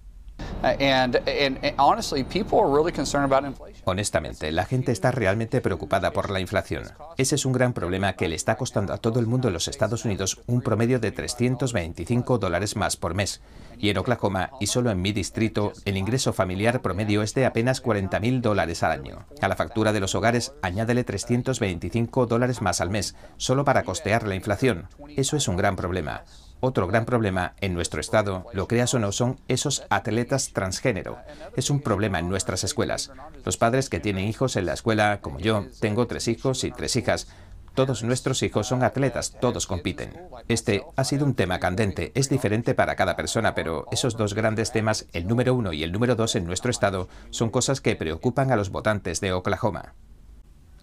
Honestamente, 3.84 4.50
la 4.50 4.64
gente 4.64 4.92
está 4.92 5.10
realmente 5.10 5.60
preocupada 5.60 6.12
por 6.12 6.30
la 6.30 6.40
inflación. 6.40 6.84
Ese 7.18 7.34
es 7.34 7.44
un 7.44 7.52
gran 7.52 7.74
problema 7.74 8.14
que 8.14 8.28
le 8.28 8.34
está 8.34 8.56
costando 8.56 8.94
a 8.94 8.98
todo 8.98 9.20
el 9.20 9.26
mundo 9.26 9.48
en 9.48 9.54
los 9.54 9.68
Estados 9.68 10.06
Unidos 10.06 10.40
un 10.46 10.62
promedio 10.62 10.98
de 10.98 11.12
325 11.12 12.38
dólares 12.38 12.76
más 12.76 12.96
por 12.96 13.14
mes. 13.14 13.42
Y 13.78 13.90
en 13.90 13.98
Oklahoma, 13.98 14.50
y 14.60 14.68
solo 14.68 14.90
en 14.90 15.02
mi 15.02 15.12
distrito, 15.12 15.72
el 15.84 15.98
ingreso 15.98 16.32
familiar 16.32 16.80
promedio 16.80 17.22
es 17.22 17.34
de 17.34 17.44
apenas 17.44 17.82
40.000 17.82 18.40
dólares 18.40 18.82
al 18.82 18.92
año. 18.92 19.26
A 19.42 19.48
la 19.48 19.56
factura 19.56 19.92
de 19.92 20.00
los 20.00 20.14
hogares, 20.14 20.54
añádele 20.62 21.04
325 21.04 22.26
dólares 22.26 22.62
más 22.62 22.80
al 22.80 22.88
mes, 22.88 23.16
solo 23.36 23.64
para 23.64 23.82
costear 23.82 24.26
la 24.26 24.34
inflación. 24.34 24.88
Eso 25.16 25.36
es 25.36 25.46
un 25.48 25.56
gran 25.56 25.76
problema. 25.76 26.24
Otro 26.66 26.86
gran 26.86 27.04
problema 27.04 27.52
en 27.60 27.74
nuestro 27.74 28.00
estado, 28.00 28.46
lo 28.54 28.66
creas 28.66 28.94
o 28.94 28.98
no, 28.98 29.12
son 29.12 29.38
esos 29.48 29.84
atletas 29.90 30.54
transgénero. 30.54 31.18
Es 31.56 31.68
un 31.68 31.82
problema 31.82 32.20
en 32.20 32.30
nuestras 32.30 32.64
escuelas. 32.64 33.12
Los 33.44 33.58
padres 33.58 33.90
que 33.90 34.00
tienen 34.00 34.26
hijos 34.26 34.56
en 34.56 34.64
la 34.64 34.72
escuela, 34.72 35.20
como 35.20 35.38
yo, 35.38 35.66
tengo 35.80 36.06
tres 36.06 36.26
hijos 36.26 36.64
y 36.64 36.70
tres 36.70 36.96
hijas, 36.96 37.28
todos 37.74 38.02
nuestros 38.02 38.42
hijos 38.42 38.66
son 38.66 38.82
atletas, 38.82 39.36
todos 39.38 39.66
compiten. 39.66 40.14
Este 40.48 40.86
ha 40.96 41.04
sido 41.04 41.26
un 41.26 41.34
tema 41.34 41.60
candente, 41.60 42.12
es 42.14 42.30
diferente 42.30 42.72
para 42.72 42.96
cada 42.96 43.14
persona, 43.14 43.54
pero 43.54 43.86
esos 43.92 44.16
dos 44.16 44.32
grandes 44.32 44.72
temas, 44.72 45.04
el 45.12 45.28
número 45.28 45.52
uno 45.52 45.74
y 45.74 45.82
el 45.82 45.92
número 45.92 46.16
dos 46.16 46.34
en 46.34 46.46
nuestro 46.46 46.70
estado, 46.70 47.10
son 47.28 47.50
cosas 47.50 47.82
que 47.82 47.94
preocupan 47.94 48.50
a 48.50 48.56
los 48.56 48.70
votantes 48.70 49.20
de 49.20 49.34
Oklahoma. 49.34 49.92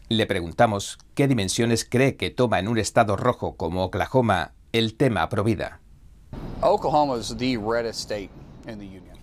Le 0.10 0.28
preguntamos 0.28 1.00
qué 1.16 1.28
dimensiones 1.28 1.86
cree 1.90 2.18
que 2.18 2.30
toma 2.30 2.60
en 2.60 2.68
un 2.68 2.78
estado 2.78 3.16
rojo 3.16 3.56
como 3.56 3.84
Oklahoma 3.84 4.52
el 4.74 4.96
tema 4.96 5.28
Provida. 5.28 5.82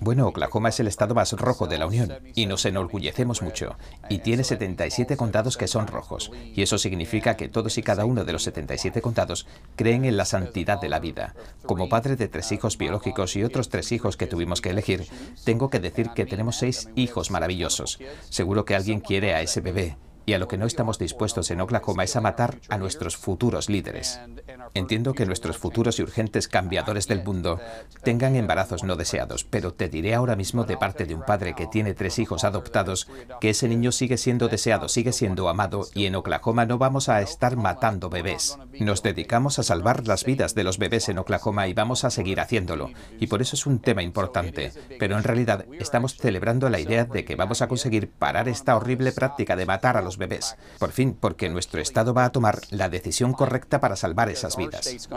Bueno, 0.01 0.29
Oklahoma 0.29 0.69
es 0.69 0.79
el 0.79 0.89
estado 0.89 1.15
más 1.15 1.33
rojo 1.33 1.67
de 1.67 1.79
la 1.79 1.87
Unión 1.87 2.13
y 2.35 2.47
nos 2.47 2.67
enorgullecemos 2.67 3.41
mucho. 3.41 3.77
Y 4.11 4.19
tiene 4.19 4.45
77 4.45 5.17
condados 5.17 5.57
que 5.57 5.67
son 5.67 5.87
rojos. 5.87 6.31
Y 6.55 6.63
eso 6.63 6.77
significa 6.77 7.37
que 7.37 7.49
todos 7.49 7.79
y 7.79 7.83
cada 7.83 8.05
uno 8.05 8.25
de 8.25 8.33
los 8.33 8.43
77 8.43 9.01
condados 9.01 9.47
creen 9.75 10.05
en 10.05 10.19
la 10.19 10.27
santidad 10.27 10.81
de 10.81 10.91
la 10.91 11.01
vida. 11.01 11.35
Como 11.65 11.89
padre 11.89 12.17
de 12.17 12.29
tres 12.29 12.53
hijos 12.53 12.77
biológicos 12.77 13.35
y 13.35 13.43
otros 13.43 13.71
tres 13.71 13.91
hijos 13.93 14.17
que 14.17 14.27
tuvimos 14.27 14.61
que 14.61 14.71
elegir, 14.71 15.07
tengo 15.45 15.71
que 15.71 15.81
decir 15.81 16.11
que 16.11 16.27
tenemos 16.27 16.57
seis 16.57 16.91
hijos 16.95 17.31
maravillosos. 17.31 17.99
Seguro 18.29 18.67
que 18.67 18.77
alguien 18.77 19.01
quiere 19.01 19.35
a 19.35 19.41
ese 19.41 19.63
bebé 19.63 19.97
y 20.29 20.35
a 20.35 20.39
lo 20.39 20.47
que 20.47 20.59
no 20.59 20.66
estamos 20.66 20.99
dispuestos 20.99 21.51
en 21.51 21.62
Oklahoma 21.62 22.05
es 22.05 22.14
a 22.14 22.20
matar 22.20 22.59
a 22.68 22.76
nuestros 22.76 23.16
futuros 23.16 23.70
líderes. 23.70 24.20
Entiendo 24.74 25.14
que 25.14 25.24
nuestros 25.24 25.57
futuros 25.57 25.99
y 25.99 26.03
urgentes 26.03 26.49
cambiadores 26.49 27.09
del 27.09 27.24
mundo 27.24 27.59
tengan 28.03 28.37
embarazos 28.37 28.85
no 28.85 28.97
deseados, 28.97 29.45
pero 29.45 29.72
te 29.72 29.89
diré 29.89 30.14
ahora 30.14 30.37
mismo 30.37 30.64
de 30.64 30.76
parte 30.76 31.07
de 31.07 31.14
un 31.14 31.22
padre 31.22 31.55
que 31.55 31.66
tiene 31.66 31.95
tres 31.95 32.18
hijos 32.18 32.45
adoptados 32.45 33.09
que 33.41 33.49
ese 33.49 33.68
niño 33.68 33.91
sigue 33.91 34.18
siendo 34.18 34.49
deseado, 34.49 34.91
sigue 34.91 35.12
siendo 35.12 35.49
amado 35.49 35.87
y 35.95 36.05
en 36.05 36.14
Oklahoma 36.14 36.66
no 36.66 36.76
vamos 36.76 37.09
a 37.09 37.22
estar 37.22 37.57
matando 37.57 38.11
bebés. 38.11 38.59
Nos 38.81 39.03
dedicamos 39.03 39.59
a 39.59 39.62
salvar 39.62 40.07
las 40.07 40.24
vidas 40.24 40.55
de 40.55 40.64
los 40.64 40.76
bebés 40.76 41.09
en 41.09 41.16
Oklahoma 41.16 41.68
y 41.68 41.72
vamos 41.72 42.05
a 42.05 42.11
seguir 42.11 42.39
haciéndolo. 42.41 42.91
Y 43.18 43.29
por 43.29 43.41
eso 43.41 43.57
es 43.57 43.64
un 43.64 43.79
tema 43.79 44.03
importante. 44.03 44.72
Pero 44.99 45.16
en 45.16 45.24
realidad 45.24 45.64
estamos 45.79 46.16
celebrando 46.16 46.68
la 46.68 46.81
idea 46.81 47.07
de 47.07 47.24
que 47.24 47.35
vamos 47.35 47.62
a 47.62 47.68
conseguir 47.68 48.11
parar 48.11 48.47
esta 48.47 48.76
horrible 48.76 49.12
práctica 49.12 49.57
de 49.57 49.64
matar 49.64 49.97
a 49.97 50.03
los 50.03 50.18
bebés. 50.19 50.57
Por 50.79 50.93
fin, 50.93 51.16
porque 51.19 51.49
nuestro 51.49 51.81
Estado 51.81 52.12
va 52.12 52.27
a 52.27 52.33
tomar 52.33 52.61
la 52.71 52.89
decisión 52.89 53.33
correcta 53.33 53.81
para 53.81 53.97
salvar 53.97 54.29
esas 54.29 54.57
vidas. 54.57 55.09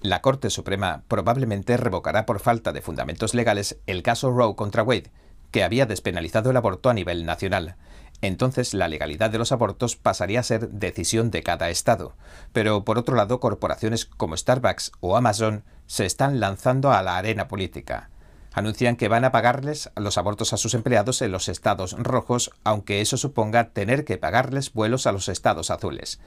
La 0.00 0.22
Corte 0.22 0.50
Suprema 0.50 1.02
probablemente 1.08 1.76
revocará 1.76 2.24
por 2.24 2.38
falta 2.38 2.72
de 2.72 2.80
fundamentos 2.80 3.34
legales 3.34 3.78
el 3.86 4.02
caso 4.02 4.30
Roe 4.30 4.54
contra 4.54 4.84
Wade, 4.84 5.10
que 5.50 5.64
había 5.64 5.86
despenalizado 5.86 6.50
el 6.50 6.56
aborto 6.56 6.88
a 6.88 6.94
nivel 6.94 7.26
nacional. 7.26 7.76
Entonces 8.20 8.74
la 8.74 8.88
legalidad 8.88 9.30
de 9.30 9.38
los 9.38 9.52
abortos 9.52 9.96
pasaría 9.96 10.40
a 10.40 10.44
ser 10.44 10.68
decisión 10.70 11.30
de 11.30 11.42
cada 11.42 11.70
Estado. 11.70 12.14
Pero 12.52 12.84
por 12.84 12.98
otro 12.98 13.16
lado, 13.16 13.40
corporaciones 13.40 14.06
como 14.06 14.36
Starbucks 14.36 14.92
o 15.00 15.16
Amazon 15.16 15.64
se 15.86 16.06
están 16.06 16.38
lanzando 16.40 16.92
a 16.92 17.02
la 17.02 17.16
arena 17.16 17.48
política 17.48 18.10
anuncian 18.58 18.96
que 18.96 19.08
van 19.08 19.24
a 19.24 19.32
pagarles 19.32 19.90
los 19.96 20.18
abortos 20.18 20.52
a 20.52 20.56
sus 20.56 20.74
empleados 20.74 21.22
en 21.22 21.32
los 21.32 21.48
estados 21.48 21.96
rojos, 21.98 22.50
aunque 22.64 23.00
eso 23.00 23.16
suponga 23.16 23.70
tener 23.70 24.04
que 24.04 24.18
pagarles 24.18 24.72
vuelos 24.72 25.06
a 25.06 25.12
los 25.12 25.28
estados 25.28 25.70
azules. 25.70 26.20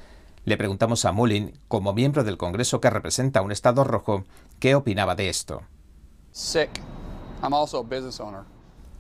Le 0.43 0.57
preguntamos 0.57 1.05
a 1.05 1.11
Mullin, 1.11 1.59
como 1.67 1.93
miembro 1.93 2.23
del 2.23 2.37
Congreso 2.37 2.81
que 2.81 2.89
representa 2.89 3.41
un 3.41 3.51
estado 3.51 3.83
rojo, 3.83 4.25
qué 4.59 4.73
opinaba 4.75 5.15
de 5.15 5.29
esto 5.29 5.61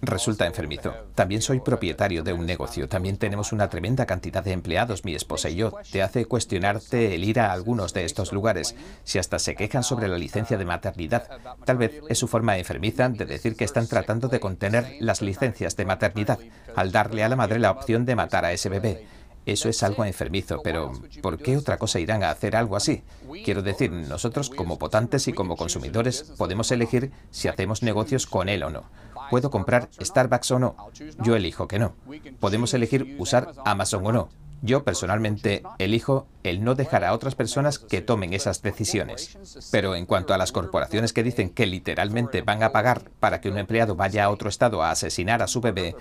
resulta 0.01 0.45
enfermizo. 0.45 0.93
También 1.15 1.41
soy 1.41 1.59
propietario 1.59 2.23
de 2.23 2.33
un 2.33 2.45
negocio. 2.45 2.89
También 2.89 3.17
tenemos 3.17 3.51
una 3.51 3.69
tremenda 3.69 4.05
cantidad 4.05 4.43
de 4.43 4.51
empleados, 4.51 5.05
mi 5.05 5.15
esposa 5.15 5.49
y 5.49 5.55
yo. 5.55 5.73
Te 5.91 6.01
hace 6.01 6.25
cuestionarte 6.25 7.15
el 7.15 7.23
ir 7.23 7.39
a 7.39 7.51
algunos 7.51 7.93
de 7.93 8.05
estos 8.05 8.33
lugares. 8.33 8.75
Si 9.03 9.19
hasta 9.19 9.39
se 9.39 9.55
quejan 9.55 9.83
sobre 9.83 10.07
la 10.07 10.17
licencia 10.17 10.57
de 10.57 10.65
maternidad, 10.65 11.27
tal 11.65 11.77
vez 11.77 12.01
es 12.09 12.17
su 12.17 12.27
forma 12.27 12.57
enfermiza 12.57 13.09
de 13.09 13.25
decir 13.25 13.55
que 13.55 13.65
están 13.65 13.87
tratando 13.87 14.27
de 14.27 14.39
contener 14.39 14.97
las 14.99 15.21
licencias 15.21 15.75
de 15.75 15.85
maternidad 15.85 16.39
al 16.75 16.91
darle 16.91 17.23
a 17.23 17.29
la 17.29 17.35
madre 17.35 17.59
la 17.59 17.71
opción 17.71 18.05
de 18.05 18.15
matar 18.15 18.45
a 18.45 18.53
ese 18.53 18.69
bebé. 18.69 19.05
Eso 19.45 19.69
es 19.69 19.81
algo 19.83 20.05
enfermizo, 20.05 20.61
pero 20.63 20.91
¿por 21.21 21.37
qué 21.37 21.57
otra 21.57 21.77
cosa 21.77 21.99
irán 21.99 22.23
a 22.23 22.29
hacer 22.29 22.55
algo 22.55 22.75
así? 22.75 23.03
Quiero 23.43 23.61
decir, 23.61 23.91
nosotros 23.91 24.49
como 24.49 24.77
votantes 24.77 25.27
y 25.27 25.33
como 25.33 25.57
consumidores 25.57 26.23
podemos 26.37 26.71
elegir 26.71 27.11
si 27.31 27.47
hacemos 27.47 27.81
negocios 27.81 28.27
con 28.27 28.49
él 28.49 28.63
o 28.63 28.69
no. 28.69 28.83
¿Puedo 29.29 29.49
comprar 29.49 29.89
Starbucks 29.99 30.51
o 30.51 30.59
no? 30.59 30.75
Yo 31.23 31.35
elijo 31.35 31.67
que 31.67 31.79
no. 31.79 31.95
Podemos 32.39 32.73
elegir 32.73 33.15
usar 33.17 33.53
Amazon 33.65 34.05
o 34.05 34.11
no. 34.11 34.29
Yo 34.63 34.83
personalmente 34.83 35.63
elijo 35.79 36.27
el 36.43 36.63
no 36.63 36.75
dejar 36.75 37.03
a 37.03 37.13
otras 37.13 37.33
personas 37.33 37.79
que 37.79 38.01
tomen 38.01 38.33
esas 38.33 38.61
decisiones. 38.61 39.37
Pero 39.71 39.95
en 39.95 40.05
cuanto 40.05 40.33
a 40.33 40.37
las 40.37 40.51
corporaciones 40.51 41.13
que 41.13 41.23
dicen 41.23 41.49
que 41.49 41.65
literalmente 41.65 42.43
van 42.43 42.61
a 42.61 42.71
pagar 42.71 43.09
para 43.19 43.41
que 43.41 43.49
un 43.49 43.57
empleado 43.57 43.95
vaya 43.95 44.25
a 44.25 44.29
otro 44.29 44.49
estado 44.49 44.83
a 44.83 44.91
asesinar 44.91 45.41
a 45.41 45.47
su 45.47 45.61
bebé, 45.61 45.95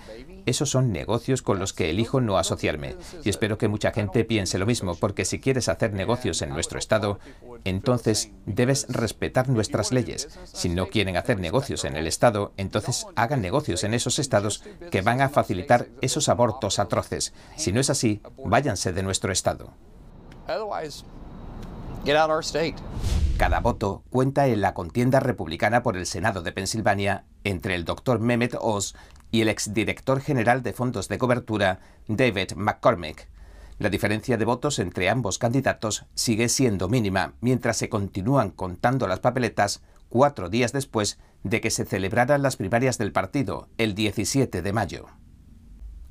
esos 0.45 0.69
son 0.69 0.91
negocios 0.91 1.41
con 1.41 1.59
los 1.59 1.73
que 1.73 1.89
elijo 1.89 2.21
no 2.21 2.37
asociarme. 2.37 2.95
Y 3.23 3.29
espero 3.29 3.57
que 3.57 3.67
mucha 3.67 3.91
gente 3.91 4.25
piense 4.25 4.57
lo 4.57 4.65
mismo, 4.65 4.95
porque 4.95 5.25
si 5.25 5.39
quieres 5.39 5.69
hacer 5.69 5.93
negocios 5.93 6.41
en 6.41 6.49
nuestro 6.49 6.79
estado, 6.79 7.19
entonces 7.63 8.31
debes 8.45 8.87
respetar 8.89 9.49
nuestras 9.49 9.91
leyes. 9.91 10.29
Si 10.45 10.69
no 10.69 10.87
quieren 10.87 11.17
hacer 11.17 11.39
negocios 11.39 11.85
en 11.85 11.95
el 11.95 12.07
estado, 12.07 12.53
entonces 12.57 13.05
hagan 13.15 13.41
negocios 13.41 13.83
en 13.83 13.93
esos 13.93 14.19
estados 14.19 14.63
que 14.89 15.01
van 15.01 15.21
a 15.21 15.29
facilitar 15.29 15.87
esos 16.01 16.29
abortos 16.29 16.79
atroces. 16.79 17.33
Si 17.55 17.71
no 17.71 17.79
es 17.79 17.89
así, 17.89 18.21
váyanse 18.43 18.93
de 18.93 19.03
nuestro 19.03 19.31
estado. 19.31 19.73
Cada 23.37 23.59
voto 23.59 24.03
cuenta 24.09 24.47
en 24.47 24.61
la 24.61 24.73
contienda 24.73 25.19
republicana 25.19 25.81
por 25.83 25.97
el 25.97 26.05
Senado 26.05 26.41
de 26.41 26.51
Pensilvania 26.51 27.25
entre 27.43 27.75
el 27.75 27.85
doctor 27.85 28.19
Mehmet 28.19 28.55
Oz 28.59 28.95
y 29.31 29.41
el 29.41 29.49
exdirector 29.49 30.21
general 30.21 30.61
de 30.61 30.73
fondos 30.73 31.07
de 31.07 31.17
cobertura, 31.17 31.79
David 32.07 32.53
McCormick. 32.55 33.27
La 33.79 33.89
diferencia 33.89 34.37
de 34.37 34.45
votos 34.45 34.77
entre 34.77 35.09
ambos 35.09 35.39
candidatos 35.39 36.05
sigue 36.13 36.49
siendo 36.49 36.87
mínima 36.87 37.33
mientras 37.41 37.77
se 37.77 37.89
continúan 37.89 38.51
contando 38.51 39.07
las 39.07 39.21
papeletas 39.21 39.81
cuatro 40.09 40.49
días 40.49 40.73
después 40.73 41.17
de 41.43 41.61
que 41.61 41.71
se 41.71 41.85
celebraran 41.85 42.43
las 42.43 42.57
primarias 42.57 42.97
del 42.97 43.11
partido, 43.11 43.69
el 43.77 43.95
17 43.95 44.61
de 44.61 44.73
mayo. 44.73 45.07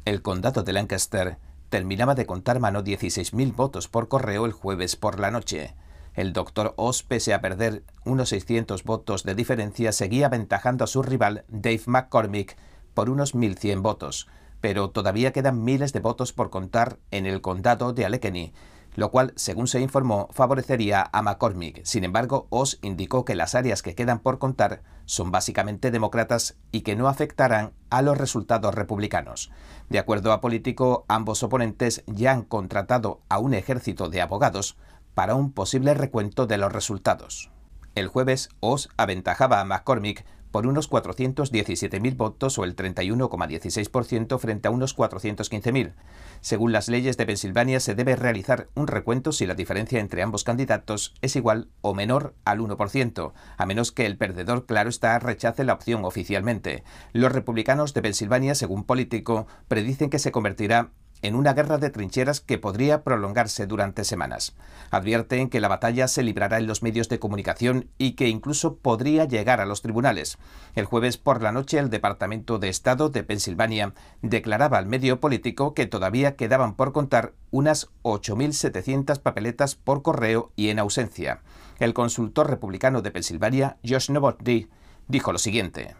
El 0.04 0.22
condado 0.22 0.64
de 0.64 0.72
Lancaster 0.72 1.38
terminaba 1.68 2.16
de 2.16 2.26
contar 2.26 2.58
mano 2.58 2.82
16.000 2.82 3.54
votos 3.54 3.86
por 3.86 4.08
correo 4.08 4.46
el 4.46 4.52
jueves 4.52 4.96
por 4.96 5.20
la 5.20 5.30
noche. 5.30 5.76
El 6.14 6.32
doctor 6.32 6.74
Oz, 6.76 7.04
pese 7.04 7.34
a 7.34 7.40
perder 7.40 7.84
unos 8.04 8.30
600 8.30 8.82
votos 8.82 9.22
de 9.22 9.36
diferencia, 9.36 9.92
seguía 9.92 10.26
aventajando 10.26 10.82
a 10.82 10.88
su 10.88 11.02
rival 11.02 11.44
Dave 11.48 11.82
McCormick 11.86 12.56
por 13.00 13.08
unos 13.08 13.34
1.100 13.34 13.80
votos, 13.80 14.28
pero 14.60 14.90
todavía 14.90 15.32
quedan 15.32 15.64
miles 15.64 15.94
de 15.94 16.00
votos 16.00 16.34
por 16.34 16.50
contar 16.50 16.98
en 17.10 17.24
el 17.24 17.40
condado 17.40 17.94
de 17.94 18.04
Allegheny, 18.04 18.52
lo 18.94 19.10
cual, 19.10 19.32
según 19.36 19.68
se 19.68 19.80
informó, 19.80 20.28
favorecería 20.32 21.08
a 21.10 21.22
McCormick. 21.22 21.82
Sin 21.86 22.04
embargo, 22.04 22.46
Oz 22.50 22.78
indicó 22.82 23.24
que 23.24 23.34
las 23.34 23.54
áreas 23.54 23.80
que 23.80 23.94
quedan 23.94 24.18
por 24.18 24.38
contar 24.38 24.82
son 25.06 25.30
básicamente 25.30 25.90
demócratas 25.90 26.58
y 26.72 26.82
que 26.82 26.94
no 26.94 27.08
afectarán 27.08 27.72
a 27.88 28.02
los 28.02 28.18
resultados 28.18 28.74
republicanos. 28.74 29.50
De 29.88 29.98
acuerdo 29.98 30.34
a 30.34 30.42
Político, 30.42 31.06
ambos 31.08 31.42
oponentes 31.42 32.04
ya 32.06 32.32
han 32.32 32.42
contratado 32.42 33.22
a 33.30 33.38
un 33.38 33.54
ejército 33.54 34.10
de 34.10 34.20
abogados 34.20 34.76
para 35.14 35.36
un 35.36 35.52
posible 35.52 35.94
recuento 35.94 36.46
de 36.46 36.58
los 36.58 36.70
resultados. 36.70 37.50
El 37.94 38.08
jueves, 38.08 38.50
Oz 38.60 38.90
aventajaba 38.98 39.58
a 39.62 39.64
McCormick 39.64 40.26
por 40.50 40.66
unos 40.66 40.90
417.000 40.90 42.16
votos 42.16 42.58
o 42.58 42.64
el 42.64 42.76
31,16% 42.76 44.38
frente 44.38 44.68
a 44.68 44.70
unos 44.70 44.96
415.000. 44.96 45.94
Según 46.40 46.72
las 46.72 46.88
leyes 46.88 47.16
de 47.16 47.26
Pensilvania, 47.26 47.80
se 47.80 47.94
debe 47.94 48.16
realizar 48.16 48.68
un 48.74 48.86
recuento 48.86 49.32
si 49.32 49.46
la 49.46 49.54
diferencia 49.54 50.00
entre 50.00 50.22
ambos 50.22 50.44
candidatos 50.44 51.14
es 51.20 51.36
igual 51.36 51.68
o 51.80 51.94
menor 51.94 52.34
al 52.44 52.60
1%, 52.60 53.32
a 53.56 53.66
menos 53.66 53.92
que 53.92 54.06
el 54.06 54.16
perdedor, 54.16 54.66
claro 54.66 54.88
está, 54.88 55.18
rechace 55.18 55.64
la 55.64 55.74
opción 55.74 56.04
oficialmente. 56.04 56.84
Los 57.12 57.32
republicanos 57.32 57.94
de 57.94 58.02
Pensilvania, 58.02 58.54
según 58.54 58.84
Político, 58.84 59.46
predicen 59.68 60.10
que 60.10 60.18
se 60.18 60.32
convertirá 60.32 60.90
en 61.22 61.34
una 61.34 61.52
guerra 61.52 61.78
de 61.78 61.90
trincheras 61.90 62.40
que 62.40 62.58
podría 62.58 63.02
prolongarse 63.02 63.66
durante 63.66 64.04
semanas. 64.04 64.54
Advierten 64.90 65.48
que 65.48 65.60
la 65.60 65.68
batalla 65.68 66.08
se 66.08 66.22
librará 66.22 66.58
en 66.58 66.66
los 66.66 66.82
medios 66.82 67.08
de 67.08 67.18
comunicación 67.18 67.88
y 67.98 68.12
que 68.12 68.28
incluso 68.28 68.76
podría 68.76 69.24
llegar 69.24 69.60
a 69.60 69.66
los 69.66 69.82
tribunales. 69.82 70.38
El 70.74 70.84
jueves 70.84 71.16
por 71.16 71.42
la 71.42 71.52
noche 71.52 71.78
el 71.78 71.90
Departamento 71.90 72.58
de 72.58 72.68
Estado 72.68 73.08
de 73.08 73.22
Pensilvania 73.22 73.92
declaraba 74.22 74.78
al 74.78 74.86
medio 74.86 75.20
político 75.20 75.74
que 75.74 75.86
todavía 75.86 76.36
quedaban 76.36 76.74
por 76.74 76.92
contar 76.92 77.32
unas 77.50 77.88
8.700 78.02 79.20
papeletas 79.20 79.74
por 79.74 80.02
correo 80.02 80.52
y 80.56 80.68
en 80.68 80.78
ausencia. 80.78 81.42
El 81.78 81.94
consultor 81.94 82.50
republicano 82.50 83.02
de 83.02 83.10
Pensilvania, 83.10 83.78
Josh 83.86 84.10
Novotny, 84.10 84.68
dijo 85.08 85.32
lo 85.32 85.38
siguiente. 85.38 85.94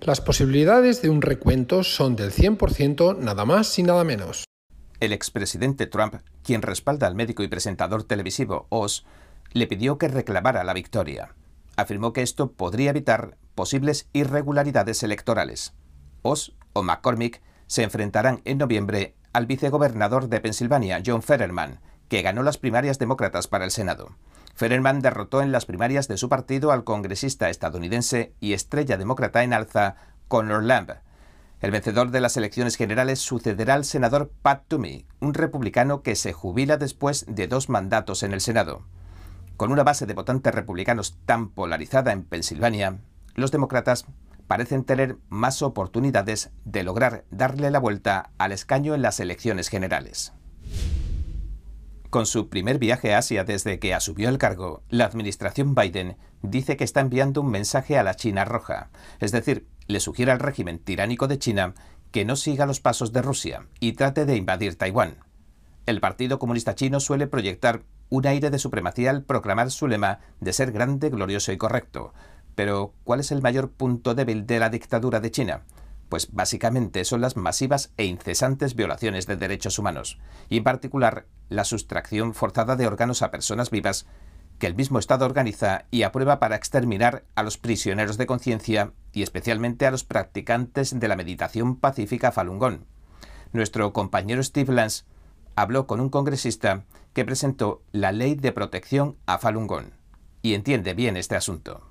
Las 0.00 0.20
posibilidades 0.20 1.02
de 1.02 1.10
un 1.10 1.22
recuento 1.22 1.82
son 1.82 2.14
del 2.16 2.32
100% 2.32 3.18
nada 3.18 3.44
más 3.44 3.78
y 3.78 3.82
nada 3.82 4.04
menos. 4.04 4.44
El 5.00 5.12
expresidente 5.12 5.86
Trump, 5.86 6.16
quien 6.42 6.62
respalda 6.62 7.06
al 7.06 7.14
médico 7.14 7.42
y 7.42 7.48
presentador 7.48 8.02
televisivo 8.02 8.66
Oz, 8.68 9.04
le 9.52 9.66
pidió 9.66 9.96
que 9.96 10.08
reclamara 10.08 10.64
la 10.64 10.74
victoria. 10.74 11.34
Afirmó 11.76 12.12
que 12.12 12.22
esto 12.22 12.52
podría 12.52 12.90
evitar 12.90 13.36
posibles 13.54 14.08
irregularidades 14.12 15.02
electorales. 15.02 15.72
Oz 16.22 16.52
o 16.72 16.82
McCormick 16.82 17.40
se 17.68 17.84
enfrentarán 17.84 18.40
en 18.44 18.58
noviembre 18.58 19.14
al 19.32 19.46
vicegobernador 19.46 20.28
de 20.28 20.40
Pensilvania, 20.40 21.00
John 21.04 21.22
Fetterman, 21.22 21.80
que 22.08 22.22
ganó 22.22 22.42
las 22.42 22.58
primarias 22.58 22.98
demócratas 22.98 23.46
para 23.46 23.64
el 23.64 23.70
Senado. 23.70 24.16
Fetterman 24.54 25.00
derrotó 25.00 25.42
en 25.42 25.52
las 25.52 25.66
primarias 25.66 26.08
de 26.08 26.16
su 26.16 26.28
partido 26.28 26.72
al 26.72 26.82
congresista 26.82 27.48
estadounidense 27.48 28.34
y 28.40 28.54
estrella 28.54 28.96
demócrata 28.96 29.44
en 29.44 29.52
alza, 29.52 29.94
Conor 30.26 30.64
Lamb, 30.64 30.90
el 31.60 31.70
vencedor 31.70 32.10
de 32.10 32.20
las 32.20 32.36
elecciones 32.36 32.76
generales 32.76 33.18
sucederá 33.18 33.74
al 33.74 33.84
senador 33.84 34.30
Pat 34.42 34.64
Toomey, 34.68 35.06
un 35.20 35.34
republicano 35.34 36.02
que 36.02 36.14
se 36.14 36.32
jubila 36.32 36.76
después 36.76 37.26
de 37.28 37.48
dos 37.48 37.68
mandatos 37.68 38.22
en 38.22 38.32
el 38.32 38.40
Senado. 38.40 38.82
Con 39.56 39.72
una 39.72 39.82
base 39.82 40.06
de 40.06 40.14
votantes 40.14 40.54
republicanos 40.54 41.18
tan 41.26 41.48
polarizada 41.48 42.12
en 42.12 42.22
Pensilvania, 42.22 42.98
los 43.34 43.50
demócratas 43.50 44.06
parecen 44.46 44.84
tener 44.84 45.18
más 45.28 45.62
oportunidades 45.62 46.50
de 46.64 46.84
lograr 46.84 47.24
darle 47.30 47.70
la 47.70 47.80
vuelta 47.80 48.30
al 48.38 48.52
escaño 48.52 48.94
en 48.94 49.02
las 49.02 49.18
elecciones 49.18 49.68
generales. 49.68 50.32
Con 52.10 52.24
su 52.24 52.48
primer 52.48 52.78
viaje 52.78 53.14
a 53.14 53.18
Asia 53.18 53.44
desde 53.44 53.78
que 53.78 53.92
asumió 53.92 54.30
el 54.30 54.38
cargo, 54.38 54.82
la 54.88 55.04
administración 55.04 55.74
Biden 55.74 56.16
dice 56.40 56.76
que 56.76 56.84
está 56.84 57.00
enviando 57.00 57.42
un 57.42 57.50
mensaje 57.50 57.98
a 57.98 58.02
la 58.02 58.14
China 58.14 58.46
roja, 58.46 58.90
es 59.20 59.30
decir, 59.32 59.66
le 59.88 60.00
sugiere 60.00 60.30
al 60.30 60.38
régimen 60.38 60.78
tiránico 60.78 61.26
de 61.26 61.38
China 61.38 61.74
que 62.12 62.24
no 62.24 62.36
siga 62.36 62.66
los 62.66 62.80
pasos 62.80 63.12
de 63.12 63.22
Rusia 63.22 63.66
y 63.80 63.92
trate 63.94 64.24
de 64.24 64.36
invadir 64.36 64.76
Taiwán. 64.76 65.18
El 65.86 66.00
Partido 66.00 66.38
Comunista 66.38 66.74
Chino 66.74 67.00
suele 67.00 67.26
proyectar 67.26 67.82
un 68.10 68.26
aire 68.26 68.50
de 68.50 68.58
supremacía 68.58 69.10
al 69.10 69.24
proclamar 69.24 69.70
su 69.70 69.88
lema 69.88 70.20
de 70.40 70.52
ser 70.52 70.72
grande, 70.72 71.10
glorioso 71.10 71.52
y 71.52 71.56
correcto. 71.56 72.12
Pero, 72.54 72.94
¿cuál 73.04 73.20
es 73.20 73.30
el 73.32 73.42
mayor 73.42 73.70
punto 73.70 74.14
débil 74.14 74.46
de 74.46 74.58
la 74.58 74.70
dictadura 74.70 75.20
de 75.20 75.30
China? 75.30 75.62
Pues 76.08 76.32
básicamente 76.32 77.04
son 77.04 77.20
las 77.20 77.36
masivas 77.36 77.92
e 77.96 78.04
incesantes 78.04 78.74
violaciones 78.74 79.26
de 79.26 79.36
derechos 79.36 79.78
humanos, 79.78 80.18
y 80.48 80.56
en 80.56 80.64
particular 80.64 81.26
la 81.48 81.64
sustracción 81.64 82.34
forzada 82.34 82.76
de 82.76 82.86
órganos 82.86 83.22
a 83.22 83.30
personas 83.30 83.70
vivas 83.70 84.06
que 84.58 84.66
el 84.66 84.74
mismo 84.74 84.98
Estado 84.98 85.24
organiza 85.24 85.86
y 85.90 86.02
aprueba 86.02 86.40
para 86.40 86.56
exterminar 86.56 87.24
a 87.34 87.42
los 87.42 87.58
prisioneros 87.58 88.18
de 88.18 88.26
conciencia 88.26 88.92
y 89.12 89.22
especialmente 89.22 89.86
a 89.86 89.90
los 89.90 90.04
practicantes 90.04 90.98
de 90.98 91.08
la 91.08 91.16
meditación 91.16 91.76
pacífica 91.76 92.32
Falun 92.32 92.58
Gong. 92.58 92.80
Nuestro 93.52 93.92
compañero 93.92 94.42
Steve 94.42 94.72
Lance 94.72 95.04
habló 95.54 95.86
con 95.86 96.00
un 96.00 96.08
congresista 96.08 96.84
que 97.14 97.24
presentó 97.24 97.82
la 97.92 98.12
ley 98.12 98.34
de 98.34 98.52
protección 98.52 99.16
a 99.26 99.38
Falun 99.38 99.66
Gong 99.66 99.90
y 100.42 100.54
entiende 100.54 100.94
bien 100.94 101.16
este 101.16 101.36
asunto. 101.36 101.82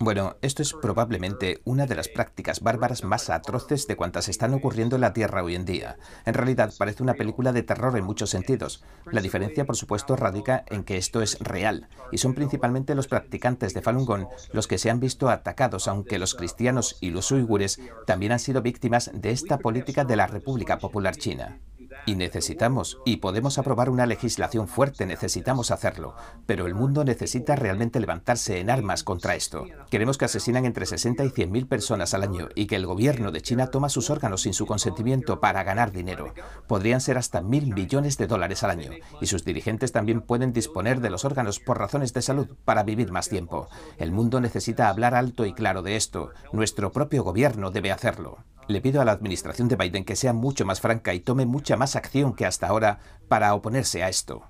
Bueno, 0.00 0.36
esto 0.42 0.62
es 0.62 0.72
probablemente 0.72 1.60
una 1.64 1.86
de 1.86 1.94
las 1.94 2.08
prácticas 2.08 2.60
bárbaras 2.60 3.04
más 3.04 3.30
atroces 3.30 3.86
de 3.86 3.96
cuantas 3.96 4.28
están 4.28 4.54
ocurriendo 4.54 4.96
en 4.96 5.02
la 5.02 5.12
Tierra 5.12 5.42
hoy 5.42 5.54
en 5.54 5.64
día. 5.64 5.96
En 6.24 6.34
realidad 6.34 6.72
parece 6.78 7.02
una 7.02 7.14
película 7.14 7.52
de 7.52 7.62
terror 7.62 7.96
en 7.96 8.04
muchos 8.04 8.30
sentidos. 8.30 8.84
La 9.10 9.20
diferencia, 9.20 9.64
por 9.64 9.76
supuesto, 9.76 10.16
radica 10.16 10.64
en 10.68 10.84
que 10.84 10.96
esto 10.96 11.22
es 11.22 11.38
real, 11.40 11.88
y 12.12 12.18
son 12.18 12.34
principalmente 12.34 12.94
los 12.94 13.08
practicantes 13.08 13.74
de 13.74 13.82
Falun 13.82 14.04
Gong 14.04 14.26
los 14.52 14.66
que 14.66 14.78
se 14.78 14.90
han 14.90 15.00
visto 15.00 15.28
atacados, 15.28 15.88
aunque 15.88 16.18
los 16.18 16.34
cristianos 16.34 16.96
y 17.00 17.10
los 17.10 17.30
uigures 17.30 17.80
también 18.06 18.32
han 18.32 18.38
sido 18.38 18.62
víctimas 18.62 19.10
de 19.14 19.30
esta 19.30 19.58
política 19.58 20.04
de 20.04 20.16
la 20.16 20.26
República 20.26 20.78
Popular 20.78 21.16
China. 21.16 21.58
Y 22.06 22.16
necesitamos, 22.16 22.98
y 23.06 23.16
podemos 23.16 23.58
aprobar 23.58 23.88
una 23.88 24.04
legislación 24.04 24.68
fuerte, 24.68 25.06
necesitamos 25.06 25.70
hacerlo. 25.70 26.14
Pero 26.46 26.66
el 26.66 26.74
mundo 26.74 27.02
necesita 27.04 27.56
realmente 27.56 27.98
levantarse 27.98 28.60
en 28.60 28.68
armas 28.68 29.04
contra 29.04 29.34
esto. 29.34 29.64
Queremos 29.90 30.18
que 30.18 30.26
asesinan 30.26 30.66
entre 30.66 30.84
60 30.84 31.24
y 31.24 31.30
100 31.30 31.50
mil 31.50 31.66
personas 31.66 32.12
al 32.12 32.22
año 32.22 32.48
y 32.54 32.66
que 32.66 32.76
el 32.76 32.86
gobierno 32.86 33.32
de 33.32 33.40
China 33.40 33.68
toma 33.68 33.88
sus 33.88 34.10
órganos 34.10 34.42
sin 34.42 34.52
su 34.52 34.66
consentimiento 34.66 35.40
para 35.40 35.62
ganar 35.62 35.92
dinero. 35.92 36.34
Podrían 36.66 37.00
ser 37.00 37.16
hasta 37.16 37.40
mil 37.40 37.74
millones 37.74 38.18
de 38.18 38.26
dólares 38.26 38.62
al 38.64 38.70
año. 38.70 38.90
Y 39.20 39.26
sus 39.26 39.44
dirigentes 39.44 39.92
también 39.92 40.20
pueden 40.20 40.52
disponer 40.52 41.00
de 41.00 41.10
los 41.10 41.24
órganos 41.24 41.58
por 41.58 41.78
razones 41.78 42.12
de 42.12 42.22
salud 42.22 42.48
para 42.64 42.82
vivir 42.82 43.12
más 43.12 43.28
tiempo. 43.30 43.68
El 43.96 44.12
mundo 44.12 44.40
necesita 44.40 44.90
hablar 44.90 45.14
alto 45.14 45.46
y 45.46 45.54
claro 45.54 45.82
de 45.82 45.96
esto. 45.96 46.30
Nuestro 46.52 46.92
propio 46.92 47.24
gobierno 47.24 47.70
debe 47.70 47.92
hacerlo. 47.92 48.38
Le 48.66 48.80
pido 48.80 49.02
a 49.02 49.04
la 49.04 49.12
administración 49.12 49.68
de 49.68 49.76
Biden 49.76 50.04
que 50.04 50.16
sea 50.16 50.32
mucho 50.32 50.64
más 50.64 50.80
franca 50.80 51.12
y 51.12 51.20
tome 51.20 51.44
mucha 51.44 51.76
más 51.76 51.96
acción 51.96 52.34
que 52.34 52.46
hasta 52.46 52.66
ahora 52.66 52.98
para 53.28 53.54
oponerse 53.54 54.02
a 54.02 54.08
esto. 54.08 54.44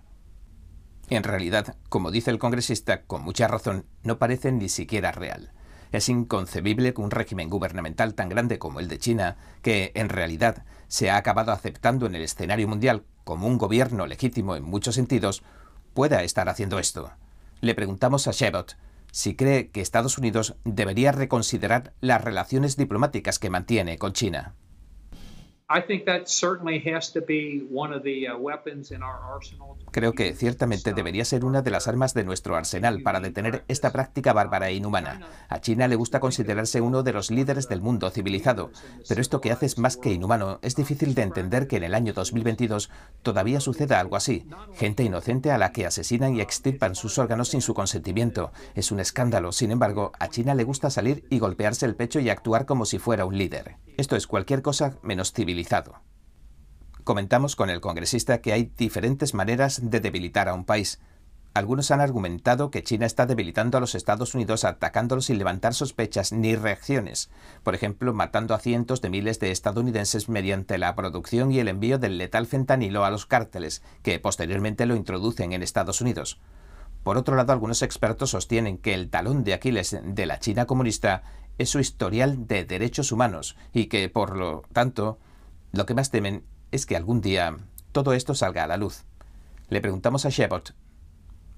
En 1.08 1.24
realidad, 1.24 1.76
como 1.88 2.10
dice 2.10 2.30
el 2.30 2.38
congresista, 2.38 3.02
con 3.02 3.22
mucha 3.22 3.48
razón, 3.48 3.86
no 4.02 4.18
parece 4.18 4.52
ni 4.52 4.68
siquiera 4.68 5.12
real. 5.12 5.52
Es 5.92 6.08
inconcebible 6.08 6.94
que 6.94 7.00
un 7.00 7.10
régimen 7.10 7.50
gubernamental 7.50 8.14
tan 8.14 8.28
grande 8.28 8.58
como 8.58 8.80
el 8.80 8.88
de 8.88 8.98
China, 8.98 9.36
que 9.62 9.92
en 9.94 10.08
realidad 10.08 10.64
se 10.88 11.10
ha 11.10 11.16
acabado 11.16 11.52
aceptando 11.52 12.06
en 12.06 12.14
el 12.14 12.22
escenario 12.22 12.68
mundial 12.68 13.04
como 13.24 13.46
un 13.46 13.58
gobierno 13.58 14.06
legítimo 14.06 14.56
en 14.56 14.64
muchos 14.64 14.94
sentidos, 14.94 15.42
pueda 15.92 16.22
estar 16.22 16.48
haciendo 16.48 16.78
esto. 16.78 17.12
Le 17.60 17.74
preguntamos 17.74 18.26
a 18.28 18.32
Shebot 18.32 18.76
si 19.14 19.36
cree 19.36 19.70
que 19.70 19.80
Estados 19.80 20.18
Unidos 20.18 20.56
debería 20.64 21.12
reconsiderar 21.12 21.92
las 22.00 22.24
relaciones 22.24 22.76
diplomáticas 22.76 23.38
que 23.38 23.48
mantiene 23.48 23.96
con 23.96 24.12
China. 24.12 24.56
Creo 29.92 30.12
que 30.12 30.34
ciertamente 30.34 30.92
debería 30.92 31.24
ser 31.24 31.42
una 31.42 31.62
de 31.62 31.70
las 31.70 31.88
armas 31.88 32.12
de 32.12 32.22
nuestro 32.22 32.54
arsenal 32.54 33.00
para 33.00 33.20
detener 33.20 33.64
esta 33.68 33.90
práctica 33.90 34.34
bárbara 34.34 34.68
e 34.68 34.74
inhumana. 34.74 35.26
A 35.48 35.60
China 35.60 35.88
le 35.88 35.96
gusta 35.96 36.20
considerarse 36.20 36.82
uno 36.82 37.02
de 37.02 37.14
los 37.14 37.30
líderes 37.30 37.66
del 37.66 37.80
mundo 37.80 38.10
civilizado, 38.10 38.72
pero 39.08 39.22
esto 39.22 39.40
que 39.40 39.52
hace 39.52 39.64
es 39.64 39.78
más 39.78 39.96
que 39.96 40.12
inhumano. 40.12 40.58
Es 40.60 40.76
difícil 40.76 41.14
de 41.14 41.22
entender 41.22 41.66
que 41.66 41.76
en 41.76 41.84
el 41.84 41.94
año 41.94 42.12
2022 42.12 42.90
todavía 43.22 43.60
suceda 43.60 44.00
algo 44.00 44.16
así. 44.16 44.46
Gente 44.74 45.02
inocente 45.02 45.50
a 45.50 45.56
la 45.56 45.72
que 45.72 45.86
asesinan 45.86 46.36
y 46.36 46.42
extirpan 46.42 46.94
sus 46.94 47.16
órganos 47.16 47.48
sin 47.48 47.62
su 47.62 47.72
consentimiento. 47.72 48.52
Es 48.74 48.92
un 48.92 49.00
escándalo. 49.00 49.50
Sin 49.50 49.70
embargo, 49.70 50.12
a 50.18 50.28
China 50.28 50.54
le 50.54 50.64
gusta 50.64 50.90
salir 50.90 51.24
y 51.30 51.38
golpearse 51.38 51.86
el 51.86 51.96
pecho 51.96 52.20
y 52.20 52.28
actuar 52.28 52.66
como 52.66 52.84
si 52.84 52.98
fuera 52.98 53.24
un 53.24 53.38
líder. 53.38 53.76
Esto 53.96 54.16
es 54.16 54.26
cualquier 54.26 54.60
cosa 54.60 54.98
menos 55.02 55.32
Comentamos 57.04 57.54
con 57.54 57.70
el 57.70 57.80
congresista 57.80 58.40
que 58.40 58.52
hay 58.52 58.72
diferentes 58.76 59.34
maneras 59.34 59.90
de 59.90 60.00
debilitar 60.00 60.48
a 60.48 60.54
un 60.54 60.64
país. 60.64 61.00
Algunos 61.52 61.92
han 61.92 62.00
argumentado 62.00 62.72
que 62.72 62.82
China 62.82 63.06
está 63.06 63.26
debilitando 63.26 63.78
a 63.78 63.80
los 63.80 63.94
Estados 63.94 64.34
Unidos 64.34 64.64
atacándolos 64.64 65.26
sin 65.26 65.38
levantar 65.38 65.72
sospechas 65.72 66.32
ni 66.32 66.56
reacciones, 66.56 67.30
por 67.62 67.76
ejemplo, 67.76 68.12
matando 68.12 68.54
a 68.54 68.58
cientos 68.58 69.00
de 69.00 69.10
miles 69.10 69.38
de 69.38 69.52
estadounidenses 69.52 70.28
mediante 70.28 70.78
la 70.78 70.96
producción 70.96 71.52
y 71.52 71.60
el 71.60 71.68
envío 71.68 71.98
del 71.98 72.18
letal 72.18 72.46
fentanilo 72.46 73.04
a 73.04 73.10
los 73.10 73.26
cárteles, 73.26 73.82
que 74.02 74.18
posteriormente 74.18 74.84
lo 74.84 74.96
introducen 74.96 75.52
en 75.52 75.62
Estados 75.62 76.00
Unidos. 76.00 76.40
Por 77.04 77.18
otro 77.18 77.36
lado, 77.36 77.52
algunos 77.52 77.82
expertos 77.82 78.30
sostienen 78.30 78.78
que 78.78 78.94
el 78.94 79.10
talón 79.10 79.44
de 79.44 79.54
Aquiles 79.54 79.96
de 80.02 80.26
la 80.26 80.40
China 80.40 80.64
comunista 80.64 81.22
es 81.58 81.68
su 81.68 81.78
historial 81.78 82.48
de 82.48 82.64
derechos 82.64 83.12
humanos 83.12 83.56
y 83.72 83.86
que, 83.86 84.08
por 84.08 84.36
lo 84.36 84.62
tanto, 84.72 85.18
lo 85.74 85.86
que 85.86 85.94
más 85.94 86.10
temen 86.10 86.44
es 86.70 86.86
que 86.86 86.96
algún 86.96 87.20
día 87.20 87.56
todo 87.92 88.12
esto 88.12 88.34
salga 88.34 88.64
a 88.64 88.68
la 88.68 88.76
luz. 88.76 89.04
Le 89.68 89.80
preguntamos 89.80 90.24
a 90.24 90.30
Shepard 90.30 90.74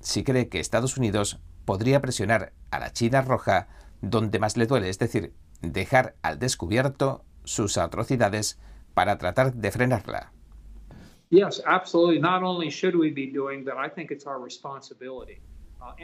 si 0.00 0.24
cree 0.24 0.48
que 0.48 0.60
Estados 0.60 0.96
Unidos 0.96 1.38
podría 1.64 2.00
presionar 2.00 2.52
a 2.70 2.78
la 2.78 2.92
China 2.92 3.22
roja 3.22 3.68
donde 4.00 4.38
más 4.38 4.56
le 4.56 4.66
duele, 4.66 4.88
es 4.88 4.98
decir, 4.98 5.34
dejar 5.60 6.14
al 6.22 6.38
descubierto 6.38 7.24
sus 7.44 7.76
atrocidades 7.76 8.58
para 8.94 9.18
tratar 9.18 9.52
de 9.52 9.70
frenarla. 9.70 10.32
Yes, 11.28 11.62
absolutely. 11.66 12.20
Not 12.20 12.42
only 12.42 12.70
should 12.70 12.94
we 12.94 13.10
be 13.10 13.26
doing, 13.26 13.66
I 13.68 13.90
think 13.90 14.10
it's. 14.10 14.24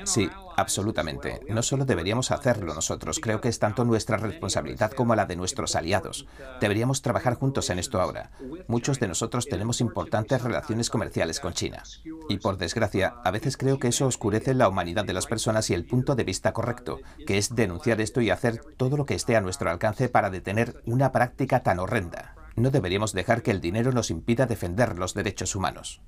Sí, 0.05 0.30
absolutamente. 0.57 1.41
No 1.49 1.62
solo 1.62 1.85
deberíamos 1.85 2.30
hacerlo 2.30 2.74
nosotros, 2.74 3.20
creo 3.20 3.41
que 3.41 3.49
es 3.49 3.59
tanto 3.59 3.85
nuestra 3.85 4.16
responsabilidad 4.16 4.93
como 4.93 5.14
la 5.14 5.26
de 5.26 5.37
nuestros 5.37 5.76
aliados. 5.76 6.26
Deberíamos 6.61 7.03
trabajar 7.03 7.35
juntos 7.35 7.70
en 7.70 7.78
esto 7.78 8.01
ahora. 8.01 8.30
Muchos 8.68 9.01
de 9.01 9.09
nosotros 9.09 9.47
tenemos 9.47 9.80
importantes 9.80 10.43
relaciones 10.43 10.91
comerciales 10.91 11.41
con 11.41 11.53
China. 11.53 11.83
Y 12.28 12.39
por 12.39 12.59
desgracia, 12.59 13.14
a 13.24 13.30
veces 13.30 13.57
creo 13.57 13.78
que 13.78 13.89
eso 13.89 14.07
oscurece 14.07 14.55
la 14.55 14.68
humanidad 14.68 15.05
de 15.05 15.12
las 15.12 15.26
personas 15.26 15.70
y 15.70 15.74
el 15.74 15.87
punto 15.87 16.14
de 16.14 16.24
vista 16.24 16.53
correcto, 16.53 17.01
que 17.26 17.39
es 17.39 17.55
denunciar 17.55 18.01
esto 18.01 18.20
y 18.20 18.30
hacer 18.30 18.62
todo 18.76 18.97
lo 18.97 19.07
que 19.07 19.14
esté 19.14 19.37
a 19.37 19.41
nuestro 19.41 19.70
alcance 19.70 20.09
para 20.09 20.30
detener 20.30 20.83
una 20.87 21.12
práctica 21.12 21.62
tan 21.62 21.78
horrenda. 21.78 22.35
No 22.57 22.70
deberíamos 22.70 23.12
dejar 23.12 23.43
que 23.43 23.51
el 23.51 23.61
dinero 23.61 23.93
nos 23.93 24.11
impida 24.11 24.47
defender 24.47 24.99
los 24.99 25.14
derechos 25.14 25.57
humanos. 25.57 26.03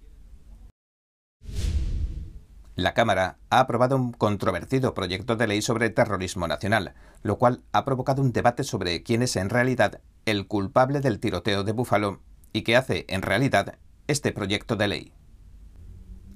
La 2.77 2.93
Cámara 2.93 3.39
ha 3.51 3.61
aprobado 3.61 3.95
un 3.95 4.13
controvertido 4.13 4.95
proyecto 4.95 5.37
de 5.37 5.47
ley 5.47 5.63
sobre 5.63 5.91
terrorismo 5.91 6.49
nacional, 6.49 6.95
lo 7.23 7.39
cual 7.39 7.63
ha 7.73 7.85
provocado 7.85 8.21
un 8.21 8.33
debate 8.33 8.65
sobre 8.65 9.05
quién 9.05 9.23
es 9.23 9.37
en 9.37 9.49
realidad 9.49 10.01
el 10.27 10.49
culpable 10.49 11.01
del 11.01 11.21
tiroteo 11.21 11.63
de 11.63 11.71
Búfalo 11.71 12.21
y 12.53 12.63
qué 12.63 12.77
hace 12.77 13.05
en 13.09 13.23
realidad 13.23 13.79
este 14.09 14.33
proyecto 14.33 14.75
de 14.75 14.89
ley. 14.89 15.13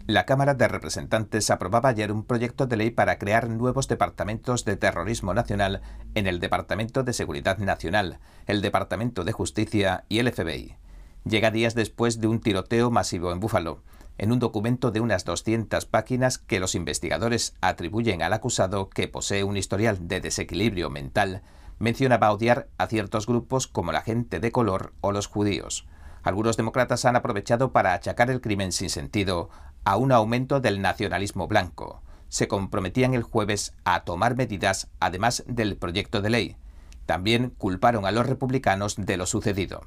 La 0.06 0.26
Cámara 0.26 0.54
de 0.54 0.68
Representantes 0.68 1.50
aprobaba 1.50 1.90
ayer 1.90 2.12
un 2.12 2.24
proyecto 2.24 2.66
de 2.66 2.76
ley 2.76 2.90
para 2.90 3.18
crear 3.18 3.50
nuevos 3.50 3.88
departamentos 3.88 4.64
de 4.64 4.76
terrorismo 4.76 5.34
nacional 5.34 5.82
en 6.14 6.28
el 6.28 6.38
Departamento 6.38 7.02
de 7.02 7.12
Seguridad 7.12 7.58
Nacional, 7.58 8.20
el 8.46 8.62
Departamento 8.62 9.24
de 9.24 9.32
Justicia 9.32 10.04
y 10.08 10.20
el 10.20 10.32
FBI. 10.32 10.76
Llega 11.24 11.50
días 11.50 11.74
después 11.74 12.20
de 12.20 12.28
un 12.28 12.40
tiroteo 12.40 12.90
masivo 12.90 13.32
en 13.32 13.40
Búfalo, 13.40 13.82
en 14.18 14.32
un 14.32 14.40
documento 14.40 14.90
de 14.90 15.00
unas 15.00 15.24
200 15.24 15.86
páginas 15.86 16.38
que 16.38 16.60
los 16.60 16.74
investigadores 16.74 17.54
atribuyen 17.60 18.22
al 18.22 18.32
acusado 18.32 18.90
que 18.90 19.08
posee 19.08 19.44
un 19.44 19.56
historial 19.56 20.08
de 20.08 20.20
desequilibrio 20.20 20.90
mental, 20.90 21.42
mencionaba 21.78 22.32
odiar 22.32 22.68
a 22.76 22.88
ciertos 22.88 23.26
grupos 23.26 23.68
como 23.68 23.92
la 23.92 24.02
gente 24.02 24.40
de 24.40 24.52
color 24.52 24.92
o 25.00 25.12
los 25.12 25.28
judíos. 25.28 25.86
Algunos 26.24 26.56
demócratas 26.56 27.04
han 27.04 27.16
aprovechado 27.16 27.72
para 27.72 27.94
achacar 27.94 28.30
el 28.30 28.40
crimen 28.40 28.72
sin 28.72 28.90
sentido 28.90 29.50
a 29.84 29.96
un 29.96 30.12
aumento 30.12 30.60
del 30.60 30.82
nacionalismo 30.82 31.46
blanco. 31.46 32.02
Se 32.28 32.48
comprometían 32.48 33.14
el 33.14 33.22
jueves 33.22 33.72
a 33.84 34.04
tomar 34.04 34.36
medidas 34.36 34.88
además 35.00 35.44
del 35.46 35.76
proyecto 35.76 36.20
de 36.20 36.30
ley. 36.30 36.56
También 37.06 37.50
culparon 37.56 38.04
a 38.04 38.10
los 38.10 38.26
republicanos 38.26 38.96
de 38.96 39.16
lo 39.16 39.24
sucedido. 39.24 39.82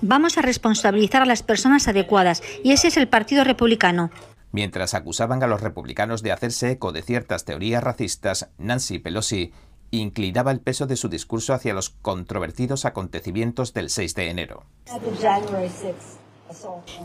Vamos 0.00 0.38
a 0.38 0.42
responsabilizar 0.42 1.22
a 1.22 1.26
las 1.26 1.42
personas 1.42 1.88
adecuadas 1.88 2.42
y 2.62 2.72
ese 2.72 2.88
es 2.88 2.96
el 2.96 3.08
Partido 3.08 3.44
Republicano. 3.44 4.10
Mientras 4.50 4.94
acusaban 4.94 5.42
a 5.42 5.46
los 5.46 5.60
republicanos 5.60 6.22
de 6.22 6.32
hacerse 6.32 6.70
eco 6.72 6.92
de 6.92 7.02
ciertas 7.02 7.44
teorías 7.44 7.82
racistas, 7.82 8.48
Nancy 8.58 8.98
Pelosi 8.98 9.52
inclinaba 9.90 10.50
el 10.50 10.60
peso 10.60 10.86
de 10.86 10.96
su 10.96 11.08
discurso 11.08 11.54
hacia 11.54 11.74
los 11.74 11.90
controvertidos 11.90 12.84
acontecimientos 12.84 13.74
del 13.74 13.90
6 13.90 14.14
de 14.14 14.30
enero. 14.30 14.64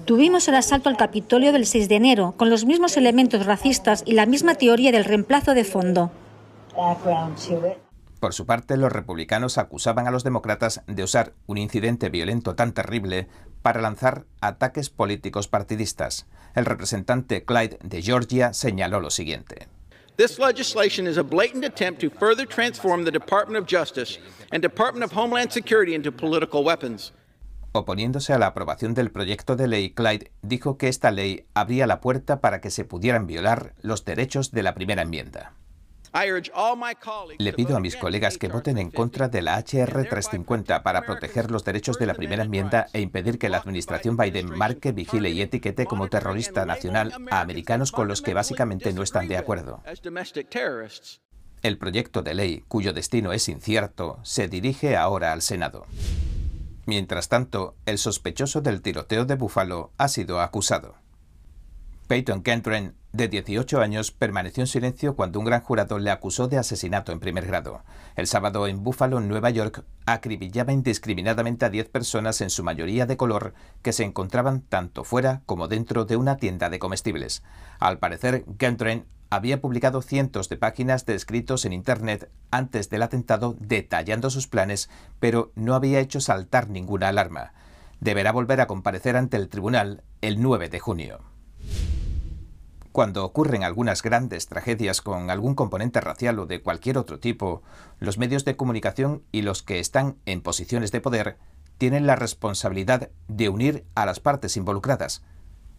Tuvimos 0.06 0.48
el 0.48 0.56
asalto 0.56 0.90
al 0.90 0.98
Capitolio 0.98 1.52
del 1.52 1.66
6 1.66 1.90
de 1.90 1.96
enero, 1.96 2.34
con 2.38 2.50
los 2.50 2.66
mismos 2.66 2.96
elementos 2.96 3.46
racistas 3.46 4.04
y 4.06 4.14
la 4.14 4.26
misma 4.26 4.56
teoría 4.56 4.92
del 4.92 5.06
reemplazo 5.06 5.54
de 5.54 5.66
fondo. 5.66 6.12
Por 8.24 8.34
su 8.34 8.46
parte, 8.46 8.78
los 8.78 8.90
republicanos 8.90 9.58
acusaban 9.58 10.08
a 10.08 10.10
los 10.10 10.24
demócratas 10.24 10.82
de 10.88 11.04
usar 11.04 11.34
un 11.46 11.58
incidente 11.58 12.08
violento 12.08 12.56
tan 12.56 12.72
terrible 12.72 13.28
para 13.62 13.82
lanzar 13.82 14.24
ataques 14.40 14.90
políticos 14.90 15.50
partidistas. 15.50 16.26
El 16.56 16.64
representante 16.64 17.44
Clyde 17.44 17.80
de 17.84 18.02
Georgia 18.02 18.54
señaló 18.54 19.02
lo 19.02 19.10
siguiente. 19.10 19.68
This 20.16 20.40
legislation 20.40 21.06
is 21.06 21.18
a 21.18 21.22
blatant 21.22 21.66
attempt 21.66 22.00
to 22.00 22.10
further 22.10 22.48
transform 22.48 23.04
the 23.04 23.12
Department 23.12 23.62
of 23.62 23.70
Justice 23.70 24.22
and 24.54 24.62
Department 24.62 25.04
of 25.04 25.12
Homeland 25.14 25.52
Security 25.52 25.94
into 25.94 26.10
political 26.10 26.64
weapons. 26.64 27.12
Oponiéndose 27.74 28.32
a 28.32 28.40
la 28.40 28.48
aprobación 28.48 28.94
del 28.94 29.12
proyecto 29.12 29.58
de 29.58 29.68
ley, 29.68 29.90
Clyde 29.90 30.32
dijo 30.42 30.78
que 30.78 30.88
esta 30.88 31.12
ley 31.12 31.46
abría 31.56 31.88
la 31.88 32.00
puerta 32.00 32.40
para 32.40 32.62
que 32.62 32.72
se 32.72 32.86
pudieran 32.86 33.28
violar 33.28 33.74
los 33.82 34.06
derechos 34.06 34.52
de 34.52 34.64
la 34.64 34.74
primera 34.74 35.02
enmienda. 35.02 35.56
Le 37.40 37.54
pido 37.54 37.76
a 37.76 37.80
mis 37.80 37.96
colegas 37.96 38.38
que 38.38 38.48
voten 38.48 38.78
en 38.78 38.92
contra 38.92 39.30
de 39.30 39.42
la 39.42 39.58
HR 39.58 40.06
350 40.08 40.84
para 40.84 41.02
proteger 41.02 41.50
los 41.50 41.66
derechos 41.66 41.98
de 41.98 42.06
la 42.06 42.14
primera 42.14 42.44
enmienda 42.44 42.88
e 42.94 43.02
impedir 43.02 43.40
que 43.40 43.50
la 43.50 43.58
administración 43.58 44.16
Biden 44.16 44.52
marque, 44.56 44.92
vigile 44.92 45.32
y 45.32 45.42
etiquete 45.42 45.86
como 45.86 46.10
terrorista 46.10 46.66
nacional 46.66 47.14
a 47.32 47.42
americanos 47.42 47.92
con 47.92 48.08
los 48.08 48.22
que 48.22 48.36
básicamente 48.36 48.94
no 48.94 49.02
están 49.02 49.28
de 49.28 49.38
acuerdo. 49.38 49.82
El 51.64 51.78
proyecto 51.78 52.22
de 52.22 52.34
ley, 52.36 52.64
cuyo 52.68 52.94
destino 52.94 53.34
es 53.34 53.50
incierto, 53.50 54.20
se 54.22 54.48
dirige 54.48 54.96
ahora 54.96 55.32
al 55.32 55.42
Senado. 55.42 55.88
Mientras 56.86 57.30
tanto, 57.30 57.76
el 57.86 57.98
sospechoso 57.98 58.62
del 58.62 58.82
tiroteo 58.82 59.26
de 59.26 59.36
Buffalo 59.36 59.92
ha 59.98 60.10
sido 60.10 60.42
acusado. 60.42 61.03
Peyton 62.14 62.44
Kentren, 62.44 62.94
de 63.12 63.28
18 63.28 63.82
años, 63.82 64.12
permaneció 64.12 64.62
en 64.62 64.68
silencio 64.68 65.16
cuando 65.16 65.40
un 65.40 65.46
gran 65.46 65.62
jurado 65.62 65.98
le 65.98 66.12
acusó 66.12 66.48
de 66.48 66.60
asesinato 66.60 67.12
en 67.12 67.20
primer 67.20 67.48
grado. 67.48 67.82
El 68.16 68.28
sábado 68.28 68.68
en 68.68 68.84
Buffalo, 68.84 69.20
Nueva 69.20 69.50
York, 69.50 69.84
acribillaba 70.06 70.74
indiscriminadamente 70.74 71.66
a 71.66 71.72
10 71.72 71.90
personas, 71.90 72.40
en 72.42 72.52
su 72.52 72.64
mayoría 72.64 73.08
de 73.08 73.18
color, 73.18 73.56
que 73.82 73.94
se 73.94 74.04
encontraban 74.04 74.62
tanto 74.62 75.04
fuera 75.04 75.42
como 75.48 75.68
dentro 75.68 76.06
de 76.06 76.16
una 76.16 76.38
tienda 76.38 76.70
de 76.70 76.78
comestibles. 76.78 77.42
Al 77.80 77.98
parecer, 77.98 78.46
Kentren 78.60 79.08
había 79.32 79.60
publicado 79.60 80.04
cientos 80.04 80.50
de 80.50 80.58
páginas 80.58 81.08
de 81.08 81.16
escritos 81.16 81.66
en 81.66 81.74
Internet 81.74 82.30
antes 82.52 82.92
del 82.92 83.02
atentado 83.02 83.56
detallando 83.60 84.30
sus 84.30 84.48
planes, 84.48 84.88
pero 85.20 85.52
no 85.56 85.74
había 85.74 86.00
hecho 86.00 86.22
saltar 86.22 86.70
ninguna 86.70 87.08
alarma. 87.08 87.54
Deberá 88.02 88.32
volver 88.32 88.62
a 88.62 88.68
comparecer 88.68 89.18
ante 89.18 89.36
el 89.36 89.50
tribunal 89.50 90.04
el 90.22 90.44
9 90.44 90.70
de 90.70 90.80
junio. 90.80 91.33
Cuando 92.94 93.26
ocurren 93.26 93.64
algunas 93.64 94.04
grandes 94.04 94.46
tragedias 94.46 95.02
con 95.02 95.32
algún 95.32 95.56
componente 95.56 96.00
racial 96.00 96.38
o 96.38 96.46
de 96.46 96.62
cualquier 96.62 97.00
otro 97.00 97.20
tipo, 97.20 97.64
los 97.98 98.20
medios 98.20 98.46
de 98.46 98.56
comunicación 98.56 99.24
y 99.32 99.42
los 99.42 99.64
que 99.64 99.80
están 99.80 100.18
en 100.28 100.42
posiciones 100.42 100.92
de 100.92 101.02
poder 101.02 101.40
tienen 101.80 102.06
la 102.06 102.16
responsabilidad 102.16 103.10
de 103.28 103.50
unir 103.50 103.84
a 103.96 104.06
las 104.06 104.20
partes 104.20 104.58
involucradas. 104.58 105.24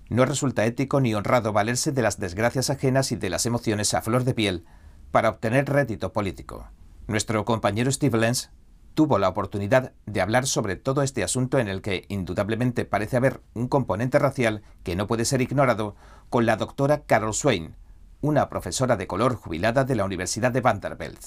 No 0.09 0.25
resulta 0.25 0.67
ético 0.67 1.01
ni 1.01 1.15
honrado 1.15 1.53
valerse 1.53 1.93
de 1.93 2.03
las 2.03 2.19
desgracias 2.19 2.69
ajenas 2.69 3.13
y 3.13 3.17
de 3.17 3.31
las 3.31 3.47
emociones 3.47 3.95
a 3.95 4.03
flor 4.03 4.25
de 4.25 4.35
piel 4.35 4.65
para 5.13 5.29
obtener 5.29 5.67
rédito 5.67 6.13
político. 6.13 6.67
Nuestro 7.07 7.45
compañero 7.45 7.93
Steve 7.93 8.19
Lenz 8.19 8.51
tuvo 8.95 9.19
la 9.19 9.29
oportunidad 9.29 9.93
de 10.07 10.21
hablar 10.21 10.47
sobre 10.47 10.77
todo 10.77 11.03
este 11.03 11.23
asunto 11.23 11.59
en 11.59 11.69
el 11.69 11.83
que 11.83 12.07
indudablemente 12.09 12.85
parece 12.85 13.17
haber 13.17 13.41
un 13.53 13.69
componente 13.69 14.19
racial 14.19 14.63
que 14.83 14.97
no 14.97 15.07
puede 15.07 15.25
ser 15.25 15.43
ignorado 15.43 15.97
con 16.31 16.47
la 16.47 16.57
doctora 16.57 17.03
Carol 17.03 17.35
Swain, 17.35 17.77
una 18.21 18.49
profesora 18.49 18.97
de 18.97 19.07
color 19.07 19.35
jubilada 19.35 19.85
de 19.85 19.97
la 19.97 20.05
Universidad 20.05 20.53
de 20.53 20.61
Vanderbilt. 20.61 21.21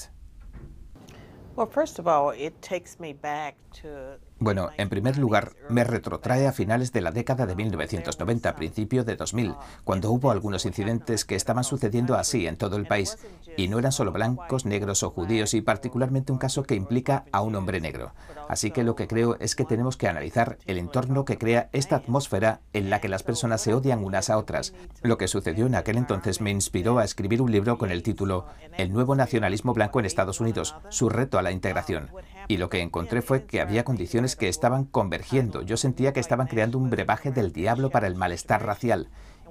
Bueno, 4.39 4.69
en 4.77 4.87
primer 4.89 5.17
lugar, 5.17 5.53
me 5.67 5.83
retrotrae 5.83 6.45
a 6.45 6.51
finales 6.51 6.91
de 6.91 7.01
la 7.01 7.09
década 7.09 7.47
de 7.47 7.55
1990, 7.55 8.55
principio 8.55 9.03
de 9.03 9.15
2000, 9.15 9.55
cuando 9.83 10.11
hubo 10.11 10.29
algunos 10.29 10.65
incidentes 10.67 11.25
que 11.25 11.33
estaban 11.33 11.63
sucediendo 11.63 12.13
así 12.13 12.45
en 12.45 12.55
todo 12.55 12.75
el 12.75 12.85
país, 12.85 13.17
y 13.57 13.67
no 13.67 13.79
eran 13.79 13.91
solo 13.91 14.11
blancos, 14.11 14.65
negros 14.67 15.01
o 15.01 15.09
judíos, 15.09 15.55
y 15.55 15.61
particularmente 15.61 16.31
un 16.31 16.37
caso 16.37 16.61
que 16.61 16.75
implica 16.75 17.25
a 17.31 17.41
un 17.41 17.55
hombre 17.55 17.81
negro. 17.81 18.13
Así 18.47 18.69
que 18.69 18.83
lo 18.83 18.95
que 18.95 19.07
creo 19.07 19.37
es 19.39 19.55
que 19.55 19.65
tenemos 19.65 19.97
que 19.97 20.07
analizar 20.07 20.59
el 20.67 20.77
entorno 20.77 21.25
que 21.25 21.39
crea 21.39 21.69
esta 21.73 21.95
atmósfera 21.95 22.61
en 22.73 22.91
la 22.91 23.01
que 23.01 23.09
las 23.09 23.23
personas 23.23 23.61
se 23.61 23.73
odian 23.73 24.03
unas 24.03 24.29
a 24.29 24.37
otras. 24.37 24.73
Lo 25.01 25.17
que 25.17 25.27
sucedió 25.27 25.65
en 25.65 25.73
aquel 25.73 25.97
entonces 25.97 26.41
me 26.41 26.51
inspiró 26.51 26.99
a 26.99 27.03
escribir 27.03 27.41
un 27.41 27.51
libro 27.51 27.79
con 27.79 27.89
el 27.89 28.03
título 28.03 28.45
El 28.77 28.93
nuevo 28.93 29.15
nacionalismo 29.15 29.73
blanco 29.73 29.99
en 29.99 30.05
Estados 30.05 30.39
Unidos, 30.39 30.75
su 30.89 31.09
reto 31.09 31.39
a 31.39 31.41
la 31.41 31.51
integración. 31.51 32.11
Y 32.47 32.57
lo 32.57 32.69
que 32.69 32.81
encontré 32.81 33.21
fue 33.21 33.45
que 33.45 33.59
había 33.59 33.83
condiciones 33.83 34.26
que 34.35 34.49
estaban 34.49 34.85
convergiendo. 34.85 35.61
Yo 35.61 35.77
sentía 35.77 36.13
que 36.13 36.19
estaban 36.19 36.47
creando 36.47 36.77
un 36.77 36.89
brebaje 36.89 37.31
del 37.31 37.53
diablo 37.53 37.89
para 37.89 38.07
el 38.07 38.15
malestar 38.15 38.65
racial 38.65 39.09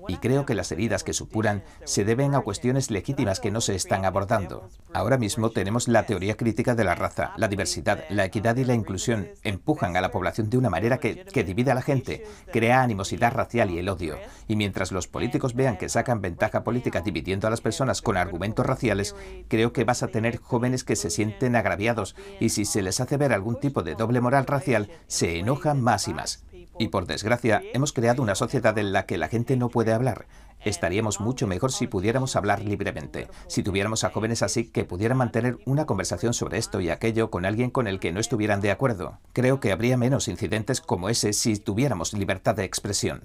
y 0.08 0.16
creo 0.16 0.46
que 0.46 0.54
las 0.54 0.72
heridas 0.72 1.04
que 1.04 1.12
supuran 1.12 1.64
se 1.84 2.04
deben 2.04 2.34
a 2.34 2.40
cuestiones 2.40 2.90
legítimas 2.90 3.40
que 3.40 3.50
no 3.50 3.60
se 3.60 3.74
están 3.74 4.04
abordando. 4.04 4.68
Ahora 4.92 5.18
mismo 5.18 5.50
tenemos 5.50 5.88
la 5.88 6.04
teoría 6.04 6.36
crítica 6.36 6.74
de 6.74 6.84
la 6.84 6.94
raza, 6.94 7.32
la 7.36 7.48
diversidad, 7.48 8.04
la 8.08 8.24
equidad 8.24 8.56
y 8.56 8.64
la 8.64 8.74
inclusión. 8.74 9.28
Empujan 9.42 9.96
a 9.96 10.00
la 10.00 10.10
población 10.10 10.50
de 10.50 10.58
una 10.58 10.70
manera 10.70 10.98
que, 10.98 11.24
que 11.24 11.44
divide 11.44 11.70
a 11.70 11.74
la 11.74 11.82
gente, 11.82 12.24
crea 12.52 12.82
animosidad 12.82 13.32
racial 13.32 13.70
y 13.70 13.78
el 13.78 13.88
odio. 13.88 14.18
Y 14.48 14.56
mientras 14.56 14.92
los 14.92 15.08
políticos 15.08 15.54
vean 15.54 15.76
que 15.76 15.88
sacan 15.88 16.20
ventaja 16.20 16.64
política 16.64 17.00
dividiendo 17.00 17.46
a 17.46 17.50
las 17.50 17.60
personas 17.60 18.02
con 18.02 18.16
argumentos 18.16 18.66
raciales, 18.66 19.14
creo 19.48 19.72
que 19.72 19.84
vas 19.84 20.02
a 20.02 20.08
tener 20.08 20.38
jóvenes 20.38 20.84
que 20.84 20.96
se 20.96 21.10
sienten 21.10 21.56
agraviados 21.56 22.16
y 22.40 22.50
si 22.50 22.64
se 22.64 22.82
les 22.82 23.00
hace 23.00 23.16
ver 23.16 23.32
algún 23.32 23.60
tipo 23.60 23.82
de 23.82 23.94
doble 23.94 24.20
moral 24.20 24.46
racial, 24.46 24.90
se 25.06 25.38
enojan 25.38 25.80
más 25.82 26.08
y 26.08 26.14
más. 26.14 26.44
Y 26.78 26.88
por 26.88 27.06
desgracia, 27.06 27.62
hemos 27.72 27.92
creado 27.92 28.22
una 28.22 28.34
sociedad 28.34 28.76
en 28.76 28.92
la 28.92 29.06
que 29.06 29.16
la 29.16 29.28
gente 29.28 29.56
no 29.56 29.70
puede 29.70 29.92
hablar. 29.92 30.26
Estaríamos 30.64 31.20
mucho 31.20 31.46
mejor 31.46 31.72
si 31.72 31.86
pudiéramos 31.86 32.36
hablar 32.36 32.62
libremente, 32.62 33.28
si 33.46 33.62
tuviéramos 33.62 34.04
a 34.04 34.10
jóvenes 34.10 34.42
así 34.42 34.70
que 34.70 34.84
pudieran 34.84 35.16
mantener 35.16 35.58
una 35.64 35.86
conversación 35.86 36.34
sobre 36.34 36.58
esto 36.58 36.80
y 36.80 36.90
aquello 36.90 37.30
con 37.30 37.46
alguien 37.46 37.70
con 37.70 37.86
el 37.86 37.98
que 37.98 38.12
no 38.12 38.20
estuvieran 38.20 38.60
de 38.60 38.70
acuerdo. 38.70 39.18
Creo 39.32 39.60
que 39.60 39.72
habría 39.72 39.96
menos 39.96 40.28
incidentes 40.28 40.80
como 40.80 41.08
ese 41.08 41.32
si 41.32 41.56
tuviéramos 41.56 42.12
libertad 42.12 42.54
de 42.54 42.64
expresión. 42.64 43.24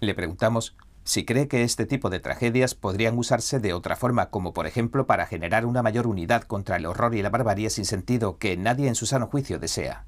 Le 0.00 0.14
preguntamos 0.14 0.76
si 1.04 1.24
cree 1.24 1.46
que 1.48 1.62
este 1.62 1.86
tipo 1.86 2.10
de 2.10 2.20
tragedias 2.20 2.74
podrían 2.74 3.16
usarse 3.18 3.60
de 3.60 3.72
otra 3.72 3.96
forma, 3.96 4.30
como 4.30 4.52
por 4.52 4.66
ejemplo 4.66 5.06
para 5.06 5.26
generar 5.26 5.64
una 5.64 5.82
mayor 5.82 6.06
unidad 6.06 6.42
contra 6.42 6.76
el 6.76 6.86
horror 6.86 7.14
y 7.14 7.22
la 7.22 7.30
barbarie 7.30 7.70
sin 7.70 7.84
sentido 7.84 8.38
que 8.38 8.56
nadie 8.56 8.88
en 8.88 8.94
su 8.94 9.06
sano 9.06 9.26
juicio 9.28 9.58
desea. 9.58 10.04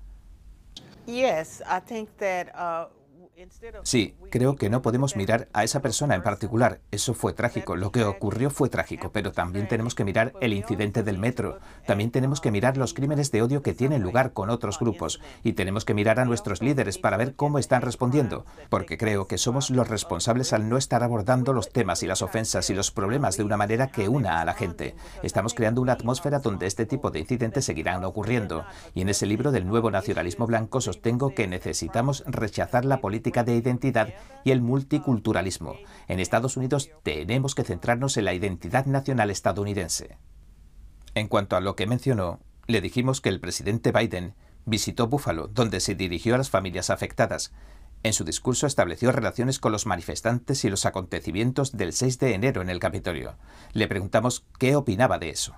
Yes, 1.09 1.63
I 1.67 1.81
think 1.81 2.19
that 2.19 2.55
uh, 2.55 2.89
sí, 3.83 4.15
creo 4.31 4.57
que 4.57 4.71
no 4.71 4.83
podemos 4.83 5.17
mirar 5.17 5.49
a 5.53 5.65
esa 5.65 5.81
persona 5.81 6.15
en 6.15 6.23
particular. 6.23 6.81
Eso 6.91 7.15
fue 7.15 7.33
trágico. 7.33 7.77
Lo 7.77 7.93
que 7.93 8.05
ocurrió 8.05 8.51
fue 8.51 8.69
trágico, 8.69 9.13
pero 9.13 9.33
también 9.33 9.69
tenemos 9.69 9.95
que 9.95 10.05
mirar 10.05 10.33
el 10.41 10.53
incidente 10.53 11.03
del 11.03 11.19
metro. 11.19 11.59
También 11.87 12.11
tenemos 12.11 12.41
que 12.41 12.51
mirar 12.51 12.77
los 12.77 12.95
crímenes 12.95 13.31
de 13.31 13.43
odio 13.43 13.63
que 13.63 13.75
tienen 13.75 14.03
lugar 14.03 14.33
con 14.33 14.51
otros 14.51 14.79
grupos. 14.79 15.21
Y 15.43 15.53
tenemos 15.53 15.85
que 15.85 15.95
mirar 15.95 16.21
a 16.21 16.25
nuestros 16.25 16.63
líderes 16.63 16.99
para 16.99 17.17
ver 17.17 17.35
cómo 17.35 17.59
están 17.59 17.83
respondiendo. 17.83 18.45
Porque 18.71 18.99
creo 18.99 19.27
que 19.27 19.39
somos 19.39 19.71
los 19.71 19.89
responsables 19.89 20.53
al 20.53 20.69
no 20.69 20.77
estar 20.77 21.03
abordando 21.03 21.53
los 21.53 21.71
temas 21.73 22.03
y 22.03 22.07
las 22.07 22.23
ofensas 22.23 22.71
y 22.71 22.75
los 22.75 22.91
problemas 22.91 23.37
de 23.37 23.45
una 23.45 23.57
manera 23.57 23.89
que 23.89 24.09
una 24.09 24.41
a 24.41 24.45
la 24.45 24.55
gente. 24.55 24.95
Estamos 25.23 25.55
creando 25.55 25.81
una 25.81 25.93
atmósfera 25.93 26.41
donde 26.41 26.67
este 26.67 26.87
tipo 26.87 27.11
de 27.11 27.21
incidentes 27.21 27.65
seguirán 27.65 28.05
ocurriendo. 28.05 28.65
Y 28.95 29.03
en 29.03 29.09
ese 29.09 29.27
libro 29.27 29.53
del 29.53 29.67
nuevo 29.67 29.91
nacionalismo 29.91 30.47
blanco 30.47 30.81
sostengo 30.81 31.35
que 31.35 31.47
necesitamos 31.47 32.25
rechazar 32.27 32.85
la 32.85 33.01
política 33.01 33.28
de 33.45 33.57
identidad 33.57 34.15
y 34.45 34.51
el 34.51 34.61
multiculturalismo. 34.61 35.75
En 36.09 36.21
Estados 36.21 36.57
Unidos 36.57 36.91
tenemos 37.03 37.55
que 37.55 37.65
centrarnos 37.65 38.17
en 38.17 38.25
la 38.25 38.35
identidad 38.35 38.87
nacional 38.87 39.31
estadounidense. 39.31 40.19
En 41.15 41.29
cuanto 41.29 41.57
a 41.57 41.61
lo 41.61 41.77
que 41.77 41.87
mencionó, 41.87 42.41
le 42.67 42.81
dijimos 42.81 43.21
que 43.21 43.29
el 43.29 43.41
presidente 43.41 43.93
Biden 43.93 44.35
visitó 44.65 45.09
Buffalo, 45.09 45.49
donde 45.49 45.81
se 45.81 45.95
dirigió 45.95 46.35
a 46.35 46.39
las 46.39 46.51
familias 46.51 46.91
afectadas. 46.91 47.53
En 48.03 48.13
su 48.13 48.25
discurso 48.25 48.67
estableció 48.67 49.11
relaciones 49.11 49.59
con 49.59 49.73
los 49.73 49.87
manifestantes 49.87 50.65
y 50.65 50.71
los 50.71 50.87
acontecimientos 50.87 51.77
del 51.77 51.93
6 51.93 52.19
de 52.19 52.35
enero 52.35 52.63
en 52.63 52.71
el 52.71 52.79
Capitolio. 52.79 53.37
Le 53.73 53.89
preguntamos 53.89 54.45
qué 54.59 54.77
opinaba 54.77 55.19
de 55.19 55.31
eso. 55.31 55.57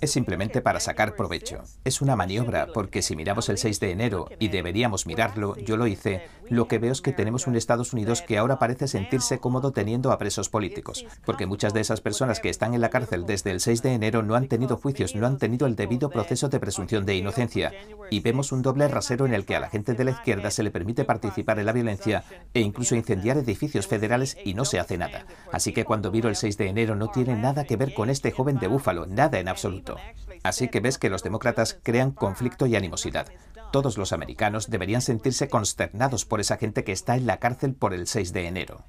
Es 0.00 0.10
simplemente 0.10 0.60
para 0.60 0.80
sacar 0.80 1.16
provecho. 1.16 1.62
Es 1.84 2.00
una 2.00 2.16
maniobra, 2.16 2.68
porque 2.72 3.02
si 3.02 3.16
miramos 3.16 3.48
el 3.48 3.58
6 3.58 3.80
de 3.80 3.90
enero, 3.90 4.28
y 4.38 4.48
deberíamos 4.48 5.06
mirarlo, 5.06 5.56
yo 5.56 5.76
lo 5.76 5.86
hice, 5.86 6.22
lo 6.50 6.68
que 6.68 6.78
veo 6.78 6.92
es 6.92 7.00
que 7.00 7.12
tenemos 7.12 7.46
un 7.46 7.56
Estados 7.56 7.92
Unidos 7.92 8.22
que 8.22 8.36
ahora 8.36 8.58
parece 8.58 8.88
sentirse 8.88 9.38
cómodo 9.38 9.72
teniendo 9.72 10.12
a 10.12 10.18
presos 10.18 10.48
políticos, 10.48 11.06
porque 11.24 11.46
muchas 11.46 11.72
de 11.72 11.80
esas 11.80 12.00
personas 12.00 12.40
que 12.40 12.50
están 12.50 12.74
en 12.74 12.80
la 12.80 12.90
cárcel 12.90 13.24
desde 13.24 13.52
el 13.52 13.60
6 13.60 13.82
de 13.82 13.94
enero 13.94 14.22
no 14.22 14.34
han 14.34 14.48
tenido 14.48 14.76
juicios, 14.76 15.14
no 15.14 15.26
han 15.26 15.38
tenido 15.38 15.66
el 15.66 15.76
debido 15.76 16.10
proceso 16.10 16.48
de 16.48 16.60
presunción 16.60 17.06
de 17.06 17.14
inocencia, 17.14 17.72
y 18.10 18.20
vemos 18.20 18.52
un 18.52 18.62
doble 18.62 18.88
rasero 18.88 19.26
en 19.26 19.34
el 19.34 19.44
que 19.44 19.56
a 19.56 19.60
la 19.60 19.70
gente 19.70 19.94
de 19.94 20.04
la 20.04 20.10
izquierda 20.10 20.50
se 20.50 20.62
le 20.62 20.70
permite 20.70 21.04
participar 21.04 21.58
en 21.58 21.66
la 21.66 21.72
violencia 21.72 22.24
e 22.52 22.60
incluso 22.60 22.96
incendiar 22.96 23.38
edificios 23.38 23.86
federales 23.86 24.36
y 24.44 24.54
no 24.54 24.64
se 24.64 24.80
hace 24.80 24.98
nada. 24.98 25.26
Así 25.52 25.72
que 25.72 25.84
cuando 25.84 26.10
viro 26.10 26.28
el 26.28 26.36
6 26.36 26.56
de 26.58 26.68
enero 26.68 26.96
no 26.96 27.08
tiene 27.08 27.36
nada 27.36 27.64
que 27.64 27.76
ver 27.76 27.94
con 27.94 28.10
este 28.10 28.32
joven 28.32 28.58
de 28.58 28.66
Búfalo, 28.66 29.06
nada 29.06 29.38
en 29.38 29.48
absoluto. 29.48 29.96
Así 30.42 30.68
que 30.68 30.80
ves 30.80 30.98
que 30.98 31.10
los 31.10 31.22
demócratas 31.22 31.78
crean 31.82 32.10
conflicto 32.10 32.66
y 32.66 32.74
animosidad. 32.74 33.26
Todos 33.72 33.98
los 33.98 34.12
americanos 34.12 34.68
deberían 34.68 35.00
sentirse 35.00 35.48
consternados 35.48 36.24
por 36.24 36.40
esa 36.40 36.56
gente 36.56 36.84
que 36.84 36.92
está 36.92 37.16
en 37.16 37.26
la 37.26 37.38
cárcel 37.38 37.74
por 37.74 37.94
el 37.94 38.06
6 38.06 38.32
de 38.32 38.46
enero. 38.46 38.84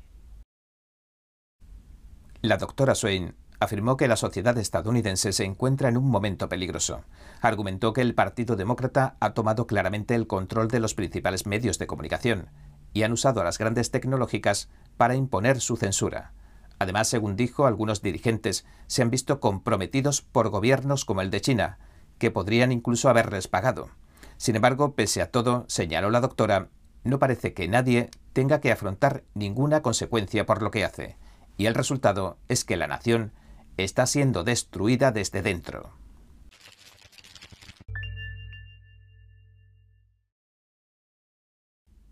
La 2.42 2.58
doctora 2.58 2.96
Swain 2.96 3.36
afirmó 3.60 3.96
que 3.96 4.08
la 4.08 4.16
sociedad 4.16 4.58
estadounidense 4.58 5.32
se 5.34 5.46
encuentra 5.46 5.88
en 5.90 5.98
un 5.98 6.10
momento 6.10 6.50
peligroso. 6.50 7.04
Argumentó 7.42 7.94
que 7.94 8.02
el 8.02 8.16
Partido 8.16 8.56
Demócrata 8.56 9.18
ha 9.20 9.36
tomado 9.36 9.68
claramente 9.68 10.16
el 10.16 10.26
control 10.26 10.68
de 10.68 10.80
los 10.80 10.96
principales 10.96 11.46
medios 11.46 11.78
de 11.78 11.86
comunicación 11.86 12.50
y 12.94 13.04
han 13.04 13.12
usado 13.12 13.40
a 13.40 13.44
las 13.44 13.60
grandes 13.60 13.92
tecnológicas 13.92 14.70
para 14.98 15.16
imponer 15.16 15.62
su 15.62 15.78
censura. 15.78 16.34
Además, 16.80 17.08
según 17.08 17.36
dijo, 17.36 17.68
algunos 17.68 18.02
dirigentes 18.02 18.66
se 18.88 19.04
han 19.04 19.12
visto 19.12 19.40
comprometidos 19.40 20.24
por 20.24 20.50
gobiernos 20.50 21.06
como 21.06 21.22
el 21.22 21.30
de 21.30 21.42
China, 21.42 21.78
que 22.18 22.32
podrían 22.32 22.72
incluso 22.72 23.08
haberles 23.08 23.48
pagado. 23.48 23.92
Sin 24.42 24.56
embargo, 24.56 24.96
pese 24.96 25.22
a 25.22 25.30
todo, 25.30 25.66
señaló 25.68 26.10
la 26.10 26.20
doctora, 26.20 26.70
no 27.04 27.20
parece 27.20 27.54
que 27.54 27.68
nadie 27.68 28.10
tenga 28.34 28.60
que 28.60 28.72
afrontar 28.72 29.24
ninguna 29.36 29.84
consecuencia 29.84 30.48
por 30.48 30.64
lo 30.64 30.72
que 30.72 30.84
hace, 30.84 31.16
y 31.58 31.68
el 31.68 31.76
resultado 31.76 32.40
es 32.50 32.66
que 32.66 32.76
la 32.76 32.88
nación 32.88 33.34
está 33.78 34.08
siendo 34.08 34.44
destruida 34.44 35.12
desde 35.12 35.44
dentro. 35.44 35.92